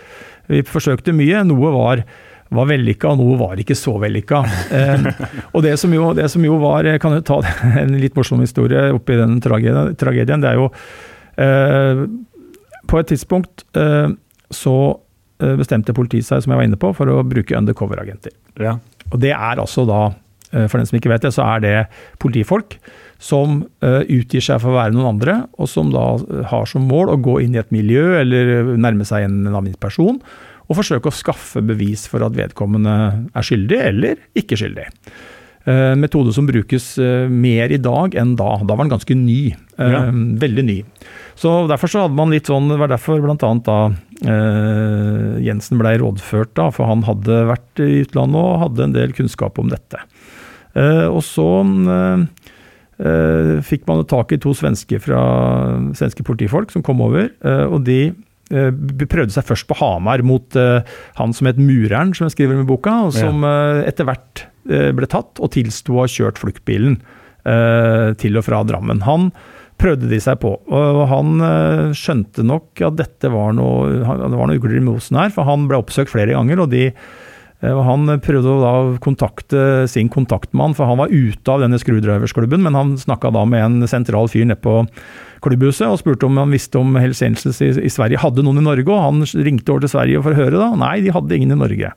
Vi 0.51 0.63
forsøkte 0.67 1.15
mye, 1.15 1.45
noe 1.47 1.75
var 1.75 2.03
var 2.53 2.67
vellykka, 2.69 3.11
og 3.11 3.19
noe 3.19 3.37
var 3.39 3.59
ikke 3.59 3.75
så 3.75 3.97
vellykka. 3.99 4.37
Eh, 4.71 5.07
og 5.55 5.65
det 5.65 5.73
som, 5.81 5.91
jo, 5.93 6.11
det 6.17 6.29
som 6.31 6.45
jo 6.45 6.59
var 6.61 6.87
kan 7.03 7.17
jo 7.17 7.25
ta 7.27 7.41
en 7.83 7.97
litt 7.99 8.15
morsom 8.17 8.43
historie 8.43 8.87
oppi 8.95 9.17
den 9.19 9.39
tragedien. 9.43 9.95
tragedien 9.99 10.43
det 10.43 10.53
er 10.53 10.61
jo 10.61 10.69
eh, 11.43 12.05
På 12.87 13.01
et 13.01 13.11
tidspunkt 13.11 13.65
eh, 13.77 14.07
så 14.53 14.77
eh, 15.43 15.55
bestemte 15.59 15.95
politiet 15.95 16.27
seg, 16.27 16.43
som 16.43 16.53
jeg 16.53 16.61
var 16.61 16.69
inne 16.69 16.79
på, 16.79 16.93
for 16.95 17.11
å 17.11 17.23
bruke 17.27 17.57
undercover-agenter. 17.57 18.35
Ja. 18.63 18.77
Og 19.11 19.19
det 19.23 19.33
er 19.33 19.61
altså 19.61 19.85
da, 19.87 20.01
eh, 20.53 20.67
for 20.67 20.79
den 20.79 20.89
som 20.89 20.97
ikke 20.99 21.11
vet 21.11 21.27
det, 21.27 21.33
så 21.35 21.45
er 21.55 21.63
det 21.63 21.75
politifolk 22.23 22.77
som 23.23 23.63
eh, 23.81 24.03
utgir 24.13 24.43
seg 24.43 24.61
for 24.61 24.73
å 24.73 24.77
være 24.77 24.93
noen 24.95 25.15
andre, 25.15 25.39
og 25.57 25.69
som 25.71 25.89
da 25.93 26.09
eh, 26.19 26.43
har 26.51 26.67
som 26.69 26.85
mål 26.89 27.15
å 27.15 27.21
gå 27.23 27.39
inn 27.45 27.57
i 27.57 27.61
et 27.63 27.73
miljø 27.73 28.19
eller 28.19 28.75
nærme 28.77 29.07
seg 29.07 29.27
en 29.27 29.39
navngitt 29.47 29.79
person, 29.83 30.19
og 30.67 30.75
forsøke 30.75 31.09
å 31.09 31.15
skaffe 31.15 31.63
bevis 31.63 32.05
for 32.11 32.25
at 32.25 32.35
vedkommende 32.35 32.93
er 33.31 33.45
skyldig 33.45 33.81
eller 33.87 34.21
ikke 34.37 34.59
skyldig. 34.59 34.89
Metode 35.99 36.31
som 36.31 36.45
brukes 36.47 36.93
mer 37.27 37.71
i 37.75 37.79
dag 37.83 38.13
enn 38.15 38.37
da. 38.39 38.53
Da 38.63 38.75
var 38.75 38.85
den 38.85 38.91
ganske 38.93 39.15
ny. 39.19 39.49
Ja. 39.75 40.05
Veldig 40.39 40.63
ny. 40.63 40.77
Så 41.37 41.53
Derfor 41.69 41.91
så 41.91 42.05
hadde 42.05 42.17
man 42.17 42.33
litt 42.33 42.49
sånn, 42.49 42.69
det 42.71 42.79
var 42.81 42.89
derfor 42.89 43.21
bl.a. 43.21 43.37
da 43.37 43.77
eh, 44.25 45.37
Jensen 45.45 45.77
blei 45.77 45.93
rådført, 46.01 46.55
da, 46.57 46.71
for 46.73 46.89
han 46.89 47.03
hadde 47.05 47.43
vært 47.51 47.81
i 47.83 48.01
utlandet 48.07 48.41
og 48.41 48.61
hadde 48.63 48.87
en 48.87 48.95
del 48.95 49.13
kunnskap 49.17 49.59
om 49.61 49.69
dette. 49.69 50.01
Eh, 50.73 51.05
og 51.05 51.21
så 51.25 51.45
eh, 51.61 52.23
eh, 53.05 53.51
fikk 53.65 53.85
man 53.89 54.01
tak 54.09 54.33
i 54.33 54.39
to 54.41 54.55
svenske, 54.57 54.97
fra, 55.03 55.21
svenske 55.97 56.25
politifolk 56.25 56.73
som 56.73 56.85
kom 56.85 57.03
over, 57.05 57.29
eh, 57.29 57.65
og 57.69 57.85
de 57.85 57.99
eh, 58.09 58.71
prøvde 59.05 59.35
seg 59.35 59.45
først 59.45 59.69
på 59.69 59.77
Hamar 59.77 60.25
mot 60.25 60.57
han 60.57 61.37
som 61.37 61.51
het 61.51 61.61
Mureren, 61.61 62.15
som 62.17 62.25
jeg 62.25 62.37
skriver 62.37 62.57
om 62.57 62.65
i 62.65 62.71
boka, 62.71 62.95
og 63.09 63.13
som 63.17 63.45
eh, 63.45 63.83
etter 63.89 64.09
hvert 64.09 64.47
ble 64.67 65.07
tatt 65.07 65.39
og 65.39 65.53
tilsto 65.53 65.93
å 65.95 66.01
ha 66.01 66.09
kjørt 66.11 66.41
fluktbilen 66.41 66.97
til 68.19 68.35
og 68.35 68.43
fra 68.43 68.57
Drammen. 68.67 68.99
Han 69.05 69.29
prøvde 69.77 70.09
de 70.09 70.19
seg 70.23 70.39
på, 70.41 70.55
og 70.73 71.03
han 71.11 71.37
eh, 71.45 71.95
skjønte 71.97 72.45
nok 72.45 72.81
at 72.87 72.97
dette 72.99 73.31
var 73.33 73.55
noe, 73.57 74.01
det 74.01 74.33
var 74.37 74.49
noe 74.49 74.57
ugler 74.57 74.79
i 74.79 74.83
mosen 74.83 75.19
her, 75.19 75.33
for 75.33 75.47
han 75.47 75.67
ble 75.69 75.79
oppsøkt 75.81 76.13
flere 76.13 76.33
ganger, 76.33 76.63
og 76.65 76.71
de 76.73 76.91
Eh, 77.65 77.73
Han 77.89 78.05
prøvde 78.21 78.53
å 78.53 78.97
kontakte 79.01 79.87
sin 79.89 80.11
kontaktmann, 80.13 80.75
for 80.77 80.89
han 80.89 80.99
var 81.01 81.13
ute 81.13 81.53
av 81.53 81.63
denne 81.63 81.79
Screwdrivers-klubben, 81.81 82.61
men 82.63 82.77
han 82.77 82.95
snakka 83.01 83.31
da 83.33 83.45
med 83.49 83.65
en 83.65 83.89
sentral 83.89 84.29
fyr 84.29 84.45
nede 84.45 84.61
på 84.61 84.83
klubbhuset 85.45 85.87
og 85.89 85.99
spurte 86.01 86.27
om 86.27 86.37
han 86.41 86.53
visste 86.53 86.79
om 86.79 86.97
Hells 86.97 87.21
Angels 87.25 87.61
i, 87.61 87.71
i 87.81 87.93
Sverige 87.93 88.21
hadde 88.21 88.45
noen 88.45 88.61
i 88.61 88.65
Norge, 88.65 88.89
og 88.93 89.05
han 89.05 89.45
ringte 89.45 89.73
over 89.73 89.85
til 89.85 89.95
Sverige 89.95 90.23
for 90.25 90.33
å 90.33 90.41
høre 90.41 90.61
da. 90.61 90.71
Nei, 90.77 90.97
de 91.05 91.13
hadde 91.13 91.37
ingen 91.37 91.55
i 91.55 91.61
Norge. 91.61 91.93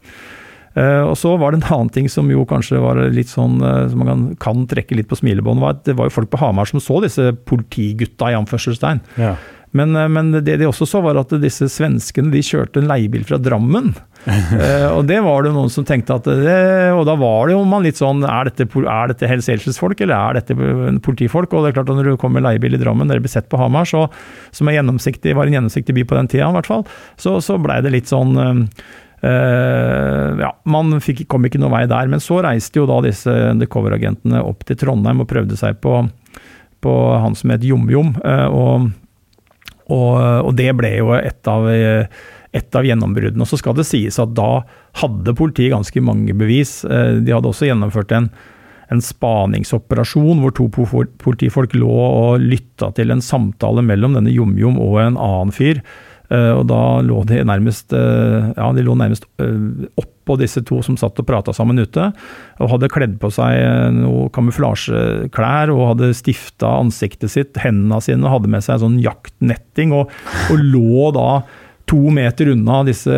Eh, 0.79 1.03
og 1.03 1.17
så 1.19 1.35
var 1.41 1.53
det 1.53 1.61
en 1.61 1.73
annen 1.75 1.93
ting 1.95 2.09
som 2.13 2.29
jo 2.31 2.45
kanskje 2.49 2.83
var 2.83 3.01
litt 3.11 3.33
sånn, 3.33 3.59
eh, 3.59 3.87
som 3.91 4.03
man 4.03 4.11
kan, 4.11 4.27
kan 4.43 4.67
trekke 4.71 4.99
litt 4.99 5.11
på 5.11 5.19
smilebåndet, 5.19 5.65
var 5.65 5.79
at 5.79 5.87
det 5.89 5.97
var 5.99 6.11
jo 6.11 6.19
folk 6.21 6.31
på 6.31 6.43
Hamar 6.43 6.71
som 6.71 6.83
så 6.83 7.01
disse 7.03 7.33
politigutta, 7.51 8.31
i 8.31 8.39
anførselstegn. 8.39 9.03
Ja. 9.19 9.35
Men, 9.77 9.95
eh, 9.97 10.09
men, 10.09 10.31
det 10.33 10.57
de 10.59 10.69
også 10.69 10.87
så, 10.89 11.01
var 11.05 11.19
at 11.21 11.33
disse 11.43 11.69
svenskene 11.71 12.33
de 12.33 12.43
kjørte 12.45 12.83
en 12.83 12.91
leiebil 12.91 13.27
fra 13.27 13.39
Drammen. 13.43 13.93
eh, 14.29 14.89
og 14.91 15.05
det 15.09 15.21
var 15.25 15.45
det 15.47 15.53
noen 15.55 15.71
som 15.73 15.87
tenkte 15.89 16.19
at 16.19 16.27
det, 16.29 16.57
Og 16.93 17.07
da 17.09 17.15
var 17.17 17.49
det 17.49 17.55
jo 17.55 17.63
man 17.65 17.87
litt 17.87 17.97
sånn 17.97 18.19
Er 18.29 18.51
dette, 18.51 18.67
er 18.69 19.09
dette 19.09 19.31
Hells 19.31 19.49
Angels-folk, 19.49 20.03
eller 20.05 20.13
er 20.13 20.37
dette 20.37 20.99
politifolk? 21.01 21.55
Og 21.55 21.65
det 21.65 21.71
er 21.71 21.79
klart 21.79 21.89
at 21.89 21.97
når 21.97 22.11
du 22.11 22.19
kommer 22.21 22.41
med 22.41 22.51
leiebil 22.51 22.77
i 22.77 22.83
Drammen, 22.83 23.09
dere 23.09 23.25
blir 23.25 23.33
sett 23.33 23.49
på 23.49 23.61
Hamar, 23.61 23.89
så, 23.89 24.05
som 24.53 24.69
er 24.69 24.83
var 24.83 25.47
en 25.47 25.57
gjennomsiktig 25.57 25.97
by 25.97 26.05
på 26.05 26.19
den 26.19 26.29
tida, 26.29 26.51
i 26.51 26.59
hvert 26.59 26.69
fall, 26.69 26.85
så, 27.17 27.39
så 27.41 27.57
blei 27.61 27.81
det 27.85 27.95
litt 27.95 28.13
sånn 28.13 28.37
Uh, 29.21 30.41
ja, 30.41 30.55
Man 30.65 30.97
fikk, 31.05 31.27
kom 31.29 31.45
ikke 31.45 31.61
noen 31.61 31.75
vei 31.75 31.85
der. 31.91 32.09
Men 32.13 32.23
så 32.25 32.41
reiste 32.45 32.81
jo 32.81 32.89
da 32.89 33.01
disse 33.05 33.33
undercover-agentene 33.53 34.43
opp 34.47 34.65
til 34.69 34.79
Trondheim 34.81 35.23
og 35.25 35.31
prøvde 35.31 35.59
seg 35.61 35.81
på, 35.85 36.03
på 36.81 36.97
han 37.21 37.37
som 37.39 37.53
het 37.55 37.67
Jom-Jom. 37.67 38.17
Uh, 38.25 38.49
og 38.49 38.91
og, 39.91 40.13
og 40.47 40.53
det 40.55 40.71
ble 40.79 40.93
jo 41.01 41.09
et 41.17 41.49
av, 41.51 41.65
et 41.67 42.77
av 42.79 42.87
gjennombruddene. 42.87 43.43
Og 43.43 43.51
så 43.51 43.59
skal 43.59 43.75
det 43.75 43.89
sies 43.89 44.21
at 44.23 44.37
da 44.39 44.63
hadde 45.01 45.35
politiet 45.35 45.75
ganske 45.75 46.03
mange 46.05 46.37
bevis. 46.39 46.81
Uh, 46.87 47.19
de 47.19 47.35
hadde 47.35 47.51
også 47.51 47.67
gjennomført 47.67 48.15
en, 48.15 48.29
en 48.95 49.03
spaningsoperasjon 49.03 50.45
hvor 50.45 50.55
to 50.55 50.69
politifolk 50.71 51.75
lå 51.75 51.91
og 51.91 52.45
lytta 52.45 52.93
til 52.95 53.11
en 53.11 53.25
samtale 53.25 53.83
mellom 53.83 54.15
denne 54.19 54.35
Jom-Jom 54.35 54.79
og 54.79 55.01
en 55.03 55.19
annen 55.19 55.51
fyr. 55.55 55.83
Eh, 56.31 56.53
og 56.55 56.65
da 56.71 56.81
lå 57.03 57.25
de 57.27 57.43
nærmest, 57.47 57.93
eh, 57.97 58.51
ja, 58.55 58.71
de 58.77 58.85
lå 58.87 58.95
nærmest 58.99 59.27
oppå 59.99 60.37
disse 60.39 60.63
to 60.67 60.79
som 60.87 60.99
satt 61.01 61.19
og 61.19 61.27
prata 61.27 61.55
sammen 61.57 61.81
ute. 61.83 62.11
Og 62.63 62.75
hadde 62.75 62.93
kledd 62.93 63.17
på 63.23 63.33
seg 63.35 63.95
noe 63.97 64.29
kamuflasjeklær 64.35 65.73
og 65.75 65.89
hadde 65.95 66.13
stifta 66.15 66.77
ansiktet 66.79 67.35
sitt, 67.35 67.59
hendene 67.59 67.99
sine, 68.05 68.23
og 68.27 68.39
hadde 68.39 68.53
med 68.53 68.67
seg 68.67 68.79
en 68.79 68.85
sånn 68.87 69.03
jaktnetting. 69.03 69.97
Og, 69.97 70.15
og 70.53 70.63
lå 70.63 71.11
da 71.17 71.33
to 71.91 71.99
meter 72.15 72.53
unna 72.53 72.85
disse 72.87 73.11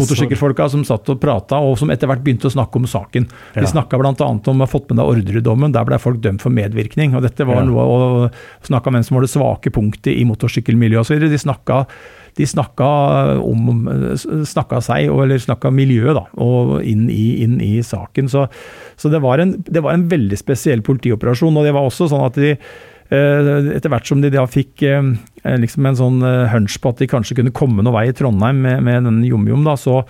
motorsykkelfolka 0.00 0.66
som 0.72 0.82
satt 0.86 1.06
og 1.12 1.20
prata, 1.22 1.60
og 1.62 1.76
som 1.78 1.92
etter 1.94 2.10
hvert 2.10 2.24
begynte 2.24 2.48
å 2.50 2.54
snakke 2.56 2.80
om 2.80 2.88
saken. 2.90 3.28
De 3.54 3.62
ja. 3.62 3.70
snakka 3.70 4.00
bl.a. 4.00 4.14
om 4.18 4.50
å 4.50 4.66
ha 4.66 4.70
fått 4.70 4.90
med 4.90 4.98
deg 4.98 5.12
ordredommen, 5.12 5.74
der 5.74 5.86
ble 5.86 6.00
folk 6.02 6.18
dømt 6.24 6.42
for 6.42 6.54
medvirkning. 6.54 7.14
og 7.14 7.22
Dette 7.26 7.46
var 7.46 7.62
ja. 7.62 7.66
noe, 7.68 7.86
å 7.86 8.66
snakke 8.66 8.90
om 8.90 8.98
hvem 8.98 9.06
som 9.06 9.18
var 9.18 9.26
det 9.26 9.30
svake 9.30 9.74
punktet 9.74 10.16
i 10.16 10.26
motorsykkelmiljøet 10.26 11.06
osv. 11.06 11.28
De 11.30 11.38
snakka 11.38 11.84
de 12.36 12.46
snakka 12.48 12.88
om 13.40 13.86
snakka 14.44 14.82
seg, 14.84 15.08
eller 15.08 15.40
snakka 15.40 15.70
miljøet, 15.72 16.18
da, 16.18 16.26
og 16.42 16.76
inn 16.84 17.06
i, 17.12 17.42
inn 17.44 17.56
i 17.64 17.78
saken. 17.84 18.28
Så, 18.32 18.46
så 19.00 19.12
det, 19.12 19.22
var 19.24 19.40
en, 19.42 19.56
det, 19.64 19.82
var 19.84 19.96
en, 19.96 20.08
veldig 20.10 20.38
spesiell 20.40 20.84
politioperasjon. 20.86 21.56
Og 21.56 21.66
det 21.66 21.74
var 21.76 21.88
også 21.88 22.10
sånn 22.12 22.26
at 22.26 22.36
de 22.40 22.52
eh, 22.52 23.52
etter 23.76 23.92
hvert 23.92 24.08
som 24.08 24.20
de 24.22 24.32
da 24.34 24.44
fikk 24.50 24.84
eh, 24.86 25.12
liksom 25.64 25.88
en 25.88 26.00
sånn 26.02 26.20
eh, 26.26 26.46
hunch 26.52 26.78
på 26.82 26.92
at 26.92 27.00
de 27.02 27.10
kanskje 27.10 27.38
kunne 27.40 27.54
komme 27.56 27.84
noe 27.84 27.96
vei 27.96 28.08
i 28.10 28.16
Trondheim 28.16 28.60
med, 28.66 28.84
med 28.86 29.08
den 29.08 29.22
Jom-Jom, 29.26 29.64
da, 29.66 29.78
så, 29.80 30.02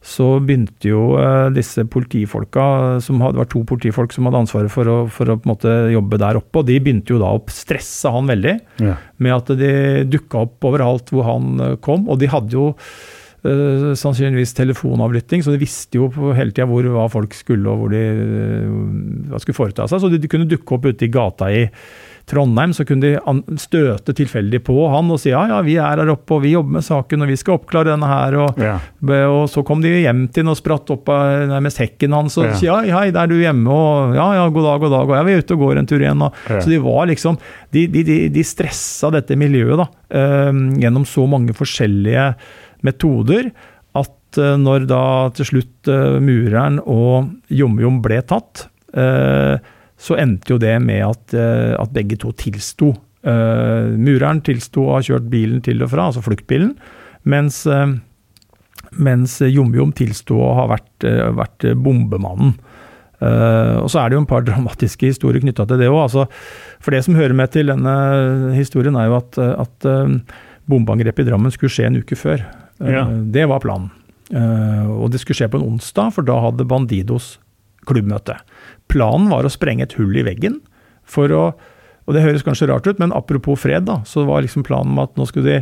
så 0.00 0.26
begynte 0.40 0.88
jo 0.88 1.02
uh, 1.20 1.50
disse 1.52 1.84
politifolka, 1.92 2.64
som 3.04 3.20
hadde, 3.20 3.36
var 3.42 3.48
to 3.52 3.60
politifolk 3.68 4.14
som 4.16 4.24
hadde 4.26 4.40
ansvaret 4.46 4.72
for 4.72 4.88
å, 4.88 4.96
for 5.12 5.28
å 5.28 5.36
måte, 5.44 5.68
jobbe 5.92 6.20
der 6.22 6.40
oppe, 6.40 6.62
og 6.62 6.68
de 6.70 6.78
begynte 6.80 7.12
jo 7.12 7.20
da 7.20 7.34
å 7.36 7.42
stresse 7.52 8.08
han 8.12 8.30
veldig 8.30 8.56
ja. 8.80 8.96
med 9.20 9.36
at 9.36 9.52
de 9.60 9.72
dukka 10.08 10.46
opp 10.46 10.70
overalt 10.70 11.12
hvor 11.12 11.28
han 11.28 11.60
uh, 11.60 11.74
kom. 11.84 12.08
Og 12.08 12.16
de 12.22 12.30
hadde 12.32 12.56
jo 12.56 12.70
uh, 12.72 13.90
sannsynligvis 13.92 14.56
telefonavlytting, 14.56 15.44
så 15.44 15.52
de 15.52 15.60
visste 15.60 16.00
jo 16.00 16.08
hele 16.32 16.54
tida 16.56 16.68
hvor 16.70 16.88
hva 16.96 17.04
folk 17.12 17.36
skulle 17.36 17.68
og 17.68 17.84
hvor 17.84 17.92
de 17.92 18.04
hva 19.28 19.42
skulle 19.44 19.60
foreta 19.60 19.84
seg. 19.84 20.00
Så 20.00 20.12
de, 20.12 20.22
de 20.22 20.32
kunne 20.32 20.48
dukke 20.48 20.78
opp 20.78 20.88
ute 20.88 21.10
i 21.10 21.12
gata 21.12 21.52
i 21.52 21.66
Trondheim, 22.30 22.72
så 22.76 22.84
kunne 22.86 23.08
de 23.08 23.58
støte 23.60 24.14
tilfeldig 24.16 24.60
på 24.66 24.76
han 24.92 25.10
og 25.10 25.18
si 25.20 25.32
ja, 25.32 25.42
ja, 25.50 25.58
vi 25.66 25.76
er 25.80 26.00
her 26.02 26.12
oppe 26.12 26.36
og 26.36 26.44
vi 26.44 26.52
jobber 26.54 26.78
med 26.78 26.86
saken 26.86 27.24
og 27.24 27.30
vi 27.30 27.38
skal 27.40 27.56
oppklare 27.58 27.92
denne 27.92 28.10
her. 28.10 28.36
Og, 28.44 28.60
ja. 28.62 28.76
og 29.26 29.44
så 29.50 29.64
kom 29.66 29.82
de 29.82 29.92
hjem 30.02 30.26
til 30.30 30.46
ham 30.46 30.54
og 30.54 30.60
spratt 30.60 30.92
opp 30.94 31.10
av 31.12 31.48
nærmest 31.50 31.82
hekken 31.82 32.14
hans 32.16 32.38
og 32.40 32.46
ja. 32.48 32.60
ja, 32.86 33.00
hei, 33.00 33.08
der 33.14 33.24
er 33.24 33.32
du 33.32 33.38
hjemme, 33.40 33.70
og 33.70 34.14
ja, 34.18 34.28
ja, 34.38 34.46
god 34.52 34.68
dag, 34.68 34.84
god 34.84 34.94
dag, 34.96 35.14
og 35.16 35.26
vi 35.26 35.34
er 35.34 35.42
ute 35.42 35.56
og 35.56 35.64
går 35.64 35.80
en 35.80 35.90
tur 35.90 36.04
igjen. 36.04 36.24
Og, 36.26 36.38
ja. 36.50 36.60
Så 36.62 36.72
de 36.72 36.80
var 36.84 37.10
liksom 37.10 37.40
De, 37.70 37.84
de, 37.90 38.02
de, 38.06 38.16
de 38.34 38.42
stressa 38.46 39.12
dette 39.14 39.36
miljøet 39.38 39.78
da, 39.78 39.86
uh, 39.90 40.62
gjennom 40.80 41.04
så 41.06 41.26
mange 41.30 41.54
forskjellige 41.56 42.30
metoder 42.86 43.50
at 43.98 44.40
uh, 44.40 44.54
når 44.58 44.86
da 44.90 45.04
til 45.36 45.52
slutt 45.52 45.90
mureren 46.22 46.80
og 46.82 47.30
Jom-Jom 47.54 48.00
ble 48.04 48.18
tatt 48.26 48.66
uh, 48.98 49.58
så 50.00 50.16
endte 50.20 50.54
jo 50.54 50.60
det 50.60 50.74
med 50.82 51.04
at, 51.04 51.34
eh, 51.36 51.74
at 51.76 51.92
begge 51.94 52.18
to 52.20 52.32
tilsto. 52.36 52.94
Uh, 53.20 53.92
mureren 54.00 54.38
tilsto 54.40 54.86
å 54.86 54.94
ha 54.94 55.00
kjørt 55.04 55.26
bilen 55.28 55.58
til 55.60 55.82
og 55.84 55.90
fra, 55.92 56.06
altså 56.08 56.22
fluktbilen, 56.24 56.70
mens, 57.28 57.58
uh, 57.68 57.84
mens 58.96 59.34
Jom-Jom 59.44 59.92
tilsto 59.92 60.38
å 60.40 60.54
ha 60.56 60.64
vært, 60.70 61.04
uh, 61.04 61.26
vært 61.36 61.66
bombemannen. 61.76 62.54
og 63.20 63.90
så 63.92 63.98
er 64.00 64.08
det 64.08 64.16
jo 64.16 64.22
en 64.22 64.30
par 64.30 64.44
dramatiske 64.48 65.10
historier 65.10 65.42
knytta 65.44 65.66
til 65.68 65.82
det 65.82 65.90
òg. 65.90 65.98
Altså, 66.06 66.24
for 66.80 66.96
det 66.96 67.02
som 67.04 67.18
hører 67.18 67.36
med 67.36 67.52
til 67.52 67.68
denne 67.68 67.92
historien, 68.56 68.96
er 68.96 69.10
jo 69.10 69.18
at, 69.18 69.36
at 69.36 69.88
bombeangrepet 70.64 71.26
i 71.26 71.28
Drammen 71.28 71.52
skulle 71.52 71.74
skje 71.74 71.90
en 71.90 72.00
uke 72.00 72.16
før. 72.16 72.46
Ja. 72.80 73.04
det 73.04 73.44
var 73.44 73.60
planen. 73.60 73.90
og 74.32 75.12
det 75.12 75.20
skulle 75.20 75.36
skje 75.36 75.50
på 75.52 75.60
en 75.60 75.74
onsdag, 75.74 76.14
for 76.16 76.24
da 76.24 76.38
hadde 76.40 76.64
Bandidos 76.64 77.34
klubbmøte. 77.88 78.38
Planen 78.90 79.30
var 79.32 79.46
å 79.46 79.52
sprenge 79.52 79.86
et 79.86 79.94
hull 79.98 80.16
i 80.18 80.26
veggen 80.26 80.60
for 81.08 81.32
å 81.34 81.44
Og 82.08 82.16
det 82.16 82.24
høres 82.24 82.42
kanskje 82.42 82.66
rart 82.66 82.88
ut, 82.88 82.98
men 82.98 83.12
apropos 83.14 83.60
fred, 83.60 83.84
da, 83.86 84.00
så 84.08 84.24
var 84.26 84.40
liksom 84.42 84.64
planen 84.66 84.96
med 84.96 85.04
at 85.04 85.18
nå 85.20 85.26
skulle 85.28 85.46
de 85.46 85.58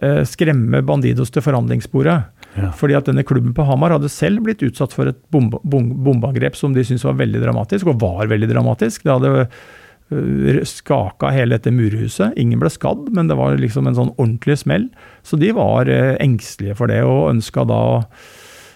eh, 0.00 0.22
skremme 0.24 0.80
Bandidos 0.86 1.34
til 1.34 1.44
forhandlingsbordet. 1.44 2.14
Ja. 2.54 2.70
Fordi 2.78 2.96
at 2.96 3.08
denne 3.10 3.24
klubben 3.26 3.52
på 3.52 3.66
Hamar 3.68 3.92
hadde 3.92 4.08
selv 4.08 4.46
blitt 4.46 4.62
utsatt 4.64 4.94
for 4.94 5.10
et 5.10 5.18
bombe, 5.34 5.58
bombeangrep 5.66 6.56
som 6.56 6.72
de 6.72 6.86
syntes 6.86 7.04
var 7.04 7.18
veldig 7.18 7.42
dramatisk, 7.42 7.90
og 7.90 8.00
var 8.00 8.30
veldig 8.30 8.48
dramatisk. 8.54 9.04
Det 9.04 9.12
hadde 9.12 9.44
uh, 9.44 10.62
skaka 10.70 11.34
hele 11.34 11.58
dette 11.58 11.74
murhuset. 11.74 12.32
Ingen 12.40 12.62
ble 12.62 12.70
skadd, 12.72 13.10
men 13.12 13.28
det 13.28 13.36
var 13.36 13.58
liksom 13.60 13.90
en 13.90 13.98
sånn 13.98 14.14
ordentlig 14.14 14.60
smell. 14.62 14.88
Så 15.26 15.36
de 15.42 15.52
var 15.58 15.90
uh, 15.90 16.14
engstelige 16.22 16.78
for 16.78 16.88
det, 16.88 17.02
og 17.04 17.32
ønska 17.34 17.66
da 17.68 17.82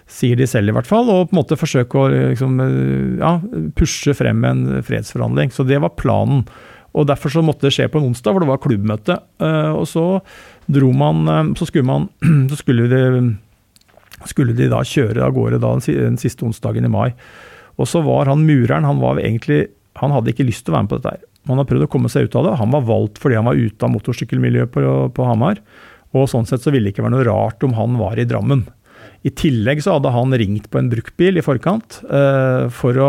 sier 0.09 0.39
de 0.41 0.47
selv 0.49 0.73
i 0.73 0.75
hvert 0.77 0.89
fall, 0.89 1.09
og 1.13 1.29
på 1.29 1.37
en 1.37 1.41
måte 1.43 1.59
forsøke 1.61 2.01
å 2.01 2.09
liksom, 2.11 2.59
eh, 2.65 3.21
ja, 3.21 3.37
pushe 3.77 4.15
frem 4.17 4.45
en 4.49 4.65
fredsforhandling. 4.85 5.53
Så 5.53 5.67
det 5.69 5.81
var 5.85 5.97
planen. 6.01 6.47
Og 6.97 7.07
Derfor 7.07 7.31
så 7.31 7.45
måtte 7.45 7.69
det 7.69 7.75
skje 7.77 7.91
på 7.93 8.01
en 8.01 8.09
onsdag, 8.09 8.33
for 8.33 8.43
det 8.43 8.49
var 8.49 8.63
klubbmøte. 8.65 9.19
Eh, 9.45 9.73
og 9.77 9.85
så 9.87 10.07
dro 10.67 10.93
man 10.93 11.29
eh, 11.29 11.53
Så 11.55 11.69
skulle, 11.69 11.87
man, 11.87 12.09
så 12.51 12.57
skulle, 12.57 12.89
de, 12.89 13.37
skulle 14.27 14.57
de 14.57 14.71
da 14.73 14.81
kjøre 14.81 15.23
av 15.23 15.37
gårde 15.37 15.61
da, 15.63 15.77
den 15.77 16.19
siste 16.19 16.47
onsdagen 16.49 16.89
i 16.89 16.93
mai. 16.93 17.13
Og 17.79 17.87
så 17.87 18.01
var 18.03 18.27
han 18.27 18.47
mureren 18.49 18.89
Han 18.89 18.99
var 18.99 19.21
egentlig, 19.21 19.69
han 20.01 20.11
hadde 20.11 20.33
ikke 20.33 20.49
lyst 20.49 20.65
til 20.65 20.73
å 20.73 20.79
være 20.79 20.89
med 20.89 20.95
på 20.95 20.99
dette. 20.99 21.15
her. 21.15 21.27
Han 21.49 21.61
har 21.61 21.69
prøvd 21.69 21.87
å 21.87 21.93
komme 21.93 22.11
seg 22.13 22.27
ut 22.27 22.35
av 22.37 22.49
det. 22.49 22.57
Han 22.61 22.73
var 22.75 22.89
valgt 22.89 23.21
fordi 23.21 23.39
han 23.39 23.47
var 23.49 23.61
ute 23.61 23.85
av 23.85 23.93
motorsykkelmiljøet 23.93 24.73
på, 24.73 24.83
på 25.15 25.29
Hamar. 25.29 25.61
Og 26.17 26.29
sånn 26.33 26.49
sett 26.49 26.65
så 26.65 26.73
ville 26.73 26.89
det 26.89 26.97
ikke 26.97 27.05
være 27.05 27.17
noe 27.19 27.29
rart 27.29 27.65
om 27.65 27.77
han 27.77 27.97
var 28.01 28.19
i 28.21 28.27
Drammen. 28.29 28.65
I 29.29 29.35
tillegg 29.37 29.83
så 29.85 29.97
hadde 29.97 30.15
han 30.15 30.37
ringt 30.41 30.71
på 30.73 30.81
en 30.81 30.89
bruktbil 30.93 31.41
i 31.41 31.45
forkant 31.45 32.01
uh, 32.09 32.69
for 32.73 32.99
å, 33.03 33.09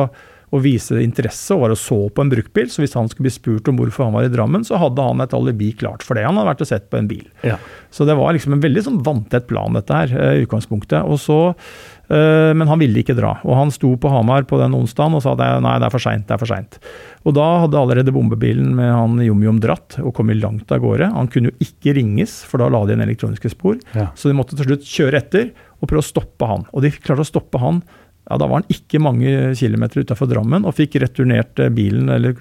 å, 0.49 0.61
vise 0.63 0.99
interesse, 1.03 1.53
og 1.55 1.63
var 1.63 1.76
og 1.76 1.80
så 1.80 1.99
på 2.11 2.26
en 2.26 2.32
bruktbil. 2.34 2.70
Så 2.72 2.84
hvis 2.84 2.97
han 2.97 3.09
skulle 3.11 3.30
bli 3.30 3.36
spurt 3.36 3.70
om 3.72 3.80
hvorfor 3.80 4.07
han 4.07 4.17
var 4.17 4.28
i 4.28 4.34
Drammen, 4.34 4.65
så 4.67 4.80
hadde 4.82 5.05
han 5.05 5.24
et 5.24 5.36
alibi 5.38 5.72
klart 5.80 6.03
for 6.05 6.17
det. 6.17 6.26
Han 6.28 6.39
hadde 6.39 6.51
vært 6.51 6.65
og 6.65 6.72
sett 6.72 6.89
på 6.91 6.99
en 6.99 7.09
bil. 7.11 7.28
Ja. 7.45 7.59
Så 7.93 8.07
det 8.09 8.17
var 8.20 8.36
liksom 8.36 8.57
en 8.57 8.65
veldig 8.65 8.86
sånn 8.86 8.99
vanntett 9.05 9.47
plan, 9.49 9.78
dette 9.78 10.01
her, 10.01 10.17
uh, 10.17 10.34
i 10.36 10.43
utgangspunktet. 10.47 11.05
Og 11.05 11.22
så 11.22 11.39
uh, 11.53 12.51
men 12.57 12.67
han 12.67 12.82
ville 12.82 13.03
ikke 13.03 13.17
dra. 13.17 13.38
Og 13.45 13.55
han 13.61 13.72
sto 13.74 13.93
på 14.01 14.11
Hamar 14.11 14.49
på 14.49 14.59
den 14.61 14.76
onsdagen 14.78 15.17
og 15.17 15.24
sa 15.26 15.38
at 15.38 15.63
nei, 15.63 15.78
det 15.80 15.88
er 15.88 15.95
for 15.95 16.03
seint, 16.03 16.28
det 16.28 16.36
er 16.36 16.41
for 16.41 16.51
seint. 16.51 16.82
Og 17.28 17.36
da 17.38 17.45
hadde 17.65 17.80
allerede 17.80 18.13
bombebilen 18.15 18.72
med 18.78 18.91
han 18.93 19.20
Jom-Jom 19.24 19.59
dratt 19.63 19.99
og 20.01 20.13
kommet 20.17 20.39
langt 20.41 20.72
av 20.74 20.82
gårde. 20.84 21.11
Han 21.15 21.30
kunne 21.32 21.51
jo 21.51 21.67
ikke 21.67 21.93
ringes, 21.97 22.39
for 22.47 22.61
da 22.61 22.70
la 22.72 22.84
de 22.86 22.95
igjen 22.95 23.05
elektroniske 23.05 23.51
spor. 23.53 23.78
Ja. 23.93 24.09
Så 24.17 24.32
de 24.32 24.38
måtte 24.38 24.57
til 24.57 24.70
slutt 24.70 24.88
kjøre 24.88 25.20
etter 25.20 25.49
og 25.80 25.89
prøve 25.89 26.03
å 26.03 26.09
stoppe 26.09 26.47
han. 26.49 26.65
Og 26.73 26.86
de 26.86 26.93
klarte 26.95 27.25
å 27.25 27.30
stoppe 27.30 27.61
han. 27.61 27.82
Ja, 28.30 28.38
Da 28.38 28.47
var 28.47 28.61
han 28.61 28.71
ikke 28.71 29.01
mange 29.01 29.55
kilometer 29.57 30.03
utafor 30.03 30.30
Drammen 30.30 30.67
og 30.67 30.77
fikk 30.77 30.99
returnert 31.01 31.59
eh, 31.59 31.71
bilen, 31.73 32.11
eller 32.13 32.38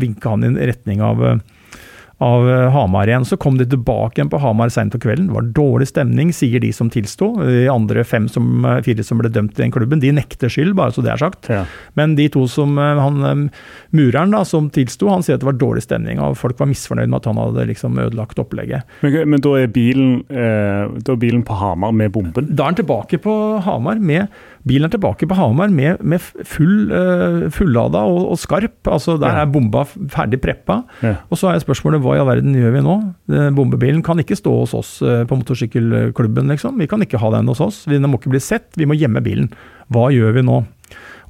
vinka 0.00 0.34
han 0.34 0.44
i 0.44 0.66
retning 0.68 1.00
av 1.00 1.22
uh, 1.22 1.38
av 2.22 2.48
eh, 2.50 2.70
Hamar 2.70 3.10
igjen. 3.10 3.24
Så 3.24 3.36
kom 3.36 3.58
de 3.58 3.66
tilbake 3.68 4.20
igjen 4.20 4.30
på 4.30 4.40
Hamar 4.42 4.70
seint 4.72 4.94
på 4.94 5.00
kvelden. 5.02 5.28
Det 5.30 5.36
var 5.36 5.48
dårlig 5.56 5.88
stemning, 5.90 6.32
sier 6.36 6.62
de 6.62 6.70
som 6.74 6.90
tilsto. 6.92 7.32
De 7.42 7.66
andre 7.72 8.04
fem 8.06 8.28
som, 8.30 8.64
eh, 8.64 8.80
fire 8.86 9.04
som 9.06 9.20
ble 9.20 9.30
dømt 9.32 9.58
i 9.58 9.64
den 9.64 9.74
klubben, 9.74 10.02
de 10.02 10.12
nekter 10.14 10.52
skyld, 10.52 10.76
bare 10.78 10.94
så 10.94 11.04
det 11.04 11.14
er 11.14 11.22
sagt. 11.22 11.50
Ja. 11.52 11.64
Men 11.98 12.16
de 12.18 12.28
to 12.32 12.46
som 12.50 12.78
eh, 12.78 13.02
han 13.02 13.50
mureren 13.90 14.34
da, 14.34 14.44
som 14.48 14.70
tilsto, 14.72 15.10
han 15.10 15.24
sier 15.26 15.38
at 15.38 15.44
det 15.44 15.50
var 15.50 15.58
dårlig 15.60 15.84
stemning, 15.86 16.22
og 16.22 16.38
folk 16.40 16.60
var 16.60 16.70
misfornøyd 16.70 17.10
med 17.10 17.20
at 17.20 17.28
han 17.30 17.40
hadde 17.42 17.68
liksom 17.72 17.98
ødelagt 17.98 18.40
opplegget. 18.42 18.88
Men, 19.02 19.18
men 19.34 19.42
da, 19.44 19.56
er 19.58 19.72
bilen, 19.72 20.20
eh, 20.30 20.86
da, 21.02 21.16
er 21.16 21.22
bilen, 21.22 21.42
på 21.42 21.56
Hamar 21.58 21.94
med 21.96 22.12
bomben? 22.14 22.52
Da 22.54 22.68
er 22.68 22.72
han 22.72 22.78
tilbake 22.78 23.18
på 23.22 23.34
Hamar 23.66 23.98
med 23.98 24.30
Bilen 24.68 24.86
er 24.86 24.92
tilbake 24.94 25.26
på 25.26 25.34
Hamar 25.34 25.72
med, 25.74 25.98
med 26.06 26.22
full, 26.46 26.86
uh, 26.94 27.48
fullada 27.50 28.04
og, 28.06 28.28
og, 28.30 28.38
skarp. 28.38 28.76
altså 28.86 29.16
Der 29.18 29.32
Ja. 29.34 29.42
er 29.42 29.50
bomba 29.50 29.82
ferdig 29.84 30.38
preppa. 30.40 30.84
Ja. 31.02 31.16
Og 31.30 31.38
så 31.40 31.50
er 31.50 31.58
spørsmålet 31.58 32.00
hva 32.04 32.14
i 32.14 32.20
all 32.22 32.28
verden 32.30 32.54
gjør 32.54 32.76
vi 32.76 32.82
nå? 32.86 32.96
Eh, 33.32 33.50
Bombebilen 33.50 34.04
kan 34.06 34.18
ikke 34.22 34.38
stå 34.38 34.52
hos 34.60 34.74
oss 34.78 34.92
eh, 35.02 35.24
på 35.26 35.34
motorsykkelklubben, 35.40 36.46
liksom. 36.54 36.78
Vi 36.78 36.86
kan 36.86 37.02
ikke 37.02 37.18
ha 37.18 37.30
den 37.34 37.50
hos 37.50 37.60
oss. 37.60 37.84
Den 37.90 38.06
må 38.06 38.20
ikke 38.20 38.30
bli 38.36 38.40
sett, 38.42 38.70
vi 38.78 38.86
må 38.86 38.94
gjemme 38.94 39.22
bilen. 39.24 39.50
Hva 39.90 40.10
gjør 40.14 40.32
vi 40.38 40.42
nå? 40.46 40.62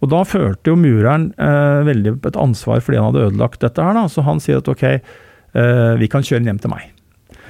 Og 0.03 0.11
da 0.11 0.25
følte 0.27 0.73
jo 0.73 0.77
mureren 0.77 1.31
eh, 1.39 1.83
veldig 1.89 2.19
et 2.27 2.37
ansvar 2.37 2.81
fordi 2.83 2.99
han 2.99 3.13
hadde 3.13 3.29
ødelagt 3.31 3.61
dette 3.65 3.81
her, 3.87 3.95
da. 3.97 4.09
Så 4.13 4.25
han 4.27 4.41
sier 4.43 4.59
at 4.61 4.69
ok, 4.69 4.83
eh, 4.93 5.95
vi 6.03 6.09
kan 6.11 6.21
kjøre 6.27 6.43
den 6.43 6.51
hjem 6.53 6.61
til 6.65 6.73
meg. 6.75 6.91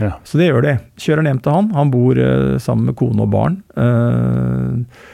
Ja. 0.00 0.14
Så 0.24 0.38
det 0.40 0.46
gjør 0.50 0.62
de. 0.64 0.76
Kjører 1.00 1.22
den 1.22 1.32
hjem 1.32 1.42
til 1.44 1.52
han. 1.56 1.72
Han 1.76 1.90
bor 1.92 2.18
eh, 2.20 2.54
sammen 2.62 2.86
med 2.90 2.96
kone 3.00 3.24
og 3.26 3.32
barn 3.32 3.58
eh, 3.76 3.82
eh, 3.82 5.10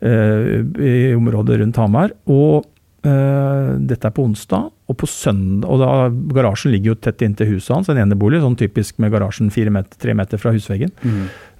i 0.00 1.12
området 1.12 1.58
rundt 1.60 1.76
Hamar. 1.76 2.14
Og 2.30 2.64
eh, 3.06 3.72
dette 3.90 4.08
er 4.08 4.14
på 4.16 4.24
onsdag, 4.24 4.70
og 4.90 4.96
på 4.98 5.06
søndag 5.06 5.68
Og 5.70 5.78
da, 5.78 5.90
garasjen 6.34 6.72
ligger 6.74 6.92
jo 6.92 6.96
tett 6.98 7.22
inntil 7.22 7.52
huset 7.54 7.74
hans, 7.74 7.90
en 7.92 8.00
enebolig, 8.00 8.40
sånn 8.42 8.58
typisk 8.58 8.98
med 9.02 9.12
garasjen 9.14 9.52
fire 9.54 9.72
meter, 9.74 9.98
tre 10.00 10.16
meter 10.16 10.40
fra 10.40 10.54
husveggen. 10.54 10.92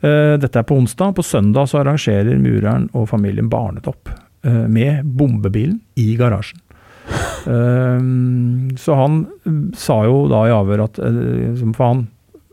Eh, 0.01 0.35
dette 0.41 0.59
er 0.59 0.67
på 0.67 0.79
onsdag. 0.81 1.15
På 1.17 1.27
søndag 1.27 1.71
så 1.71 1.83
arrangerer 1.83 2.41
mureren 2.41 2.89
og 2.97 3.09
familien 3.13 3.51
barnetopp 3.53 4.11
eh, 4.11 4.67
med 4.67 5.05
bombebilen 5.05 5.81
i 6.01 6.15
garasjen. 6.21 6.61
Eh, 7.47 8.01
så 8.79 8.99
han 8.99 9.23
eh, 9.45 9.63
sa 9.79 10.03
jo 10.07 10.25
da 10.31 10.45
i 10.47 10.55
avhør 10.55 10.85
at 10.85 11.01
eh, 11.03 11.63
For 11.73 11.87
han 11.87 12.05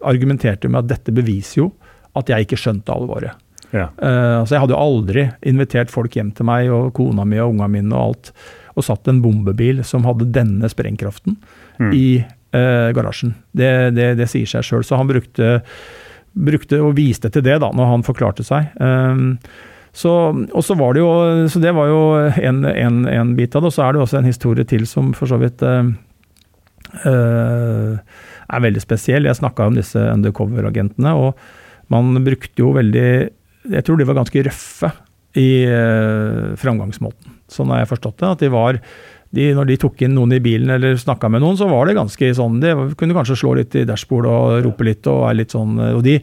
argumenterte 0.07 0.69
med 0.69 0.85
at 0.85 0.91
dette 0.95 1.13
beviser 1.15 1.63
jo 1.63 1.71
at 2.17 2.29
jeg 2.31 2.45
ikke 2.45 2.59
skjønte 2.59 2.93
alvoret. 2.93 3.37
Ja. 3.75 3.89
Uh, 3.99 4.41
altså 4.41 4.55
jeg 4.55 4.63
hadde 4.63 4.75
jo 4.75 4.79
aldri 4.79 5.27
invitert 5.47 5.91
folk 5.91 6.15
hjem 6.15 6.31
til 6.37 6.47
meg, 6.47 6.69
og 6.71 6.93
kona 6.95 7.25
mi 7.27 7.39
og 7.43 7.55
unga 7.55 7.67
mine 7.71 7.91
og 7.91 8.01
alt, 8.05 8.33
og 8.77 8.85
satt 8.85 9.09
en 9.09 9.23
bombebil 9.23 9.83
som 9.87 10.05
hadde 10.07 10.31
denne 10.35 10.69
sprengkraften 10.71 11.39
Mm. 11.77 11.91
i 11.93 12.25
uh, 12.55 12.89
garasjen. 12.89 13.35
Det, 13.53 13.93
det, 13.93 14.15
det 14.17 14.25
sier 14.31 14.49
seg 14.49 14.63
sjøl. 14.65 14.81
Så 14.81 14.97
han 14.97 15.05
brukte, 15.05 15.59
brukte 16.33 16.79
og 16.81 16.95
viste 16.97 17.29
til 17.29 17.43
det 17.45 17.59
da, 17.61 17.69
når 17.69 17.91
han 17.91 18.05
forklarte 18.07 18.41
seg. 18.41 18.71
Um, 18.81 19.37
så, 19.93 20.09
og 20.33 20.63
så 20.65 20.73
var 20.77 20.97
det 20.97 21.03
jo, 21.03 21.11
så 21.53 21.61
det 21.61 21.75
var 21.77 21.91
jo 21.91 22.01
en, 22.41 22.65
en, 22.65 22.97
en 23.09 23.35
bit 23.37 23.53
av 23.53 23.61
det. 23.61 23.69
Og 23.69 23.75
så 23.77 23.85
er 23.85 23.93
det 23.93 24.01
også 24.01 24.17
en 24.23 24.29
historie 24.29 24.65
til 24.65 24.87
som 24.89 25.13
for 25.13 25.29
så 25.29 25.37
vidt 25.37 25.61
uh, 25.61 25.85
er 28.47 28.65
veldig 28.65 28.81
spesiell. 28.81 29.29
Jeg 29.29 29.37
snakka 29.37 29.69
om 29.69 29.77
disse 29.77 30.01
undercover-agentene, 30.01 31.13
og 31.13 31.37
man 31.93 32.17
brukte 32.25 32.61
jo 32.65 32.73
veldig 32.75 33.09
Jeg 33.73 33.85
tror 33.85 33.99
de 33.99 34.07
var 34.07 34.19
ganske 34.19 34.43
røffe 34.47 34.91
i 35.37 35.49
eh, 35.67 36.55
framgangsmåten. 36.59 37.37
Sånn 37.51 37.71
har 37.73 37.83
jeg 37.83 37.91
forstått 37.93 38.19
det. 38.21 38.33
At 38.33 38.43
de 38.43 38.51
var 38.53 38.79
de, 39.35 39.49
Når 39.55 39.67
de 39.67 39.75
tok 39.81 40.01
inn 40.05 40.15
noen 40.15 40.37
i 40.37 40.43
bilen 40.43 40.71
eller 40.71 40.95
snakka 40.99 41.29
med 41.29 41.43
noen, 41.43 41.57
så 41.59 41.67
var 41.67 41.87
det 41.87 41.97
ganske 41.97 42.29
sånn 42.37 42.61
De 42.63 42.71
kunne 42.99 43.15
kanskje 43.15 43.35
slå 43.41 43.57
litt 43.59 43.75
i 43.75 43.83
dashbordet 43.87 44.31
og 44.31 44.61
rope 44.63 44.87
litt 44.87 45.09
og 45.11 45.25
er 45.27 45.35
litt 45.41 45.55
sånn 45.55 45.75
Og 45.89 45.99
de 46.05 46.15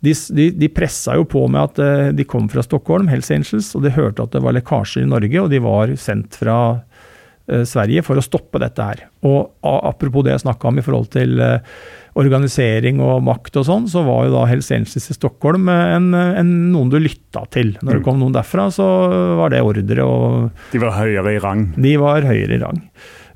de, 0.00 0.14
de, 0.54 0.68
pressa 0.70 1.16
jo 1.18 1.24
på 1.26 1.44
med 1.50 1.72
at 1.72 1.80
eh, 1.82 2.08
de 2.14 2.26
kom 2.28 2.46
fra 2.50 2.62
Stockholm, 2.62 3.08
Hells 3.10 3.32
Angels, 3.34 3.72
og 3.74 3.82
de 3.82 3.94
hørte 3.96 4.22
at 4.22 4.34
det 4.36 4.42
var 4.44 4.54
lekkasjer 4.54 5.02
i 5.02 5.10
Norge, 5.10 5.40
og 5.42 5.50
de 5.50 5.58
var 5.64 5.90
sendt 5.98 6.38
fra 6.38 6.58
eh, 7.50 7.64
Sverige 7.66 8.04
for 8.06 8.20
å 8.20 8.22
stoppe 8.22 8.60
dette 8.62 8.86
her. 8.90 9.02
Og 9.26 9.50
apropos 9.66 10.22
det 10.22 10.36
jeg 10.36 10.44
snakka 10.46 10.70
om 10.70 10.78
i 10.78 10.84
forhold 10.86 11.10
til 11.16 11.42
eh, 11.42 11.80
organisering 12.18 13.02
og 13.04 13.22
makt 13.26 13.60
og 13.60 13.68
sånn, 13.68 13.86
så 13.90 14.02
var 14.06 14.26
jo 14.26 14.34
da 14.34 14.46
Hells 14.50 14.70
Angels 14.74 15.10
i 15.10 15.16
Stockholm 15.16 15.70
eh, 15.72 15.84
en, 15.96 16.10
en, 16.16 16.50
noen 16.72 16.90
du 16.92 16.98
lytta 17.02 17.44
til. 17.54 17.76
Når 17.82 18.00
det 18.00 18.06
kom 18.06 18.18
noen 18.20 18.34
derfra, 18.34 18.68
så 18.74 18.88
var 19.38 19.54
det 19.54 19.62
ordre, 19.64 20.04
og 20.04 20.74
De 20.74 20.82
var 20.82 20.96
høyere 20.98 21.36
i 21.36 21.40
rang. 21.42 21.70
de 21.78 21.94
var 22.00 22.26
høyere 22.26 22.58
i 22.58 22.62
rang. 22.62 22.82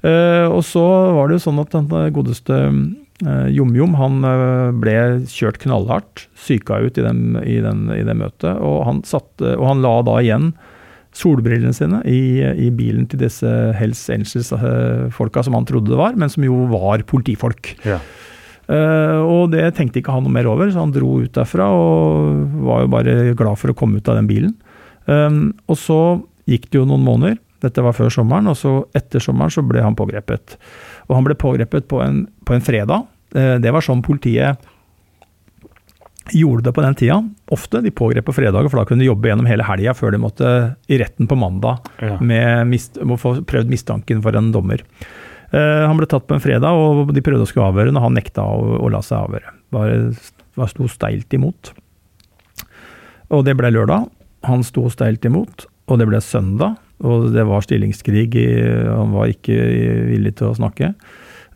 Uh, 0.03 0.51
og 0.51 0.65
så 0.67 0.83
var 1.15 1.31
det 1.31 1.37
jo 1.39 1.45
sånn 1.45 1.63
at 1.63 1.75
den 1.77 2.15
godeste 2.15 2.57
uh, 2.59 3.47
Jom-Jom 3.55 3.93
han 3.95 4.27
eh, 4.27 4.71
ble 4.83 4.95
kjørt 5.31 5.61
knallhardt, 5.63 6.25
syka 6.35 6.81
ut 6.83 6.99
i, 6.99 7.05
den, 7.05 7.37
i, 7.39 7.61
den, 7.63 7.85
i 7.95 8.03
det 8.03 8.17
møtet. 8.19 8.57
Og 8.59 8.83
han, 8.89 9.05
satte, 9.07 9.55
og 9.55 9.69
han 9.69 9.85
la 9.85 9.95
da 10.09 10.17
igjen 10.19 10.51
solbrillene 11.15 11.75
sine 11.77 12.01
i, 12.09 12.41
i 12.41 12.73
bilen 12.75 13.07
til 13.07 13.21
disse 13.21 13.49
Hells 13.79 14.03
Angels-folka 14.11 15.45
som 15.45 15.55
han 15.55 15.69
trodde 15.69 15.93
det 15.93 16.01
var, 16.01 16.17
men 16.19 16.33
som 16.33 16.43
jo 16.47 16.65
var 16.73 17.05
politifolk. 17.07 17.75
Ja. 17.87 18.01
Eh, 18.71 19.19
og 19.23 19.51
det 19.53 19.73
tenkte 19.77 19.99
ikke 20.01 20.15
han 20.15 20.23
noe 20.27 20.33
mer 20.35 20.47
over, 20.51 20.71
så 20.71 20.85
han 20.85 20.93
dro 20.95 21.17
ut 21.25 21.33
derfra 21.35 21.67
og 21.75 22.59
var 22.67 22.85
jo 22.85 22.93
bare 22.93 23.17
glad 23.39 23.59
for 23.59 23.73
å 23.73 23.77
komme 23.79 23.99
ut 23.99 24.09
av 24.13 24.21
den 24.21 24.29
bilen. 24.31 24.53
Um, 25.07 25.49
og 25.67 25.79
så 25.83 25.99
gikk 26.47 26.69
det 26.71 26.79
jo 26.79 26.87
noen 26.87 27.03
måneder, 27.03 27.41
dette 27.63 27.83
var 27.83 27.95
før 27.95 28.11
sommeren, 28.11 28.47
og 28.51 28.57
så 28.59 28.77
etter 28.99 29.23
sommeren 29.23 29.51
så 29.51 29.63
ble 29.67 29.83
han 29.83 29.97
pågrepet. 29.99 30.57
Og 31.09 31.17
han 31.19 31.27
ble 31.27 31.35
pågrepet 31.39 31.89
på 31.91 32.01
en, 32.03 32.25
på 32.47 32.55
en 32.57 32.65
fredag. 32.65 33.09
Eh, 33.35 33.57
det 33.63 33.73
var 33.75 33.85
sånn 33.85 34.03
politiet 34.07 34.59
gjorde 36.31 36.69
det 36.69 36.73
på 36.77 36.83
den 36.85 36.95
tida. 36.95 37.19
Ofte. 37.51 37.81
De 37.83 37.91
pågrep 37.91 38.25
på 38.29 38.35
fredager, 38.37 38.71
for 38.71 38.79
da 38.79 38.87
kunne 38.89 39.03
de 39.03 39.09
jobbe 39.11 39.27
gjennom 39.31 39.49
hele 39.51 39.67
helga 39.67 39.95
før 39.99 40.15
de 40.15 40.21
måtte 40.23 40.51
i 40.87 40.99
retten 41.03 41.27
på 41.29 41.39
mandag 41.39 41.83
Ja. 42.01 42.19
med 42.21 42.69
mist, 42.71 42.99
få 43.19 43.43
prøvd 43.43 43.69
mistanken 43.73 44.23
for 44.23 44.37
en 44.39 44.53
dommer. 44.55 44.83
Eh, 45.53 45.83
han 45.87 45.99
ble 45.99 46.09
tatt 46.09 46.27
på 46.29 46.37
en 46.37 46.45
fredag, 46.45 46.73
og 46.73 47.13
de 47.13 47.25
prøvde 47.25 47.45
å 47.45 47.51
skulle 47.51 47.69
avhøre, 47.73 47.93
og 47.93 48.05
han 48.07 48.17
nekta 48.17 48.45
å, 48.45 48.79
å 48.81 48.93
la 48.93 49.03
seg 49.05 49.21
avhøre. 49.21 49.53
Bare 49.75 49.99
bare 50.57 50.69
sto 50.73 50.89
steilt 50.91 51.33
imot. 51.33 51.73
Og 53.33 53.45
det 53.47 53.57
ble 53.57 53.73
lørdag. 53.73 54.09
Han 54.49 54.65
sto 54.67 54.89
steilt 54.93 55.25
imot, 55.29 55.67
og 55.89 56.01
det 56.01 56.09
ble 56.11 56.21
søndag. 56.25 56.79
Og 57.03 57.31
det 57.35 57.45
var 57.49 57.65
stillingskrig, 57.65 58.29
han 58.87 59.15
var 59.15 59.33
ikke 59.33 59.57
villig 60.13 60.37
til 60.39 60.53
å 60.53 60.57
snakke. 60.59 60.93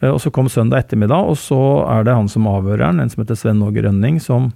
Eh, 0.01 0.11
Og 0.11 0.21
så 0.23 0.33
kom 0.35 0.49
søndag 0.51 0.85
ettermiddag, 0.85 1.29
og 1.29 1.37
så 1.39 1.61
er 1.87 2.07
det 2.07 2.17
han 2.17 2.29
som 2.29 2.49
avhører 2.51 2.89
han, 2.89 3.01
en 3.01 3.13
som 3.13 3.23
heter 3.23 3.39
Sven 3.39 3.63
Åge 3.63 3.85
Rønning, 3.85 4.21
som 4.21 4.53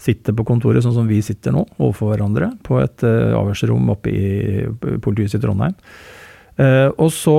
sitter 0.00 0.32
på 0.32 0.46
kontoret 0.48 0.84
sånn 0.84 0.96
som 0.96 1.08
vi 1.10 1.18
sitter 1.20 1.52
nå, 1.52 1.66
overfor 1.76 2.14
hverandre, 2.14 2.54
på 2.64 2.78
et 2.80 3.02
uh, 3.04 3.36
avhørsrom 3.36 3.90
oppe 3.92 4.08
i 4.08 4.62
politihuset 5.04 5.36
i 5.36 5.42
Trondheim. 5.44 5.74
Eh, 6.60 6.88
og 7.00 7.08
så, 7.14 7.36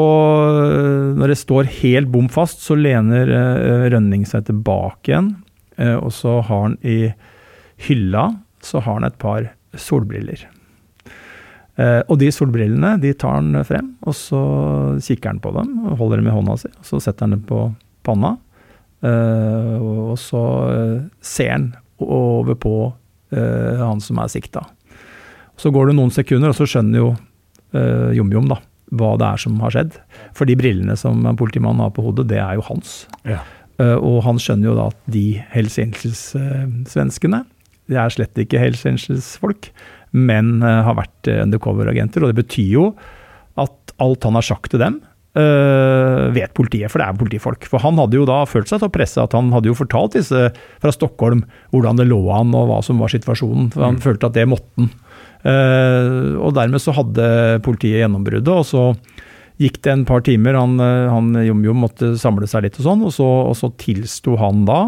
eh, 0.66 1.12
når 1.18 1.34
det 1.34 1.40
står 1.42 1.70
helt 1.82 2.10
bom 2.14 2.30
fast, 2.32 2.64
så 2.66 2.78
lener 2.80 3.30
eh, 3.30 3.90
Rønning 3.94 4.26
seg 4.26 4.48
tilbake 4.50 5.12
igjen. 5.14 5.36
og 5.82 6.12
så 6.14 6.42
har 6.46 6.60
han 6.68 6.74
i 6.86 7.14
hylla 7.88 8.36
så 8.62 8.82
har 8.84 9.00
han 9.00 9.06
et 9.08 9.18
par 9.18 9.48
solbriller. 9.74 10.44
Og 11.82 12.20
de 12.22 12.28
solbrillene 12.30 13.00
de 13.02 13.14
tar 13.18 13.40
han 13.40 13.64
frem, 13.66 13.88
og 14.06 14.14
så 14.14 14.42
kikker 15.02 15.32
han 15.32 15.40
på 15.42 15.54
dem, 15.56 15.72
og 15.88 15.98
holder 15.98 16.22
dem 16.22 16.28
i 16.30 16.36
hånda 16.36 16.58
si. 16.62 16.70
og 16.70 16.86
Så 16.86 17.00
setter 17.02 17.26
han 17.26 17.34
dem 17.34 17.42
på 17.50 17.64
panna, 18.06 18.36
og 19.02 20.14
så 20.22 20.44
ser 21.24 21.50
han 21.56 21.66
over 21.98 22.60
på 22.62 22.76
han 23.32 24.04
som 24.04 24.22
er 24.22 24.30
sikta. 24.30 24.68
Så 25.58 25.72
går 25.74 25.90
det 25.90 25.98
noen 25.98 26.14
sekunder, 26.14 26.52
og 26.52 26.60
så 26.60 26.68
skjønner 26.70 27.02
jo 27.02 27.10
eh, 27.74 28.12
Jom-Jom 28.18 28.52
da, 28.52 28.60
hva 28.98 29.14
det 29.20 29.28
er 29.28 29.42
som 29.42 29.60
har 29.64 29.74
skjedd. 29.76 29.98
For 30.38 30.50
de 30.50 30.58
brillene 30.60 30.98
som 31.00 31.24
politimannen 31.40 31.84
har 31.84 31.94
på 31.96 32.04
hodet, 32.06 32.28
det 32.32 32.42
er 32.44 32.58
jo 32.60 32.66
hans. 32.68 33.06
Ja. 33.28 33.40
Eh, 33.82 33.96
og 33.98 34.22
han 34.28 34.40
skjønner 34.42 34.72
jo 34.72 34.78
da 34.78 34.90
at 34.92 35.00
de 35.12 35.26
Hells 35.54 35.80
Angels-svenskene, 35.82 37.46
de 37.92 38.00
er 38.00 38.14
slett 38.14 38.40
ikke 38.40 38.60
Hells 38.62 38.84
Angels-folk, 38.88 39.72
men 40.12 40.60
eh, 40.60 40.82
har 40.88 41.00
vært 41.00 41.32
eh, 41.32 41.42
undercover-agenter. 41.46 42.24
Og 42.24 42.34
det 42.34 42.44
betyr 42.44 42.76
jo 42.76 42.90
at 43.60 43.96
alt 44.02 44.28
han 44.28 44.38
har 44.40 44.48
sagt 44.48 44.74
til 44.74 44.84
dem, 44.84 45.02
Uh, 45.32 46.28
vet 46.36 46.52
politiet, 46.52 46.92
for 46.92 47.00
det 47.00 47.06
er 47.08 47.16
politifolk. 47.16 47.64
For 47.72 47.80
han 47.80 47.96
hadde 47.96 48.18
jo 48.18 48.26
da 48.28 48.42
følt 48.44 48.68
seg 48.68 48.82
til 48.82 48.90
å 48.90 48.92
presse 48.92 49.24
at 49.24 49.32
han 49.32 49.48
hadde 49.56 49.70
jo 49.70 49.78
fortalt 49.80 50.18
disse 50.18 50.50
fra 50.84 50.92
Stockholm 50.92 51.46
hvordan 51.72 52.02
det 52.02 52.10
lå 52.10 52.20
an 52.36 52.52
og 52.52 52.68
hva 52.68 52.82
som 52.84 53.00
var 53.00 53.14
situasjonen. 53.14 53.70
For 53.72 53.86
han 53.86 54.02
følte 54.04 54.28
at 54.28 54.36
det 54.36 54.44
måtte 54.52 54.68
han. 54.76 54.90
Eh, 55.42 56.38
og 56.38 56.54
dermed 56.58 56.84
så 56.84 56.94
hadde 56.96 57.62
politiet 57.66 58.04
gjennombruddet, 58.04 58.52
og 58.52 58.68
så 58.68 58.84
gikk 59.62 59.80
det 59.86 59.96
en 59.96 60.06
par 60.10 60.26
timer. 60.26 60.58
Han, 60.60 60.78
eh, 60.82 61.08
han 61.12 61.32
Jom-Jom 61.46 61.82
måtte 61.86 62.14
samle 62.22 62.50
seg 62.50 62.68
litt 62.68 62.78
og 62.82 62.88
sånn, 62.90 63.08
og 63.08 63.16
så, 63.16 63.32
og 63.50 63.58
så 63.58 63.72
tilsto 63.82 64.38
han 64.42 64.66
da 64.70 64.84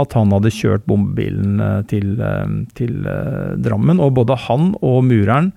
at 0.00 0.16
han 0.18 0.32
hadde 0.34 0.50
kjørt 0.50 0.88
bombebilen 0.90 1.60
eh, 1.62 1.78
til, 1.90 2.16
til 2.74 2.98
Drammen. 3.62 4.02
Og 4.02 4.16
både 4.18 4.38
han 4.48 4.72
og 4.82 5.04
mureren 5.06 5.52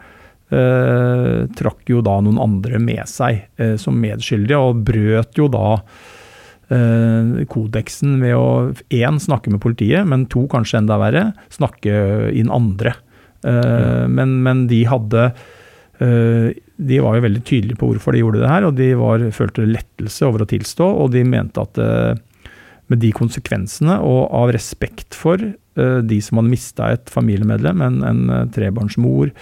eh, 0.53 1.47
trakk 1.57 1.89
jo 1.91 2.03
da 2.05 2.19
noen 2.23 2.39
andre 2.41 2.79
med 2.81 3.03
seg 3.09 3.43
eh, 3.59 3.75
som 3.81 3.97
medskyldige, 4.01 4.59
og 4.59 4.83
brøt 4.87 5.39
jo 5.39 5.49
da 5.51 5.79
eh, 6.73 7.43
kodeksen 7.51 8.19
ved 8.23 8.37
å 8.37 8.47
én 8.93 9.19
snakke 9.23 9.53
med 9.53 9.63
politiet, 9.63 10.07
men 10.07 10.27
to, 10.31 10.45
kanskje 10.51 10.83
enda 10.83 10.99
verre, 11.01 11.31
snakke 11.53 12.31
inn 12.37 12.53
andre. 12.53 12.95
Eh, 13.45 14.05
men, 14.09 14.39
men 14.43 14.65
de 14.69 14.81
hadde 14.89 15.27
eh, 16.01 16.49
De 16.77 16.99
var 17.03 17.17
jo 17.17 17.25
veldig 17.27 17.43
tydelige 17.45 17.79
på 17.79 17.91
hvorfor 17.91 18.15
de 18.15 18.23
gjorde 18.23 18.41
det 18.41 18.51
her, 18.51 18.67
og 18.67 18.77
de 18.79 18.89
var, 18.97 19.27
følte 19.35 19.67
lettelse 19.69 20.27
over 20.27 20.43
å 20.43 20.49
tilstå, 20.49 20.89
og 21.03 21.13
de 21.13 21.23
mente 21.27 21.61
at 21.61 21.79
eh, 21.81 22.17
med 22.87 23.01
de 23.03 23.11
konsekvensene, 23.11 23.97
og 23.99 24.29
av 24.31 24.53
respekt 24.55 25.17
for 25.17 25.41
de 25.77 26.17
som 26.23 26.39
hadde 26.39 26.49
mista 26.49 26.87
et 26.95 27.09
familiemedlem, 27.11 27.81
en, 27.83 27.97
en 28.07 28.47
trebarnsmor, 28.55 29.33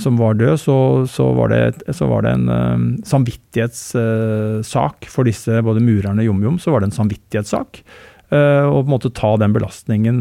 som 0.00 0.16
var 0.16 0.38
død, 0.40 0.54
så, 0.62 0.76
så, 1.10 1.26
var, 1.36 1.52
det, 1.52 1.92
så 1.94 2.08
var, 2.08 2.24
det, 2.24 2.32
en 2.32 2.96
samvittighetssak 3.06 5.08
for 5.12 5.28
disse, 5.28 5.60
både 5.68 5.84
murerne 5.84 6.24
og 6.24 6.30
Jom-Jom. 6.30 6.56
Så 6.62 6.72
var 6.72 6.82
det 6.82 6.88
en 6.88 6.96
samvittighetssak. 6.96 7.82
Uh, 8.26 8.66
og 8.66 8.80
på 8.80 8.86
en 8.88 8.92
måte 8.96 9.12
ta 9.14 9.32
den 9.40 9.54
belastningen. 9.54 10.20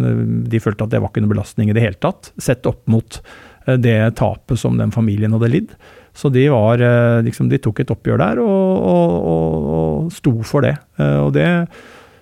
De 0.52 0.62
følte 0.62 0.86
at 0.86 0.94
det 0.94 1.02
var 1.02 1.12
ikke 1.12 1.24
noen 1.24 1.34
belastning 1.34 1.72
i 1.72 1.76
det 1.78 1.84
hele 1.84 2.00
tatt, 2.02 2.32
sett 2.42 2.68
opp 2.70 2.84
mot 2.92 3.20
det 3.66 3.98
tapet 4.20 4.60
som 4.62 4.76
den 4.78 4.92
familien 4.94 5.34
hadde 5.34 5.50
lidd. 5.50 5.72
Så 6.16 6.30
de, 6.30 6.44
var, 6.54 6.80
liksom, 7.26 7.48
de 7.50 7.58
tok 7.60 7.82
et 7.82 7.90
oppgjør 7.92 8.22
der 8.22 8.38
og, 8.44 8.84
og, 8.92 9.16
og, 9.32 9.64
og 9.78 10.12
sto 10.14 10.36
for 10.46 10.64
det. 10.64 10.76
Og 11.02 11.32
det 11.36 11.48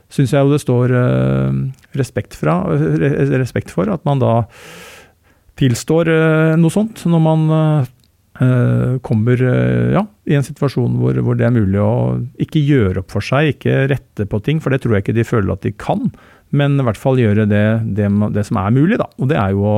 syns 0.07 0.31
jeg 0.31 0.39
jo 0.39 0.53
det 0.53 0.61
står 0.63 0.93
respekt, 1.99 2.38
fra, 2.39 2.61
respekt 3.43 3.75
for, 3.75 3.91
at 3.91 4.07
man 4.07 4.23
da 4.23 4.38
tilstår 5.59 6.09
eh, 6.09 6.53
noe 6.59 6.73
sånt 6.73 7.03
når 7.09 7.21
man 7.21 7.43
eh, 7.57 7.91
kommer 9.05 9.41
ja, 9.93 10.01
i 10.25 10.34
en 10.34 10.45
situasjon 10.45 10.95
hvor, 10.97 11.17
hvor, 11.21 11.36
det 11.38 11.45
er 11.45 11.53
mulig 11.53 11.77
å 11.77 12.17
ikke 12.41 12.63
gjøre 12.65 13.03
opp 13.03 13.13
for 13.13 13.21
seg, 13.21 13.51
ikke 13.53 13.84
rette 13.91 14.25
på 14.25 14.39
ting, 14.41 14.61
for 14.63 14.73
det 14.73 14.79
tror 14.81 14.95
jeg 14.97 15.05
ikke 15.05 15.15
de 15.19 15.25
føler 15.27 15.53
at 15.53 15.61
de 15.61 15.73
kan. 15.77 16.07
Men 16.53 16.79
i 16.79 16.86
hvert 16.86 16.97
fall 16.97 17.21
gjøre 17.21 17.45
det, 17.49 17.65
det, 17.97 18.07
det 18.34 18.45
som 18.47 18.57
er 18.61 18.73
mulig, 18.73 18.97
da. 19.01 19.07
Og 19.21 19.29
det 19.29 19.38
er 19.38 19.53
jo 19.53 19.67
å, 19.69 19.77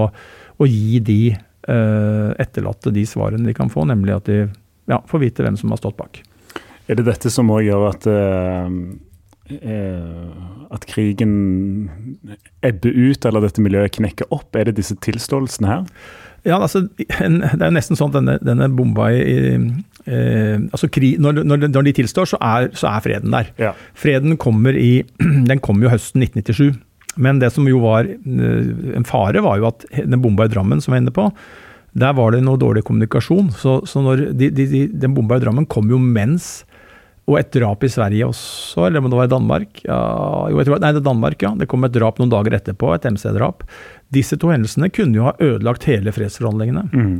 å 0.59 0.67
gi 0.67 1.01
de 1.03 1.19
eh, 1.31 2.31
etterlatte 2.45 2.93
de 2.95 3.03
svarene 3.07 3.47
de 3.47 3.55
kan 3.57 3.71
få, 3.71 3.83
nemlig 3.91 4.15
at 4.15 4.31
de 4.31 4.39
ja, 4.91 5.01
får 5.07 5.23
vite 5.23 5.45
hvem 5.45 5.59
som 5.59 5.71
har 5.75 5.81
stått 5.81 5.99
bak. 5.99 6.21
Er 6.87 6.99
det 6.99 7.07
dette 7.07 7.31
som 7.33 7.51
òg 7.51 7.65
gjør 7.65 7.89
at 7.89 8.07
eh, 8.11 8.69
at 9.45 10.85
krigen 10.89 11.33
ebber 12.65 12.93
ut, 12.93 13.25
eller 13.25 13.45
dette 13.45 13.61
miljøet 13.61 13.93
knekker 13.99 14.31
opp? 14.33 14.55
Er 14.57 14.69
det 14.69 14.79
disse 14.79 14.97
tilståelsene 15.05 15.69
her? 15.69 15.83
Ja, 16.45 16.59
altså, 16.61 16.85
en, 17.19 17.39
Det 17.41 17.59
er 17.59 17.69
jo 17.71 17.75
nesten 17.75 17.97
sånn 17.99 18.11
at 18.13 18.19
denne, 18.19 18.37
denne 18.45 18.69
bomba 18.77 19.09
i 19.13 19.35
eh, 20.05 20.57
altså 20.69 20.89
krig, 20.93 21.17
når, 21.21 21.41
når, 21.43 21.67
når, 21.71 21.87
de 21.87 21.95
tilstår, 22.01 22.29
så 22.29 22.39
er, 22.41 22.69
så 22.77 22.91
er 22.91 23.05
freden 23.05 23.33
der. 23.33 23.49
Ja. 23.61 23.73
Freden 23.97 24.37
kommer 24.41 24.77
i 24.77 24.99
Den 25.49 25.63
kom 25.65 25.81
jo 25.83 25.91
høsten 25.91 26.25
1997. 26.25 26.77
Men 27.21 27.39
det 27.39 27.53
som 27.55 27.67
jo 27.69 27.81
var 27.83 28.09
eh, 28.09 28.71
en 28.97 29.07
fare, 29.07 29.41
var 29.45 29.61
jo 29.61 29.69
at 29.71 29.87
den 29.97 30.21
bomba 30.21 30.45
i 30.45 30.53
Drammen 30.53 30.83
som 30.83 30.93
jeg 30.93 30.99
var 30.99 31.05
inne 31.05 31.15
på, 31.15 31.29
der 31.95 32.15
var 32.17 32.35
det 32.35 32.43
noe 32.43 32.59
dårlig 32.59 32.83
kommunikasjon. 32.85 33.53
Så, 33.55 33.79
så 33.87 34.03
de, 34.15 34.49
de, 34.51 34.69
de, 34.69 34.85
den 34.91 35.15
bomba 35.15 35.39
i 35.39 35.43
Drammen 35.43 35.67
kom 35.71 35.89
jo 35.89 36.01
mens 36.01 36.65
og 37.25 37.39
et 37.39 37.49
drap 37.55 37.81
i 37.81 37.89
Sverige 37.89 38.27
også, 38.27 38.83
eller 38.85 39.01
om 39.01 39.09
det 39.09 39.17
var 39.17 39.25
i 39.25 39.31
Danmark? 39.31 39.79
Ja, 39.87 40.01
jo, 40.51 40.59
jeg 40.59 40.67
tror, 40.67 40.81
nei, 40.83 40.91
det 40.93 40.99
er 41.01 41.07
Danmark, 41.07 41.41
ja. 41.41 41.55
Det 41.57 41.67
kom 41.71 41.87
et 41.87 41.95
drap 41.95 42.19
noen 42.21 42.29
dager 42.29 42.53
etterpå, 42.53 42.91
et 42.93 43.07
MC-drap. 43.09 43.65
Disse 44.13 44.37
to 44.41 44.51
hendelsene 44.53 44.91
kunne 44.93 45.17
jo 45.17 45.29
ha 45.29 45.37
ødelagt 45.41 45.87
hele 45.89 46.13
fredsforhandlingene. 46.15 46.85
Mm. 46.93 47.15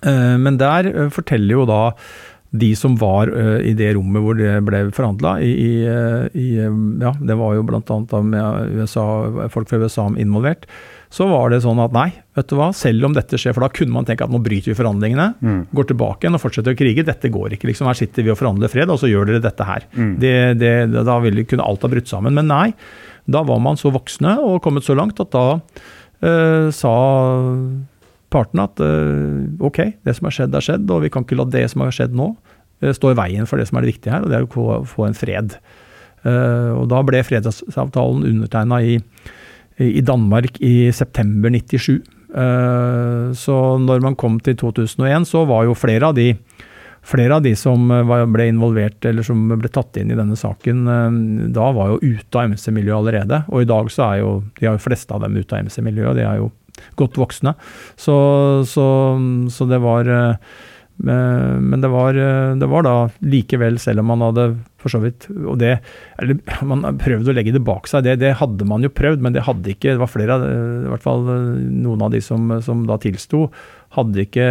Uh, 0.00 0.36
men 0.40 0.60
der 0.60 0.90
uh, 0.92 1.08
forteller 1.12 1.58
jo 1.58 1.64
da 1.68 1.80
de 2.50 2.72
som 2.74 2.96
var 2.98 3.30
uh, 3.30 3.60
i 3.62 3.76
det 3.78 3.92
rommet 3.94 4.24
hvor 4.24 4.38
det 4.38 4.56
ble 4.66 4.82
forhandla, 4.94 5.36
ja, 5.40 7.12
det 7.14 7.36
var 7.38 7.52
jo 7.54 7.66
bl.a. 7.68 7.98
med 8.26 8.80
USA, 8.80 9.04
folk 9.52 9.70
fra 9.70 9.78
USA 9.78 10.08
involvert, 10.18 10.66
så 11.10 11.26
var 11.26 11.50
det 11.50 11.60
sånn 11.64 11.78
at 11.82 11.94
nei, 11.94 12.08
vet 12.38 12.50
du 12.50 12.56
hva, 12.58 12.68
selv 12.74 13.08
om 13.08 13.14
dette 13.14 13.38
skjer, 13.38 13.54
for 13.54 13.66
da 13.66 13.70
kunne 13.74 13.94
man 13.96 14.06
tenke 14.06 14.26
at 14.26 14.30
nå 14.30 14.38
bryter 14.42 14.70
vi 14.70 14.76
forhandlingene, 14.78 15.26
mm. 15.42 15.60
går 15.74 15.88
tilbake 15.90 16.26
igjen 16.26 16.38
og 16.38 16.42
fortsetter 16.42 16.76
å 16.76 16.78
krige. 16.78 17.06
Dette 17.06 17.32
går 17.34 17.56
ikke, 17.56 17.66
liksom. 17.70 17.88
Her 17.90 17.98
sitter 17.98 18.26
vi 18.26 18.30
og 18.30 18.38
forhandler 18.38 18.70
fred, 18.70 18.90
og 18.94 19.00
så 19.02 19.10
gjør 19.10 19.26
dere 19.26 19.42
dette 19.42 19.66
her. 19.66 19.86
Mm. 19.90 20.12
Det, 20.22 20.34
det, 20.60 20.74
da 21.06 21.16
ville 21.24 21.46
kunne 21.50 21.66
alt 21.66 21.82
ha 21.82 21.90
brutt 21.90 22.10
sammen. 22.10 22.38
Men 22.38 22.46
nei, 22.50 22.68
da 23.26 23.42
var 23.46 23.58
man 23.62 23.78
så 23.80 23.90
voksne 23.94 24.36
og 24.38 24.60
kommet 24.62 24.86
så 24.86 24.94
langt 24.98 25.18
at 25.22 25.34
da 25.34 25.46
sa 26.20 26.94
partene 28.30 28.66
at 28.68 28.80
uh, 28.84 29.66
ok, 29.66 29.78
det 30.06 30.12
som 30.14 30.28
har 30.28 30.34
skjedd, 30.36 30.54
er 30.54 30.62
skjedd, 30.62 30.90
og 30.92 31.00
vi 31.02 31.10
kan 31.10 31.24
ikke 31.24 31.38
la 31.40 31.46
det 31.50 31.64
som 31.72 31.82
har 31.82 31.94
skjedd 31.96 32.12
nå, 32.14 32.28
uh, 32.84 32.92
stå 32.94 33.10
i 33.10 33.18
veien 33.18 33.48
for 33.48 33.58
det 33.58 33.66
som 33.70 33.80
er 33.80 33.86
det 33.86 33.94
viktige 33.94 34.14
her, 34.14 34.26
og 34.26 34.30
det 34.30 34.38
er 34.38 34.46
å 34.46 34.82
få 34.86 35.08
en 35.08 35.16
fred. 35.18 35.56
og 36.20 36.84
da 36.92 36.98
ble 37.00 37.22
fredsavtalen 37.24 38.26
undertegna 38.28 38.82
i 38.84 38.98
i 39.80 40.02
Danmark 40.04 40.58
i 40.60 40.90
september 40.92 41.50
97. 41.50 42.02
Eh, 42.30 43.32
så 43.34 43.56
når 43.80 44.02
man 44.04 44.16
kom 44.18 44.38
til 44.44 44.56
2001, 44.60 45.26
så 45.26 45.44
var 45.48 45.64
jo 45.66 45.78
flere 45.78 46.10
av 46.10 46.18
de, 46.18 46.34
flere 47.06 47.36
av 47.38 47.44
de 47.44 47.54
som 47.56 47.88
ble 47.88 48.48
involvert 48.50 49.04
eller 49.08 49.26
som 49.26 49.48
ble 49.50 49.70
tatt 49.72 49.96
inn 50.00 50.12
i 50.12 50.18
denne 50.18 50.38
saken, 50.38 50.82
eh, 50.94 51.20
da 51.56 51.70
var 51.76 51.94
jo 51.94 52.16
ute 52.16 52.40
av 52.40 52.50
MC-miljøet 52.54 52.98
allerede. 52.98 53.42
Og 53.50 53.62
i 53.62 53.70
dag 53.70 53.92
så 53.92 54.08
er 54.10 54.22
jo 54.22 54.32
de 54.60 54.74
fleste 54.82 55.14
av 55.16 55.24
dem 55.24 55.38
ute 55.38 55.56
av 55.56 55.68
MC-miljøet, 55.68 56.18
de 56.20 56.26
er 56.26 56.42
jo 56.42 56.50
godt 56.96 57.18
voksne. 57.20 57.54
Så, 57.98 58.16
så, 58.68 58.86
så 59.52 59.68
det 59.68 59.80
var 59.84 60.08
eh, 60.08 60.52
men 61.00 61.80
det 61.80 61.88
var, 61.88 62.12
det 62.60 62.66
var, 62.68 62.84
da 62.84 62.96
likevel, 63.24 63.78
selv 63.80 64.02
om 64.02 64.10
man 64.12 64.24
hadde 64.26 64.50
for 64.80 64.92
så 64.92 65.00
vidt. 65.02 65.28
Og 65.30 65.58
det, 65.60 65.76
eller 66.20 66.38
Man 66.66 66.84
prøvde 67.00 67.32
å 67.32 67.36
legge 67.36 67.54
det 67.54 67.62
bak 67.64 67.88
seg, 67.90 68.04
det, 68.06 68.18
det, 68.22 68.34
hadde 68.40 68.66
man 68.68 68.84
jo 68.84 68.92
prøvd, 68.92 69.24
men 69.24 69.36
det 69.36 69.44
hadde 69.46 69.74
ikke 69.74 69.94
Det 69.94 70.02
var 70.02 70.10
flere 70.10 70.38
i 70.40 70.90
hvert 70.90 71.04
fall 71.04 71.26
noen 71.26 72.06
av 72.06 72.14
de 72.14 72.22
som, 72.24 72.48
som 72.64 72.86
da 72.88 72.98
tilsto, 73.00 73.46
hadde 73.96 74.24
ikke 74.24 74.46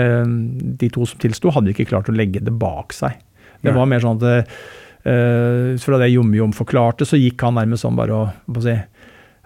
De 0.80 0.92
to 0.94 1.08
som 1.10 1.22
tilsto, 1.22 1.54
hadde 1.56 1.74
ikke 1.74 1.90
klart 1.90 2.12
å 2.12 2.16
legge 2.16 2.44
det 2.44 2.56
bak 2.56 2.96
seg. 2.96 3.18
Det 3.60 3.74
var 3.76 3.90
mer 3.92 4.00
sånn 4.00 4.22
at 4.22 4.56
uh, 5.04 5.76
fra 5.84 6.00
det 6.00 6.14
Jom-Jom 6.14 6.54
forklarte, 6.56 7.08
så 7.08 7.20
gikk 7.20 7.44
han 7.44 7.58
nærmest 7.60 7.84
sånn 7.84 7.98
bare 7.98 8.16
å 8.16 8.62
si, 8.64 8.76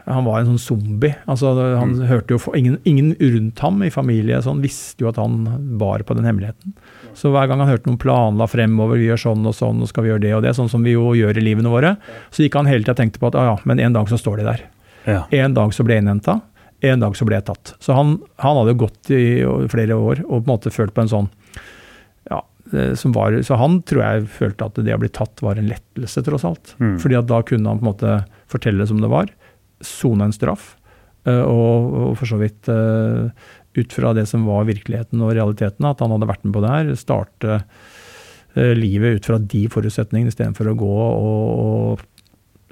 han 0.06 0.26
var 0.26 0.42
en 0.42 0.50
sånn 0.52 0.60
zombie. 0.60 1.16
altså 1.32 1.54
han 1.56 1.94
mm. 1.96 2.06
hørte 2.10 2.36
jo, 2.36 2.40
ingen, 2.58 2.76
ingen, 2.84 3.14
rundt 3.20 3.60
ham 3.64 3.84
i 3.86 3.92
familie 3.94 4.42
sånn, 4.44 4.62
visste 4.64 5.06
jo 5.06 5.12
at 5.14 5.20
han 5.22 5.46
bar 5.80 6.04
på 6.04 6.18
den 6.18 6.28
hemmeligheten. 6.28 6.76
Så 7.16 7.32
hver 7.32 7.48
gang 7.48 7.62
han 7.64 7.72
hørte 7.72 7.88
noen 7.88 8.02
planla 8.02 8.48
fremover, 8.52 9.00
vi 9.00 9.08
gjør 9.08 9.22
sånn 9.30 9.48
og 9.48 9.56
sånn, 9.56 9.84
og 9.84 9.92
skal 9.92 10.06
vi 10.06 10.12
gjøre 10.12 10.26
det 10.26 10.34
og 10.36 10.44
det, 10.44 10.56
sånn 10.58 10.72
som 10.72 10.84
vi 10.84 10.96
jo 10.98 11.14
gjør 11.16 11.40
i 11.40 11.46
livene 11.46 11.72
våre, 11.72 11.96
så 12.34 12.44
gikk 12.44 12.58
han 12.60 12.68
hele 12.68 12.84
tida 12.84 12.98
og 12.98 13.04
tenkte 13.04 13.22
på 13.22 13.30
at 13.32 13.38
ah, 13.40 13.54
ja, 13.54 13.60
men 13.70 13.80
en 13.84 13.96
dag 13.96 14.12
så 14.12 14.20
står 14.20 14.42
de 14.42 14.50
der. 14.50 14.66
Ja. 15.08 15.22
En 15.44 15.56
dag 15.56 15.76
så 15.76 15.86
ble 15.88 15.98
jeg 15.98 16.04
innhenta, 16.04 16.42
en 16.84 17.04
dag 17.04 17.16
så 17.16 17.28
ble 17.28 17.40
jeg 17.40 17.48
tatt. 17.48 17.76
Så 17.80 17.96
han, 17.96 18.18
han 18.44 18.60
hadde 18.60 18.76
gått 18.82 19.14
i 19.14 19.24
flere 19.72 19.96
år 19.96 20.26
og 20.26 20.42
på 20.42 20.44
en 20.44 20.52
måte 20.52 20.74
følt 20.74 20.96
på 20.96 21.06
en 21.06 21.12
sånn 21.14 21.30
ja, 22.28 22.42
som 23.00 23.14
var, 23.16 23.36
Så 23.48 23.56
han 23.60 23.80
tror 23.88 24.04
jeg 24.04 24.28
følte 24.36 24.68
at 24.68 24.82
det 24.84 24.96
å 24.96 25.00
bli 25.00 25.12
tatt 25.16 25.40
var 25.46 25.60
en 25.60 25.70
lettelse, 25.72 26.26
tross 26.28 26.44
alt. 26.48 26.76
Mm. 26.84 26.98
Fordi 27.00 27.20
at 27.22 27.30
da 27.32 27.40
kunne 27.48 27.72
han 27.72 27.80
på 27.80 27.88
en 27.88 27.92
måte 27.94 28.18
fortelle 28.52 28.88
som 28.90 29.00
det 29.00 29.12
var 29.12 29.32
sone 29.82 30.28
en 30.28 30.36
straff. 30.36 30.74
Eh, 31.24 31.44
og, 31.44 31.94
og, 31.94 32.16
for 32.20 32.28
så 32.30 32.40
vidt 32.42 32.70
uh, 32.72 33.30
ut 33.74 33.96
fra 33.96 34.14
det 34.16 34.26
som 34.30 34.46
var 34.48 34.68
virkeligheten 34.68 35.22
og 35.24 35.36
realiteten, 35.38 35.88
at 35.88 36.02
han 36.04 36.12
hadde 36.14 36.30
vært 36.30 36.44
med 36.48 36.56
på 36.56 36.64
det 36.66 36.74
her, 36.74 36.96
starte 37.00 37.60
uh, 37.64 38.74
livet 38.78 39.20
ut 39.20 39.30
fra 39.32 39.40
de 39.40 39.64
forutsetningene 39.72 40.34
istedenfor 40.34 40.72
å 40.72 40.80
gå 40.80 40.96
og, 41.04 41.54
og, 41.68 42.10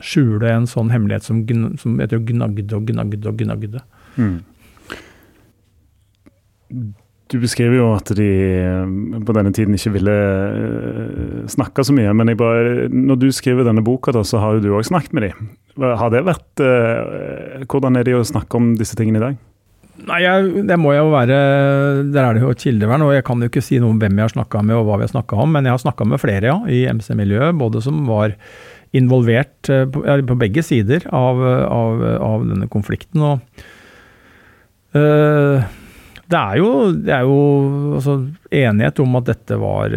skjule 0.02 0.50
en 0.50 0.64
sånn 0.66 0.90
hemmelighet 0.90 1.28
som, 1.28 1.44
som 1.78 2.00
jeg 2.02 2.10
tror 2.10 2.24
gnagde 2.26 2.74
og 2.74 2.88
gnagde 2.90 3.28
og 3.30 3.38
gnagde. 3.38 3.84
Mm. 4.18 4.40
Du 7.32 7.38
beskriver 7.40 7.78
jo 7.78 7.92
at 7.96 8.12
de 8.18 8.28
på 9.24 9.36
denne 9.38 9.54
tiden 9.56 9.78
ikke 9.78 9.94
ville 9.94 10.16
snakke 11.52 11.86
så 11.88 11.96
mye. 11.96 12.12
Men 12.18 12.34
bare, 12.40 12.90
når 12.92 13.22
du 13.22 13.30
skriver 13.32 13.68
denne 13.68 13.84
boka, 13.86 14.12
da, 14.16 14.26
så 14.28 14.42
har 14.44 14.58
jo 14.58 14.66
du 14.66 14.74
òg 14.76 14.84
snakket 14.90 15.16
med 15.16 15.30
dem. 15.30 15.54
Har 15.80 16.12
det 16.12 16.26
vært 16.28 16.60
uh, 16.60 17.64
Hvordan 17.64 17.96
er 17.96 18.04
det 18.04 18.18
å 18.18 18.28
snakke 18.28 18.60
om 18.60 18.74
disse 18.76 18.98
tingene 19.00 19.22
i 19.22 19.24
dag? 19.24 19.40
Nei, 20.10 20.20
jeg, 20.26 20.66
Det 20.68 20.76
må 20.82 20.92
jeg 20.92 21.04
jo 21.06 21.14
være 21.14 21.38
Der 22.10 22.26
er 22.26 22.36
det 22.36 22.44
jo 22.44 22.52
et 22.52 22.64
kildevern, 22.64 23.06
og 23.06 23.14
jeg 23.16 23.24
kan 23.28 23.40
jo 23.40 23.48
ikke 23.48 23.64
si 23.64 23.80
noe 23.80 23.94
om 23.94 24.02
hvem 24.02 24.20
jeg 24.20 24.28
har 24.28 24.34
snakka 24.36 24.64
med 24.68 24.80
og 24.80 24.90
hva 24.90 25.00
vi 25.00 25.08
har 25.08 25.14
snakka 25.14 25.40
om, 25.44 25.52
men 25.56 25.68
jeg 25.68 25.76
har 25.78 25.84
snakka 25.86 26.08
med 26.12 26.22
flere 26.22 26.52
ja, 26.52 26.58
i 26.68 26.84
MC-miljøet, 26.92 27.56
både 27.60 27.84
som 27.86 28.04
var 28.10 28.36
involvert 28.98 29.70
på, 29.70 30.02
på, 30.04 30.36
begge 30.42 30.64
sider 30.68 31.06
av, 31.16 31.40
av, 31.40 32.02
av 32.20 32.44
denne 32.50 32.68
konflikten. 32.72 33.24
og 33.24 33.64
uh, 35.00 35.64
det 36.32 36.40
er 36.40 36.58
jo, 36.62 36.72
det 36.96 37.14
er 37.16 37.28
jo 37.28 37.38
altså, 38.00 38.18
enighet 38.50 39.04
om 39.04 39.20
at 39.20 39.30
dette 39.30 39.58
var 39.60 39.96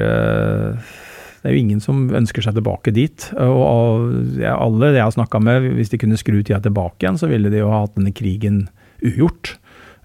det 1.44 1.50
er 1.50 1.58
jo 1.58 1.60
ingen 1.60 1.80
som 1.84 2.06
ønsker 2.16 2.40
seg 2.40 2.54
tilbake 2.56 2.92
dit. 2.96 3.26
Og 3.36 4.14
alle 4.48 4.94
jeg 4.94 5.02
har 5.04 5.12
snakka 5.12 5.42
med, 5.44 5.66
hvis 5.76 5.92
de 5.92 5.98
kunne 6.00 6.16
skru 6.16 6.38
tida 6.38 6.62
tilbake 6.64 7.04
igjen, 7.04 7.18
så 7.20 7.28
ville 7.28 7.52
de 7.52 7.60
jo 7.60 7.68
ha 7.68 7.82
hatt 7.82 7.98
denne 7.98 8.14
krigen 8.16 8.62
ugjort. 9.04 9.58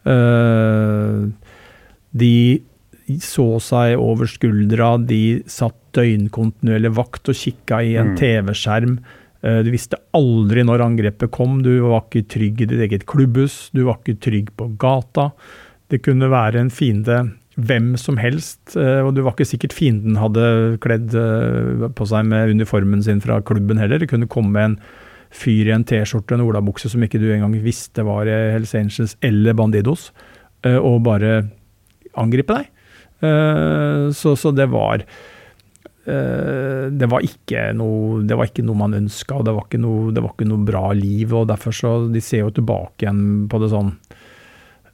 Eh, 0.04 1.30
de 2.12 2.34
så 3.24 3.48
seg 3.64 3.96
over 4.04 4.30
skuldra, 4.30 4.98
de 5.00 5.40
satt 5.50 5.78
døgnkontinuerlig 5.98 6.92
vakt 6.98 7.32
og 7.32 7.40
kikka 7.40 7.82
i 7.88 7.96
en 8.02 8.14
mm. 8.14 8.20
TV-skjerm. 8.20 9.00
Eh, 9.40 9.62
du 9.66 9.72
visste 9.74 10.00
aldri 10.18 10.68
når 10.68 10.86
angrepet 10.86 11.32
kom, 11.34 11.62
du 11.66 11.72
var 11.88 12.04
ikke 12.04 12.28
trygg 12.36 12.66
i 12.66 12.70
ditt 12.70 12.84
eget 12.86 13.08
klubbhus, 13.10 13.70
du 13.72 13.86
var 13.88 14.02
ikke 14.02 14.20
trygg 14.28 14.54
på 14.60 14.70
gata. 14.82 15.32
Det 15.90 16.04
kunne 16.06 16.30
være 16.30 16.62
en 16.62 16.74
fiende 16.74 17.24
hvem 17.60 17.94
som 18.00 18.20
helst. 18.22 18.76
Eh, 18.78 19.02
og 19.04 19.14
det 19.16 19.26
var 19.26 19.36
ikke 19.36 19.50
sikkert 19.52 19.76
fienden 19.76 20.20
hadde 20.20 20.78
kledd 20.84 21.16
eh, 21.18 21.88
på 21.96 22.10
seg 22.10 22.28
med 22.30 22.54
uniformen 22.56 23.04
sin 23.06 23.22
fra 23.24 23.40
klubben 23.46 23.82
heller. 23.82 24.02
Det 24.02 24.12
kunne 24.12 24.30
komme 24.30 24.66
en 24.66 24.78
fyr 25.36 25.70
i 25.70 25.74
en 25.76 25.86
T-skjorte 25.86 26.34
og 26.34 26.40
en 26.40 26.48
olabukse 26.48 26.90
som 26.90 27.04
ikke 27.06 27.22
du 27.22 27.28
engang 27.30 27.54
visste 27.62 28.06
var 28.06 28.30
Hells 28.30 28.74
Angels 28.78 29.14
eller 29.26 29.58
Bandidos, 29.58 30.10
eh, 30.66 30.78
og 30.78 31.04
bare 31.06 31.44
angripe 32.18 32.56
deg. 32.56 32.76
Så, 33.20 34.32
så 34.40 34.52
det 34.56 34.70
var 34.72 35.02
det 36.08 37.08
var, 37.12 37.26
noe, 37.76 38.22
det 38.24 38.38
var 38.40 38.48
ikke 38.48 38.64
noe 38.64 38.80
man 38.80 38.96
ønska, 38.96 39.36
og 39.36 39.44
det 39.44 39.54
var, 39.58 39.66
noe, 39.84 40.14
det 40.16 40.24
var 40.24 40.32
ikke 40.32 40.48
noe 40.48 40.64
bra 40.66 40.86
liv. 40.96 41.34
og 41.36 41.50
derfor 41.52 41.76
så 41.76 41.92
De 42.10 42.22
ser 42.24 42.46
jo 42.46 42.54
tilbake 42.56 43.04
igjen 43.04 43.50
på 43.52 43.60
det 43.60 43.70
sånn 43.76 43.92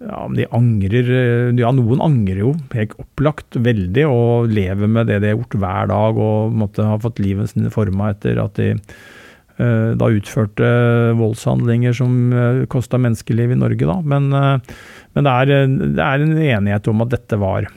ja, 0.06 0.22
de 0.30 0.46
angrer 0.54 1.10
Ja, 1.58 1.72
noen 1.74 2.02
angrer 2.04 2.42
jo 2.44 2.54
helt 2.76 2.96
opplagt 3.02 3.58
veldig, 3.58 4.06
og 4.10 4.54
lever 4.54 4.90
med 4.92 5.10
det 5.10 5.22
de 5.24 5.32
har 5.32 5.40
gjort 5.40 5.60
hver 5.62 5.92
dag, 5.92 6.20
og 6.22 6.56
måtte 6.62 6.86
ha 6.86 6.98
fått 7.02 7.22
livet 7.24 7.52
sine 7.52 7.72
forma 7.74 8.12
etter 8.14 8.42
at 8.44 8.60
de 8.60 8.74
uh, 8.76 9.96
da 9.98 10.12
utførte 10.14 10.70
voldshandlinger 11.20 11.96
som 11.98 12.20
uh, 12.36 12.62
kosta 12.72 13.00
menneskeliv 13.02 13.56
i 13.56 13.60
Norge, 13.60 13.88
da. 13.88 13.98
Men, 14.06 14.30
uh, 14.36 14.78
men 15.18 15.28
det, 15.28 15.34
er, 15.34 15.74
det, 15.74 16.06
er, 16.06 16.26
en 16.26 16.38
enighet 16.38 16.92
om 16.92 17.06
at 17.06 17.18
dette 17.18 17.42
var 17.42 17.72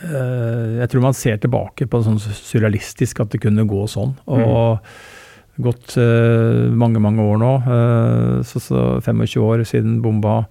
Jeg 0.00 0.88
tror 0.88 1.02
man 1.04 1.12
ser 1.12 1.36
tilbake 1.36 1.84
på 1.84 1.98
det 1.98 2.06
sånn 2.06 2.36
surrealistisk 2.38 3.18
at 3.20 3.34
det 3.34 3.42
kunne 3.42 3.66
gå 3.68 3.82
sånn. 3.90 4.14
og 4.24 4.78
mm 4.80 5.18
gått 5.64 5.94
uh, 6.00 6.70
mange, 6.76 7.00
mange 7.02 7.24
år 7.24 7.38
nå. 7.40 7.52
Uh, 7.66 8.40
så, 8.46 8.62
så, 8.62 8.82
25 9.04 9.44
år 9.44 9.64
siden 9.68 10.00
bomba, 10.04 10.42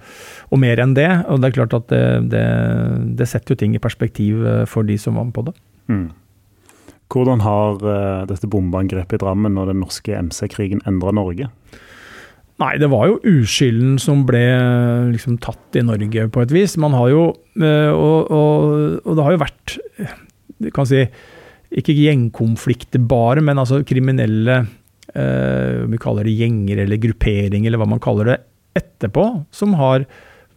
og 0.50 0.62
mer 0.62 0.82
enn 0.84 0.96
det. 0.98 1.10
Og 1.30 1.42
det 1.42 1.50
er 1.50 1.58
klart 1.58 1.76
at 1.78 1.90
det, 1.92 2.04
det, 2.34 2.46
det 3.20 3.30
setter 3.30 3.56
jo 3.56 3.60
ting 3.62 3.76
i 3.76 3.84
perspektiv 3.84 4.44
uh, 4.46 4.64
for 4.70 4.88
de 4.88 4.98
som 5.02 5.20
var 5.20 5.30
med 5.30 5.36
på 5.38 5.46
det. 5.50 5.56
Mm. 5.90 6.10
Hvordan 7.10 7.42
har 7.42 7.80
dette 8.30 8.46
bombeangrepet 8.46 9.18
i 9.18 9.22
Drammen 9.24 9.56
og 9.58 9.72
den 9.72 9.80
norske 9.82 10.14
MC-krigen 10.14 10.84
endra 10.86 11.10
Norge? 11.18 11.48
Nei, 12.62 12.76
det 12.78 12.92
var 12.92 13.08
jo 13.10 13.16
uskylden 13.26 13.96
som 13.98 14.22
ble 14.30 14.44
liksom 15.16 15.40
tatt 15.42 15.80
i 15.80 15.82
Norge 15.88 16.28
på 16.30 16.44
et 16.44 16.54
vis. 16.54 16.78
Man 16.78 16.94
har 16.94 17.10
jo 17.10 17.24
Og, 17.58 18.30
og, 18.30 19.02
og 19.02 19.18
det 19.18 19.26
har 19.26 19.34
jo 19.34 19.42
vært, 19.42 19.74
kan 20.76 20.86
si, 20.86 21.02
ikke 21.70 21.94
gjengkonflikter 21.94 23.02
bare, 23.10 23.44
men 23.46 23.62
altså 23.62 23.84
kriminelle 23.86 24.64
eh, 25.20 25.86
vi 25.92 26.00
kaller 26.02 26.28
det 26.28 26.38
gjenger 26.40 26.84
eller 26.86 27.02
gruppering, 27.04 27.68
eller 27.68 27.82
hva 27.82 27.90
man 27.90 28.02
kaller 28.04 28.34
det, 28.34 28.40
etterpå, 28.80 29.26
som 29.56 29.76
har 29.80 30.06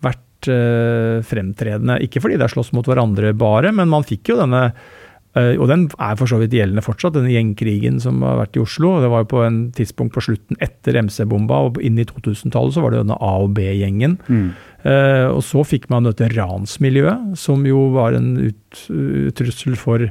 vært 0.04 0.50
eh, 0.50 1.20
fremtredende. 1.26 2.00
Ikke 2.04 2.22
fordi 2.22 2.38
det 2.38 2.46
har 2.46 2.54
slåss 2.54 2.74
mot 2.76 2.88
hverandre 2.88 3.34
bare, 3.38 3.72
men 3.74 3.90
man 3.92 4.06
fikk 4.06 4.32
jo 4.32 4.40
denne 4.40 4.64
eh, 4.68 5.54
og 5.56 5.66
den 5.70 5.86
er 5.96 6.18
for 6.20 6.30
så 6.30 6.38
vidt 6.42 6.54
gjeldende 6.56 6.84
fortsatt, 6.84 7.16
denne 7.16 7.32
gjengkrigen 7.32 8.00
som 8.04 8.20
har 8.26 8.40
vært 8.44 8.58
i 8.58 8.64
Oslo. 8.64 8.98
Det 9.02 9.10
var 9.12 9.24
jo 9.24 9.32
på 9.32 9.46
en 9.46 9.62
tidspunkt 9.76 10.16
på 10.16 10.24
slutten 10.28 10.60
etter 10.62 11.00
MC-bomba, 11.02 11.62
og 11.68 11.80
inn 11.82 11.98
i 12.00 12.06
2000-tallet 12.08 12.76
så 12.76 12.84
var 12.84 12.94
det 12.94 13.02
denne 13.04 13.18
A- 13.18 13.40
og 13.46 13.56
B-gjengen. 13.56 14.18
Mm. 14.28 14.52
Uh, 14.82 15.28
og 15.30 15.44
så 15.46 15.62
fikk 15.62 15.84
man 15.92 16.08
dette 16.08 16.26
ransmiljøet, 16.32 17.36
som 17.38 17.60
jo 17.62 17.84
var 17.94 18.16
en 18.18 18.32
ut, 18.50 18.80
uh, 18.90 19.28
trussel 19.38 19.76
for 19.78 20.08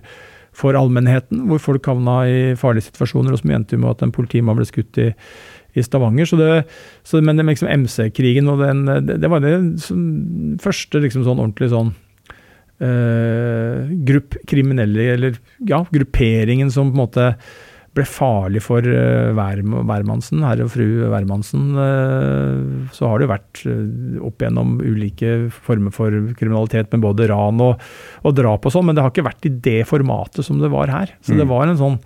for 0.55 0.75
allmennheten, 0.75 1.45
hvor 1.47 1.61
folk 1.63 1.87
havna 1.87 2.21
i 2.27 2.39
farlige 2.59 2.89
situasjoner, 2.89 3.33
og 3.33 3.41
som 3.41 3.53
endte 3.55 3.79
med 3.79 3.93
at 3.93 4.05
en 4.05 4.13
politimann 4.15 4.59
ble 4.59 4.67
skutt 4.67 4.99
i, 4.99 5.09
i 5.77 5.83
Stavanger. 5.85 6.27
Så 6.27 6.39
det, 6.39 6.49
så, 7.07 7.21
men 7.23 7.39
liksom 7.47 7.71
MC-krigen 7.71 8.51
og 8.51 8.63
den, 8.63 8.85
det, 9.07 9.19
det, 9.23 9.31
var 9.31 9.43
det 9.43 9.55
første 10.63 11.03
liksom 11.03 11.25
sånn 11.27 11.39
ordentlig 11.39 11.71
sånn 11.71 11.93
uh, 12.83 13.91
grupp 14.11 14.37
kriminelle, 14.51 15.07
eller 15.15 15.39
ja, 15.69 15.83
grupperingen 15.91 16.73
som 16.73 16.91
på 16.91 16.97
en 16.97 17.03
måte 17.05 17.31
ble 17.97 18.05
farlig 18.07 18.61
for 18.63 18.85
hvermannsen, 18.85 20.45
herre 20.47 20.65
og 20.67 20.71
fru 20.71 20.85
hvermannsen, 21.11 21.67
uh, 21.75 22.87
så 22.95 23.09
har 23.09 23.19
det 23.19 23.27
jo 23.27 23.33
vært 23.33 23.63
uh, 23.67 24.23
opp 24.29 24.45
gjennom 24.45 24.77
ulike 24.79 25.35
former 25.51 25.93
for 25.95 26.15
kriminalitet 26.39 26.91
med 26.95 27.03
både 27.03 27.27
ran 27.31 27.59
og, 27.63 27.83
og 28.23 28.35
drap 28.37 28.67
og 28.67 28.75
sånn, 28.75 28.87
men 28.87 28.97
det 28.97 29.03
har 29.03 29.13
ikke 29.13 29.27
vært 29.27 29.47
i 29.49 29.55
det 29.67 29.79
formatet 29.89 30.47
som 30.47 30.61
det 30.63 30.71
var 30.71 30.93
her. 30.93 31.15
Så 31.19 31.35
mm. 31.35 31.41
det 31.41 31.47
var 31.51 31.67
en 31.67 31.79
sånn 31.81 32.01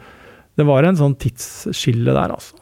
det 0.55 0.63
var 0.63 0.85
en 0.87 0.95
sånn 0.95 1.17
tidsskille 1.19 2.13
der, 2.15 2.31
altså. 2.31 2.55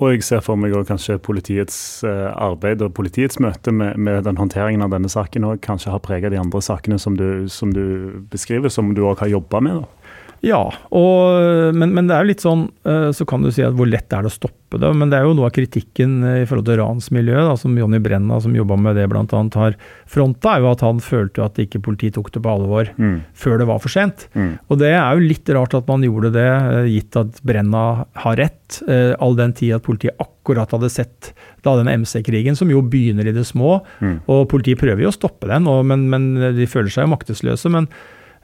Og 0.00 0.12
jeg 0.12 0.24
ser 0.24 0.42
for 0.44 0.60
meg 0.60 0.74
også 0.76 0.90
kanskje 0.90 1.14
politiets 1.24 1.76
arbeid 2.04 2.82
og 2.84 2.92
politiets 2.96 3.38
møte 3.40 3.72
med, 3.72 3.96
med 3.96 4.26
den 4.26 4.36
håndteringen 4.36 4.84
av 4.84 4.92
denne 4.92 5.08
saken 5.12 5.46
òg 5.48 5.62
kanskje 5.64 5.92
har 5.92 6.02
preget 6.04 6.34
de 6.34 6.40
andre 6.40 6.60
sakene 6.64 6.98
som 7.00 7.16
du, 7.16 7.46
som 7.52 7.72
du 7.72 8.24
beskriver, 8.32 8.72
som 8.72 8.92
du 8.96 9.00
òg 9.08 9.22
har 9.24 9.32
jobba 9.32 9.62
med? 9.64 9.84
da? 9.84 9.95
Ja, 10.44 10.60
og, 10.94 11.74
men, 11.76 11.92
men, 11.96 12.08
det 12.08 12.16
er 12.16 12.24
jo 12.24 12.30
litt 12.30 12.44
sånn 12.44 12.66
eh, 12.86 13.08
Så 13.16 13.26
kan 13.28 13.44
du 13.44 13.48
si 13.54 13.64
at 13.64 13.74
hvor 13.76 13.88
lett 13.88 14.12
er 14.12 14.24
det 14.24 14.30
å 14.30 14.34
stoppe 14.34 14.80
det? 14.80 14.90
Men 14.98 15.10
det 15.12 15.18
er 15.18 15.26
jo 15.26 15.36
noe 15.38 15.48
av 15.48 15.54
kritikken 15.56 16.18
eh, 16.26 16.40
i 16.42 16.46
forhold 16.48 16.68
til 16.68 16.80
ransmiljøet, 16.80 17.62
som 17.62 17.76
Jonny 17.78 18.00
Brenna, 18.02 18.38
som 18.42 18.54
jobba 18.56 18.76
med 18.80 18.98
det 18.98 19.06
bl.a., 19.10 19.24
har 19.56 19.76
fronta, 20.10 20.56
er 20.56 20.64
jo 20.64 20.70
at 20.72 20.84
han 20.84 21.00
følte 21.02 21.44
at 21.46 21.60
ikke 21.62 21.80
politiet 21.86 22.16
tok 22.18 22.32
det 22.34 22.42
på 22.44 22.52
alvor 22.52 22.90
mm. 22.98 23.16
før 23.36 23.62
det 23.62 23.68
var 23.70 23.80
for 23.82 23.92
sent. 23.92 24.26
Mm. 24.36 24.52
Og 24.68 24.80
det 24.82 24.92
er 24.92 25.06
jo 25.16 25.28
litt 25.30 25.52
rart 25.56 25.76
at 25.78 25.88
man 25.90 26.04
gjorde 26.04 26.34
det, 26.36 26.48
eh, 26.50 26.90
gitt 26.96 27.18
at 27.20 27.40
Brenna 27.46 27.86
har 28.26 28.40
rett, 28.40 28.82
all 29.22 29.36
den 29.38 29.52
tid 29.54 29.76
at 29.76 29.84
politiet 29.86 30.18
akkurat 30.18 30.72
hadde 30.74 30.88
sett 30.90 31.30
da 31.62 31.76
den 31.78 31.90
MC-krigen, 32.02 32.56
som 32.58 32.70
jo 32.70 32.80
begynner 32.82 33.28
i 33.30 33.34
det 33.34 33.44
små. 33.46 33.78
Mm. 34.02 34.18
Og 34.32 34.44
politiet 34.50 34.80
prøver 34.80 35.04
jo 35.04 35.12
å 35.12 35.14
stoppe 35.14 35.48
den, 35.50 35.68
og, 35.70 35.84
men, 35.86 36.08
men, 36.10 36.28
de 36.56 36.66
føler 36.70 36.90
seg 36.92 37.06
jo 37.06 37.14
maktesløse. 37.14 37.70
men 37.72 37.86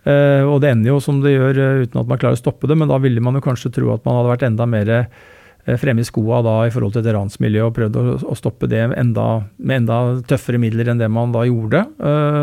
og 0.02 0.56
det 0.62 0.72
ender 0.72 0.90
jo 0.90 0.98
som 1.02 1.20
det 1.22 1.36
gjør 1.36 1.58
uh, 1.60 1.82
uten 1.84 2.00
at 2.00 2.08
man 2.10 2.18
klarer 2.18 2.38
å 2.38 2.40
stoppe 2.40 2.66
det, 2.66 2.76
men 2.78 2.90
da 2.90 2.98
ville 3.02 3.22
man 3.22 3.38
jo 3.38 3.44
kanskje 3.44 3.70
tro 3.76 3.92
at 3.94 4.02
man 4.06 4.18
hadde 4.18 4.32
vært 4.32 4.46
enda 4.48 4.66
mer 4.66 4.92
uh, 4.98 5.76
fremme 5.78 6.02
i 6.02 6.08
skoa 6.08 6.40
da 6.42 6.56
i 6.66 6.72
forhold 6.74 6.96
til 6.96 7.04
et 7.04 7.14
ransmiljø 7.14 7.68
og 7.68 7.76
prøvd 7.76 7.98
å, 8.02 8.38
stoppe 8.38 8.66
det 8.70 8.82
enda, 8.98 9.26
med 9.62 9.84
enda 9.84 9.98
tøffere 10.26 10.58
midler 10.62 10.90
enn 10.90 11.02
det 11.02 11.10
man 11.12 11.34
da 11.34 11.44
gjorde. 11.46 11.84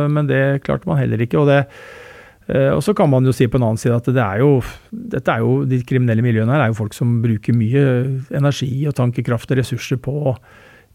men 0.08 0.30
det 0.30 0.62
klarte 0.64 0.88
man 0.88 1.02
heller 1.02 1.20
ikke. 1.20 1.42
og 1.42 1.50
det 1.52 1.66
og 2.50 2.80
så 2.82 2.96
kan 2.98 3.12
man 3.12 3.28
jo 3.28 3.34
si 3.36 3.46
på 3.46 3.60
en 3.60 3.66
annen 3.68 3.78
side 3.78 3.94
at 3.94 4.08
det 4.10 4.24
er 4.24 4.40
jo, 4.42 4.56
dette 4.90 5.30
er 5.36 5.44
jo, 5.44 5.68
de 5.70 5.84
kriminelle 5.86 6.24
miljøene 6.26 6.56
her 6.56 6.64
er 6.64 6.72
jo 6.72 6.80
folk 6.80 6.96
som 6.98 7.20
bruker 7.22 7.54
mye 7.54 7.84
energi 8.40 8.72
og 8.90 8.96
tankekraft 8.98 9.52
og 9.52 9.60
ressurser 9.60 10.00
på 10.02 10.34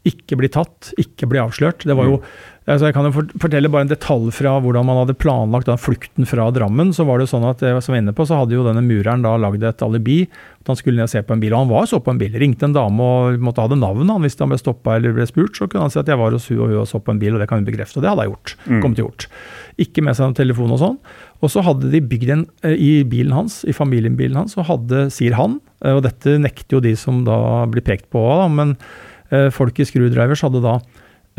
ikke 0.09 0.37
bli 0.41 0.51
tatt, 0.53 0.93
ikke 1.01 1.29
bli 1.31 1.41
avslørt. 1.41 1.87
Det 1.89 1.97
var 1.97 2.11
jo 2.11 2.21
Altså 2.65 2.89
jeg 2.89 2.95
kan 2.97 3.05
jo 3.05 3.23
fortelle 3.43 3.69
bare 3.69 3.85
en 3.85 3.91
detalj 3.91 4.31
fra 4.33 4.55
hvordan 4.65 4.87
man 4.89 5.03
hadde 5.03 5.17
planlagt 5.21 5.69
den 5.69 5.77
flukten 5.77 6.25
fra 6.25 6.47
Drammen. 6.49 6.95
så 6.97 7.05
var 7.05 7.21
det 7.21 7.27
sånn 7.29 7.45
at 7.45 7.61
eh, 7.61 7.77
som 7.77 7.93
jeg 7.93 8.01
var 8.01 8.03
inne 8.07 8.15
på, 8.17 8.25
så 8.25 8.39
hadde 8.39 8.57
jo 8.57 8.65
denne 8.65 8.81
mureren 8.81 9.21
da 9.21 9.35
lagd 9.37 9.67
et 9.69 9.85
alibi. 9.85 10.23
at 10.63 10.73
Han 10.73 10.79
skulle 10.81 10.97
ned 10.97 11.05
og 11.05 11.13
se 11.13 11.21
på 11.21 11.37
en 11.37 11.43
bil, 11.43 11.53
og 11.53 11.67
han 11.67 11.73
var 11.75 11.91
så 11.91 12.01
på 12.01 12.15
en 12.15 12.23
bil. 12.23 12.33
Ringte 12.41 12.65
en 12.65 12.73
dame 12.73 13.05
og 13.05 13.37
måtte 13.45 13.61
ha 13.61 13.69
det 13.69 13.77
navnet. 13.83 14.09
Han, 14.09 14.25
hvis 14.25 14.41
han 14.41 14.49
ble 14.49 14.57
stoppa 14.57 14.97
eller 14.97 15.13
ble 15.13 15.29
spurt, 15.29 15.61
så 15.61 15.69
kunne 15.69 15.85
han 15.85 15.93
si 15.93 16.01
at 16.01 16.09
jeg 16.09 16.17
var 16.17 16.33
hos 16.33 16.49
hun 16.49 16.65
og 16.65 16.73
hun 16.73 16.81
og 16.81 16.89
så 16.89 17.05
på 17.05 17.13
en 17.13 17.21
bil, 17.21 17.37
og 17.37 17.45
det 17.45 17.51
kan 17.53 17.61
hun 17.61 17.69
bekrefte. 17.69 18.01
Og 18.01 18.07
det 18.07 18.15
hadde 18.15 18.25
jeg 18.25 18.33
gjort. 18.33 18.57
Mm. 18.65 18.81
kommet 18.81 18.97
til 18.97 19.09
gjort. 19.11 19.31
Ikke 19.85 20.09
med 20.09 20.17
seg 20.17 20.31
noen 20.31 20.41
telefon 20.41 20.73
og 20.73 20.81
sånn. 20.81 21.01
Og 21.45 21.53
så 21.53 21.69
hadde 21.69 21.93
de 21.93 22.01
bygd 22.01 22.33
en 22.33 22.47
eh, 22.65 22.79
i 22.81 22.93
bilen 23.05 23.37
hans, 23.37 23.61
i 23.69 23.77
familiebilen 23.77 24.41
hans, 24.41 24.57
og 24.57 24.71
hadde, 24.73 25.11
sier 25.13 25.37
han, 25.37 25.61
eh, 25.85 25.93
og 25.93 26.07
dette 26.09 26.39
nekter 26.41 26.79
jo 26.79 26.87
de 26.89 26.97
som 26.97 27.27
da 27.29 27.67
blir 27.69 27.85
pekt 27.85 28.09
på, 28.15 28.25
da, 28.41 28.49
men 28.49 28.79
folk 29.55 29.79
i 29.81 29.87
Screwdrivers 29.89 30.43
hadde 30.45 30.61
da 30.63 30.79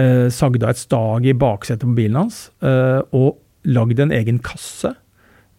eh, 0.02 0.28
sagde 0.34 0.66
av 0.66 0.74
et 0.74 0.82
stag 0.82 1.26
i 1.28 1.36
baksetet 1.38 1.86
på 1.86 1.96
bilen 1.98 2.20
hans 2.24 2.46
eh, 2.66 3.02
og 3.16 3.36
lagd 3.66 4.02
en 4.02 4.14
egen 4.14 4.40
kasse. 4.46 4.94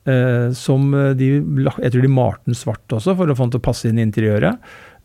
Eh, 0.07 0.53
som 0.55 0.93
de, 1.19 1.31
jeg 1.43 1.93
tror 1.93 2.05
de 2.05 2.13
malte 2.13 2.47
den 2.47 2.59
svart 2.59 2.95
også, 2.95 3.17
for 3.19 3.27
å 3.27 3.35
få 3.35 3.47
den 3.47 3.57
til 3.57 3.63
å 3.63 3.67
passe 3.67 3.89
inn 3.89 3.99
i 3.99 4.05
interiøret. 4.07 4.61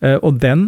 Eh, 0.05 0.17
og 0.19 0.37
den 0.43 0.67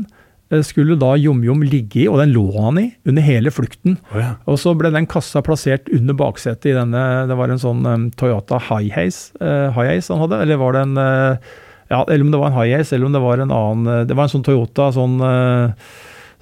eh, 0.49 0.63
skulle 0.65 0.97
da 0.97 1.11
Jom-Jom 1.21 1.61
ligge 1.69 2.01
i, 2.01 2.07
og 2.09 2.17
den 2.23 2.33
lå 2.33 2.47
han 2.55 2.79
i 2.81 2.87
under 3.09 3.25
hele 3.25 3.53
flukten. 3.53 3.99
Oh, 4.09 4.17
ja. 4.21 4.31
Og 4.49 4.57
så 4.61 4.73
ble 4.77 4.89
den 4.95 5.09
kassa 5.11 5.43
plassert 5.45 5.91
under 5.93 6.17
baksetet 6.17 6.71
i 6.71 6.77
denne 6.77 7.03
Det 7.29 7.37
var 7.37 7.53
en 7.53 7.61
sånn 7.61 7.85
um, 7.85 8.07
Toyota 8.17 8.57
High-Haze 8.71 9.37
uh, 9.37 9.69
high 9.75 10.01
han 10.07 10.25
hadde, 10.25 10.41
eller 10.47 10.61
var 10.61 10.73
det 10.73 10.87
en 10.87 10.97
uh, 10.97 11.53
Ja, 11.91 12.01
eller 12.01 12.25
om 12.25 12.33
det 12.33 12.41
var 12.41 12.49
en 12.49 12.57
High-Haze, 12.57 12.95
eller 12.95 13.11
om 13.11 13.13
det 13.13 13.21
var 13.21 13.43
en 13.43 13.53
annen 13.53 14.09
Det 14.09 14.17
var 14.17 14.25
en 14.25 14.33
sånn 14.33 14.47
Toyota 14.47 14.89
sånn 14.95 15.21
uh, 15.21 15.93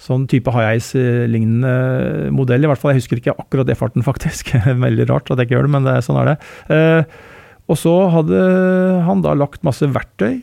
sånn 0.02 0.26
type 0.30 0.52
high-ice-lignende 0.54 2.32
modell. 2.34 2.66
I 2.66 2.72
hvert 2.72 2.82
fall, 2.82 2.96
Jeg 2.96 3.04
husker 3.04 3.22
ikke 3.22 3.36
akkurat 3.38 3.70
det 3.70 3.78
farten, 3.78 4.06
faktisk. 4.06 4.54
Veldig 4.88 5.08
rart 5.12 5.30
at 5.30 5.38
jeg 5.38 5.50
ikke 5.50 5.60
gjør 5.60 5.68
det, 5.70 5.76
men 5.76 5.90
det, 5.90 5.98
sånn 6.06 6.22
er 6.24 6.32
det. 6.32 6.38
Eh, 6.74 7.20
og 7.72 7.78
så 7.80 7.94
hadde 8.12 8.40
han 9.06 9.22
da 9.24 9.36
lagt 9.38 9.64
masse 9.68 9.86
verktøy 9.88 10.42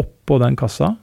oppå 0.00 0.38
den 0.40 0.56
kassa, 0.56 0.94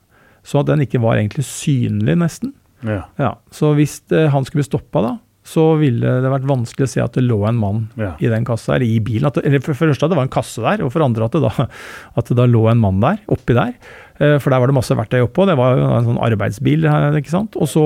så 0.41 0.61
at 0.61 0.69
den 0.71 0.81
ikke 0.85 1.01
var 1.03 1.19
egentlig 1.19 1.45
synlig, 1.45 2.15
nesten. 2.17 2.55
Ja. 2.87 3.03
ja 3.19 3.33
så 3.53 3.73
hvis 3.77 3.99
det, 4.09 4.29
han 4.33 4.47
skulle 4.47 4.63
bli 4.63 4.69
stoppa, 4.71 5.03
da, 5.03 5.13
så 5.49 5.63
ville 5.79 6.11
det 6.21 6.29
vært 6.29 6.45
vanskelig 6.49 6.85
å 6.85 6.91
se 6.91 7.01
at 7.01 7.15
det 7.17 7.23
lå 7.25 7.39
en 7.49 7.57
mann 7.57 7.81
ja. 7.97 8.11
i 8.21 8.29
den 8.29 8.45
kassa, 8.45 8.75
eller 8.75 8.85
i 8.85 8.99
bilen. 9.01 9.31
Det, 9.33 9.43
eller 9.47 9.63
for 9.63 9.73
det 9.73 9.79
første 9.81 10.05
at 10.05 10.13
det 10.13 10.19
var 10.19 10.27
en 10.27 10.35
kasse 10.35 10.61
der, 10.61 10.83
og 10.85 10.93
for 10.93 11.05
andre 11.05 11.25
at 11.25 11.37
det 11.37 11.41
da, 11.45 11.67
at 12.21 12.29
det 12.29 12.37
da 12.37 12.45
lå 12.49 12.67
en 12.69 12.83
mann 12.83 13.01
der, 13.01 13.23
oppi 13.33 13.57
der. 13.57 13.73
Eh, 14.19 14.37
for 14.37 14.53
der 14.53 14.61
var 14.61 14.69
det 14.69 14.77
masse 14.77 14.97
verktøy 14.97 15.23
oppå. 15.25 15.47
Det 15.49 15.57
var 15.59 15.81
en 15.81 16.09
sånn 16.11 16.21
arbeidsbil. 16.29 16.85
ikke 17.19 17.33
sant? 17.33 17.57
Og 17.57 17.71
så 17.71 17.85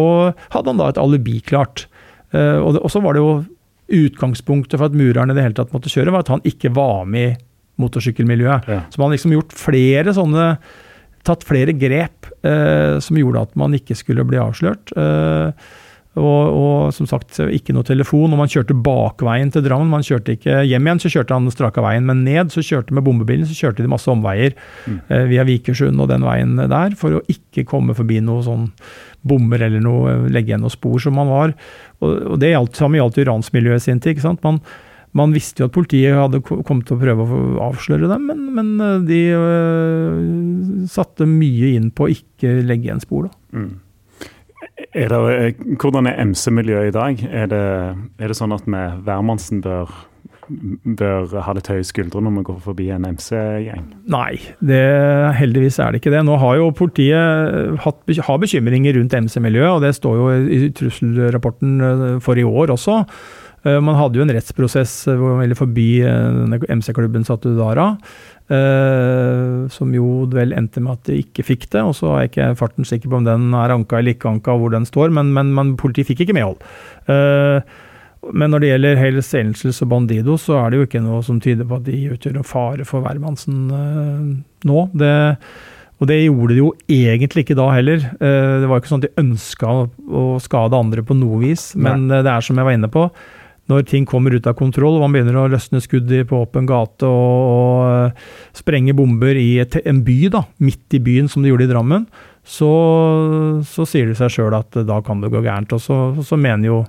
hadde 0.53 0.73
han 0.73 0.81
da 0.81 0.91
et 0.91 1.01
alibi 1.01 1.39
klart. 1.45 1.87
Eh, 2.35 2.59
og, 2.59 2.81
så 2.91 3.03
var 3.03 3.15
det 3.15 3.23
jo 3.23 3.33
utgangspunktet 3.93 4.79
for 4.79 4.89
at 4.89 4.97
mureren 4.97 5.31
i 5.31 5.37
det 5.37 5.45
hele 5.45 5.57
tatt 5.57 5.73
måtte 5.75 5.91
kjøre, 5.91 6.13
var 6.15 6.25
at 6.25 6.33
han 6.33 6.43
ikke 6.47 6.73
var 6.75 7.03
med 7.07 7.35
i 7.35 7.41
motorsykkelmiljøet. 7.83 8.67
Ja. 8.69 8.81
Så 8.91 8.99
man 8.99 9.09
har 9.09 9.17
liksom 9.17 9.37
gjort 9.37 9.55
flere 9.57 10.15
sånne 10.15 10.55
Tatt 11.23 11.45
flere 11.47 11.71
grep 11.71 12.27
eh, 12.43 12.97
som 12.99 13.15
gjorde 13.15 13.45
at 13.45 13.53
man 13.55 13.71
ikke 13.77 13.95
skulle 13.95 14.25
bli 14.27 14.35
avslørt. 14.43 14.91
Eh, 14.91 15.69
Og, 16.13 16.23
og, 16.53 16.91
som 16.93 17.07
sagt, 17.09 17.39
ikke 17.41 17.73
noe 17.73 17.85
telefon. 17.87 18.33
Og 18.35 18.37
man 18.37 18.51
kjørte 18.51 18.75
bakveien 18.85 19.49
til 19.53 19.63
Drammen. 19.65 19.89
Man 19.89 20.05
kjørte 20.05 20.35
ikke 20.35 20.59
hjem 20.69 20.89
igjen, 20.89 21.01
så 21.01 21.11
kjørte 21.15 21.37
han 21.37 21.49
straka 21.53 21.81
veien. 21.85 22.05
Men 22.09 22.21
ned, 22.27 22.53
så 22.53 22.61
kjørte 22.65 22.93
med 22.93 23.05
bombebilen, 23.07 23.47
så 23.49 23.57
kjørte 23.57 23.81
de 23.81 23.89
masse 23.89 24.09
omveier 24.11 24.53
mm. 24.85 24.99
eh, 25.07 25.25
via 25.31 25.45
Vikersund 25.47 26.03
og 26.03 26.11
den 26.13 26.25
veien 26.27 26.53
der, 26.59 26.97
for 26.99 27.17
å 27.17 27.23
ikke 27.31 27.65
komme 27.69 27.97
forbi 27.97 28.21
noe 28.21 28.45
sånn 28.45 28.69
bommer 29.25 29.63
eller 29.65 29.81
noe, 29.81 30.17
legge 30.33 30.51
igjen 30.51 30.61
noe 30.65 30.73
spor 30.73 31.01
som 31.01 31.17
man 31.17 31.31
var. 31.31 31.55
Og, 32.03 32.11
og 32.35 32.41
det 32.43 32.53
gjaldt, 32.53 32.77
samme 32.77 32.99
gjaldt 32.99 33.17
jo 33.17 33.29
ransmiljøet 33.31 33.85
sin 33.85 34.03
tid. 34.03 34.13
ikke 34.13 34.27
sant? 34.27 34.43
Man, 34.45 34.59
man 35.17 35.33
visste 35.33 35.63
jo 35.63 35.69
at 35.69 35.75
politiet 35.75 36.17
hadde 36.17 36.43
kommet 36.45 36.85
til 36.89 36.97
å 36.97 37.01
prøve 37.01 37.25
å 37.25 37.41
avsløre 37.71 38.09
dem, 38.11 38.29
men, 38.29 38.45
men 38.53 38.69
eh, 38.85 38.99
de 39.09 39.23
øh, 39.39 40.85
satte 40.93 41.25
mye 41.29 41.73
inn 41.79 41.89
på 41.93 42.05
å 42.05 42.13
ikke 42.13 42.59
legge 42.67 42.91
igjen 42.91 43.01
spor. 43.01 43.31
da. 43.31 43.57
Mm. 43.57 43.73
Er 44.93 45.09
det, 45.09 45.19
eh, 45.33 45.75
hvordan 45.81 46.07
er 46.07 46.19
MC-miljøet 46.21 46.91
i 46.91 46.95
dag? 46.95 47.21
Er 47.31 47.47
det, 47.49 47.67
er 48.21 48.29
det, 48.29 48.37
sånn 48.37 48.53
at 48.53 48.65
vi 48.67 48.81
hvermannsen 49.05 49.63
bør, 49.65 49.89
bør 50.99 51.33
ha 51.47 51.55
litt 51.57 51.69
høye 51.71 51.85
skuldre 51.87 52.21
når 52.21 52.35
vi 52.37 52.43
går 52.51 52.59
forbi 52.67 52.89
en 52.93 53.07
MC-gjeng? 53.09 53.87
Nei, 54.13 54.37
det, 54.61 54.83
heldigvis 55.39 55.79
er 55.81 55.93
det 55.93 56.03
ikke 56.03 56.13
det. 56.13 56.21
Nå 56.27 56.37
har 56.41 56.59
jo 56.61 56.69
politiet 56.77 57.79
hatt, 57.85 58.03
har 58.29 58.43
bekymringer 58.43 58.99
rundt 58.99 59.17
MC-miljøet, 59.17 59.79
og 59.79 59.81
det 59.85 59.95
står 59.97 60.19
jo 60.19 60.29
i 60.45 60.69
trusselrapporten 60.77 61.79
eh, 61.89 62.05
for 62.21 62.37
i 62.37 62.45
år 62.45 62.75
også. 62.77 63.01
Eh, 63.63 63.79
man 63.79 63.95
hadde 63.95 64.19
jo 64.19 64.25
en 64.25 64.33
rettsprosess 64.35 64.95
hvor 65.07 65.35
man 65.35 65.43
ville 65.45 65.57
forby 65.57 65.87
MC-klubben 66.67 67.27
Satudara. 67.27 67.93
Som 69.73 69.93
jo 69.95 70.27
vel 70.29 70.51
endte 70.53 70.81
med 70.83 70.99
at 70.99 71.07
de 71.07 71.21
ikke 71.23 71.45
fikk 71.47 71.69
det. 71.71 71.81
og 71.81 71.95
Så 71.95 72.11
er 72.11 72.25
jeg 72.25 72.33
ikke 72.33 72.49
farten 72.59 72.85
sikker 72.85 73.09
på 73.09 73.21
om 73.21 73.25
den 73.25 73.47
er 73.55 73.71
anka 73.73 73.97
eller 73.97 74.13
ikke 74.13 74.29
anka, 74.29 74.57
hvor 74.59 74.73
den 74.73 74.85
står, 74.85 75.13
men, 75.15 75.31
men, 75.33 75.53
men 75.55 75.73
politiet 75.79 76.09
fikk 76.11 76.25
ikke 76.25 76.35
medhold. 76.37 76.59
Men 77.07 78.51
når 78.51 78.61
det 78.61 78.69
gjelder 78.69 78.99
Hells 78.99 79.31
Angels 79.39 79.81
og 79.81 79.89
Bandido, 79.95 80.35
så 80.37 80.59
er 80.59 80.69
det 80.69 80.77
jo 80.77 80.87
ikke 80.89 81.01
noe 81.03 81.23
som 81.25 81.39
tyder 81.41 81.65
på 81.65 81.79
at 81.79 81.87
de 81.87 82.01
utgjør 82.13 82.41
en 82.43 82.47
fare 82.51 82.85
for 82.85 83.01
hvermannsen 83.07 83.63
nå. 84.67 84.83
Det, 84.91 85.13
og 86.03 86.11
det 86.11 86.19
gjorde 86.21 86.51
de 86.51 86.59
jo 86.59 86.73
egentlig 86.91 87.47
ikke 87.47 87.57
da 87.57 87.69
heller. 87.73 88.03
det 88.19 88.69
var 88.69 88.83
ikke 88.83 88.91
sånn 88.91 89.05
at 89.05 89.07
de 89.07 89.23
ønska 89.23 89.77
å 89.87 90.25
skade 90.43 90.83
andre 90.83 91.07
på 91.07 91.17
noe 91.17 91.39
vis, 91.47 91.71
men 91.79 92.09
det 92.11 92.27
er 92.27 92.43
som 92.43 92.59
jeg 92.59 92.67
var 92.67 92.77
inne 92.77 92.91
på 92.91 93.07
når 93.71 93.85
ting 93.87 94.05
kommer 94.09 94.33
ut 94.35 94.47
av 94.49 94.57
kontroll, 94.59 94.97
og 94.97 95.05
man 95.05 95.15
begynner 95.15 95.37
å 95.39 95.47
løsne 95.51 95.79
skudd 95.83 96.11
på 96.27 96.41
åpen 96.43 96.67
gate 96.67 97.07
og, 97.07 97.31
og 97.53 97.77
eh, 97.87 98.27
sprenge 98.59 98.95
bomber 98.97 99.39
i 99.39 99.55
et, 99.63 99.77
en 99.87 100.01
by, 100.03 100.17
da, 100.33 100.43
midt 100.63 100.97
i 100.97 101.01
byen, 101.03 101.29
som 101.31 101.43
de 101.43 101.53
gjorde 101.53 101.69
i 101.69 101.71
Drammen, 101.71 102.07
så, 102.43 102.71
så 103.63 103.85
sier 103.87 104.09
det 104.09 104.17
seg 104.19 104.33
sjøl 104.35 104.55
at 104.57 104.75
da 104.83 104.99
kan 105.05 105.23
det 105.23 105.31
gå 105.31 105.39
gærent. 105.45 105.71
Og 105.75 105.79
så, 105.79 105.99
så 106.27 106.35
mener, 106.35 106.67
jo, 106.67 106.79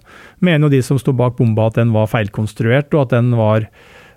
mener, 0.42 0.66
jo, 0.66 0.72
de 0.74 0.82
som 0.82 0.98
sto 0.98 1.14
bak 1.14 1.38
bomba 1.38 1.68
at 1.70 1.78
den 1.78 1.94
var 1.94 2.10
feilkonstruert, 2.10 2.90
og 2.96 3.06
at 3.06 3.14
den 3.14 3.30
var 3.38 3.68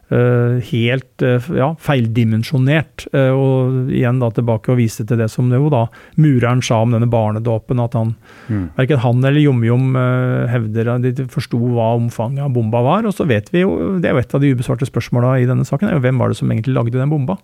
helt 0.08 1.24
uh, 1.26 1.48
ja, 1.52 1.68
feildimensjonert. 1.84 3.08
Uh, 3.12 3.32
og 3.36 3.92
igjen 3.92 4.22
da 4.22 4.30
tilbake 4.32 4.72
og 4.72 4.80
vise 4.80 5.04
til 5.08 5.20
det 5.20 5.28
som 5.34 5.50
det 5.52 5.60
jo 5.60 5.72
da 5.74 5.84
mureren 6.16 6.64
sa 6.64 6.80
om 6.84 6.96
denne 6.96 7.10
barnedåpen. 7.12 7.82
At 7.84 7.98
han, 7.98 8.14
mm. 8.48 8.64
verken 8.78 9.04
han 9.04 9.28
eller 9.28 9.44
Jomjom 9.44 10.00
hevder 10.52 10.94
at 10.96 11.08
de 11.08 11.28
forsto 11.32 11.60
hva 11.60 11.92
omfanget 11.98 12.46
av 12.46 12.56
bomba 12.56 12.84
var. 12.86 13.08
Og 13.10 13.16
så 13.18 13.28
vet 13.28 13.52
vi 13.52 13.66
jo, 13.66 14.00
det 14.00 14.10
er 14.10 14.16
jo 14.16 14.24
et 14.24 14.38
av 14.38 14.44
de 14.44 14.54
ubesvarte 14.56 14.88
spørsmåla 14.88 15.38
i 15.42 15.50
denne 15.50 15.68
saken, 15.68 15.90
er 15.90 16.00
jo 16.00 16.06
hvem 16.06 16.24
var 16.24 16.32
det 16.32 16.40
som 16.40 16.52
egentlig 16.52 16.78
lagde 16.78 16.98
den 16.98 17.12
bomba? 17.12 17.38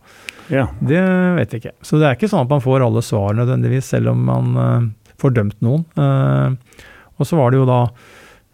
Ja. 0.53 0.69
Det 0.79 1.03
vet 1.39 1.53
vi 1.53 1.63
ikke. 1.63 1.77
Så 1.83 1.99
det 1.99 2.07
er 2.07 2.17
ikke 2.17 2.31
sånn 2.31 2.47
at 2.47 2.51
man 2.51 2.63
får 2.63 2.87
alle 2.87 3.03
svar 3.03 3.35
nødvendigvis, 3.37 3.91
selv 3.91 4.13
om 4.13 4.25
man 4.27 4.91
får 5.19 5.35
dømt 5.35 5.59
noen. 5.63 5.85
og 7.13 7.27
så 7.27 7.37
var 7.39 7.51
det 7.51 7.59
jo 7.61 7.67
da 7.69 7.85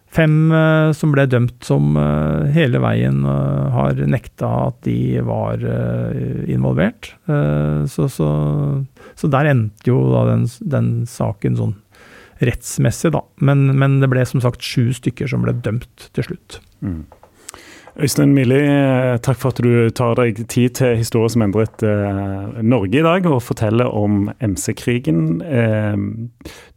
Fem 0.10 0.50
uh, 0.50 0.90
som 0.98 1.12
ble 1.14 1.28
dømt 1.30 1.66
som 1.66 1.94
uh, 1.94 2.48
hele 2.50 2.82
veien 2.82 3.22
uh, 3.28 3.70
har 3.76 4.00
nekta 4.10 4.50
at 4.70 4.80
de 4.88 5.20
var 5.26 5.62
involvert. 6.50 7.12
Så, 7.90 8.08
så, 8.10 8.30
så, 9.16 9.30
der 9.30 9.52
endte 9.52 9.92
jo 9.92 10.00
den, 10.28 10.48
den 10.72 10.90
saken 11.10 11.58
sånn 11.60 11.76
rettsmessig, 12.46 13.12
da. 13.14 13.22
Men, 13.44 13.68
men, 13.78 14.00
det 14.02 14.10
ble 14.12 14.24
som 14.28 14.42
sagt 14.44 14.66
sju 14.66 14.90
stykker 14.96 15.30
som 15.30 15.44
ble 15.46 15.54
dømt 15.64 16.10
til 16.16 16.30
slutt. 16.30 16.60
Mm. 16.86 17.04
Øystein 18.00 18.32
Mili, 18.32 18.60
takk 19.26 19.40
for 19.42 19.52
at 19.52 19.60
du 19.66 19.90
tar 19.92 20.14
deg 20.16 20.38
tid 20.48 20.78
til 20.80 20.94
historie 21.02 21.32
som 21.34 21.44
endret 21.44 21.84
eh, 21.84 22.62
Norge 22.64 23.02
i 23.02 23.04
dag, 23.04 23.28
og 23.28 23.42
forteller 23.44 23.90
om 23.92 24.30
MC-krigen. 24.40 25.42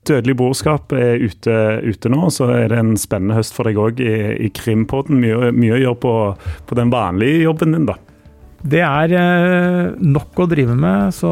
Dødelig 0.09 0.35
brorskap 0.35 0.93
er 0.99 1.23
ute, 1.23 1.57
ute, 1.87 2.11
nå, 2.11 2.27
så 2.35 2.49
er 2.57 2.73
det 2.73 2.79
en 2.83 2.97
spennende 2.99 3.37
høst 3.37 3.55
for 3.55 3.71
deg 3.71 3.79
òg 3.79 4.03
i, 4.03 4.15
i 4.47 4.51
Krimpodden. 4.51 5.21
Mye, 5.23 5.53
mye, 5.55 5.77
å 5.77 5.83
gjøre 5.85 6.01
på, 6.03 6.15
på, 6.67 6.79
den 6.79 6.91
vanlige 6.91 7.45
jobben 7.45 7.77
din, 7.77 7.87
da. 7.87 7.99
Det 8.63 8.83
er 8.83 9.15
eh, 9.19 9.95
nok 10.03 10.43
å 10.43 10.47
drive 10.51 10.75
med, 10.79 11.15
så, 11.15 11.31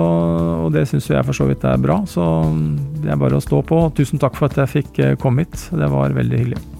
og 0.66 0.73
det 0.75 0.87
syns 0.91 1.11
jeg 1.11 1.27
for 1.27 1.35
så 1.35 1.47
vidt 1.51 1.66
er 1.66 1.83
bra. 1.83 2.01
Så 2.11 2.25
det 3.03 3.11
er 3.11 3.18
bare 3.18 3.39
å 3.39 3.43
stå 3.43 3.62
på. 3.66 3.85
Tusen 3.99 4.23
takk 4.23 4.39
for 4.39 4.51
at 4.51 4.59
jeg 4.62 4.77
fikk 4.79 5.03
eh, 5.03 5.16
komme 5.18 5.47
hit. 5.47 5.66
Det 5.75 5.91
var 5.91 6.14
veldig 6.14 6.45
hyggelig. 6.45 6.80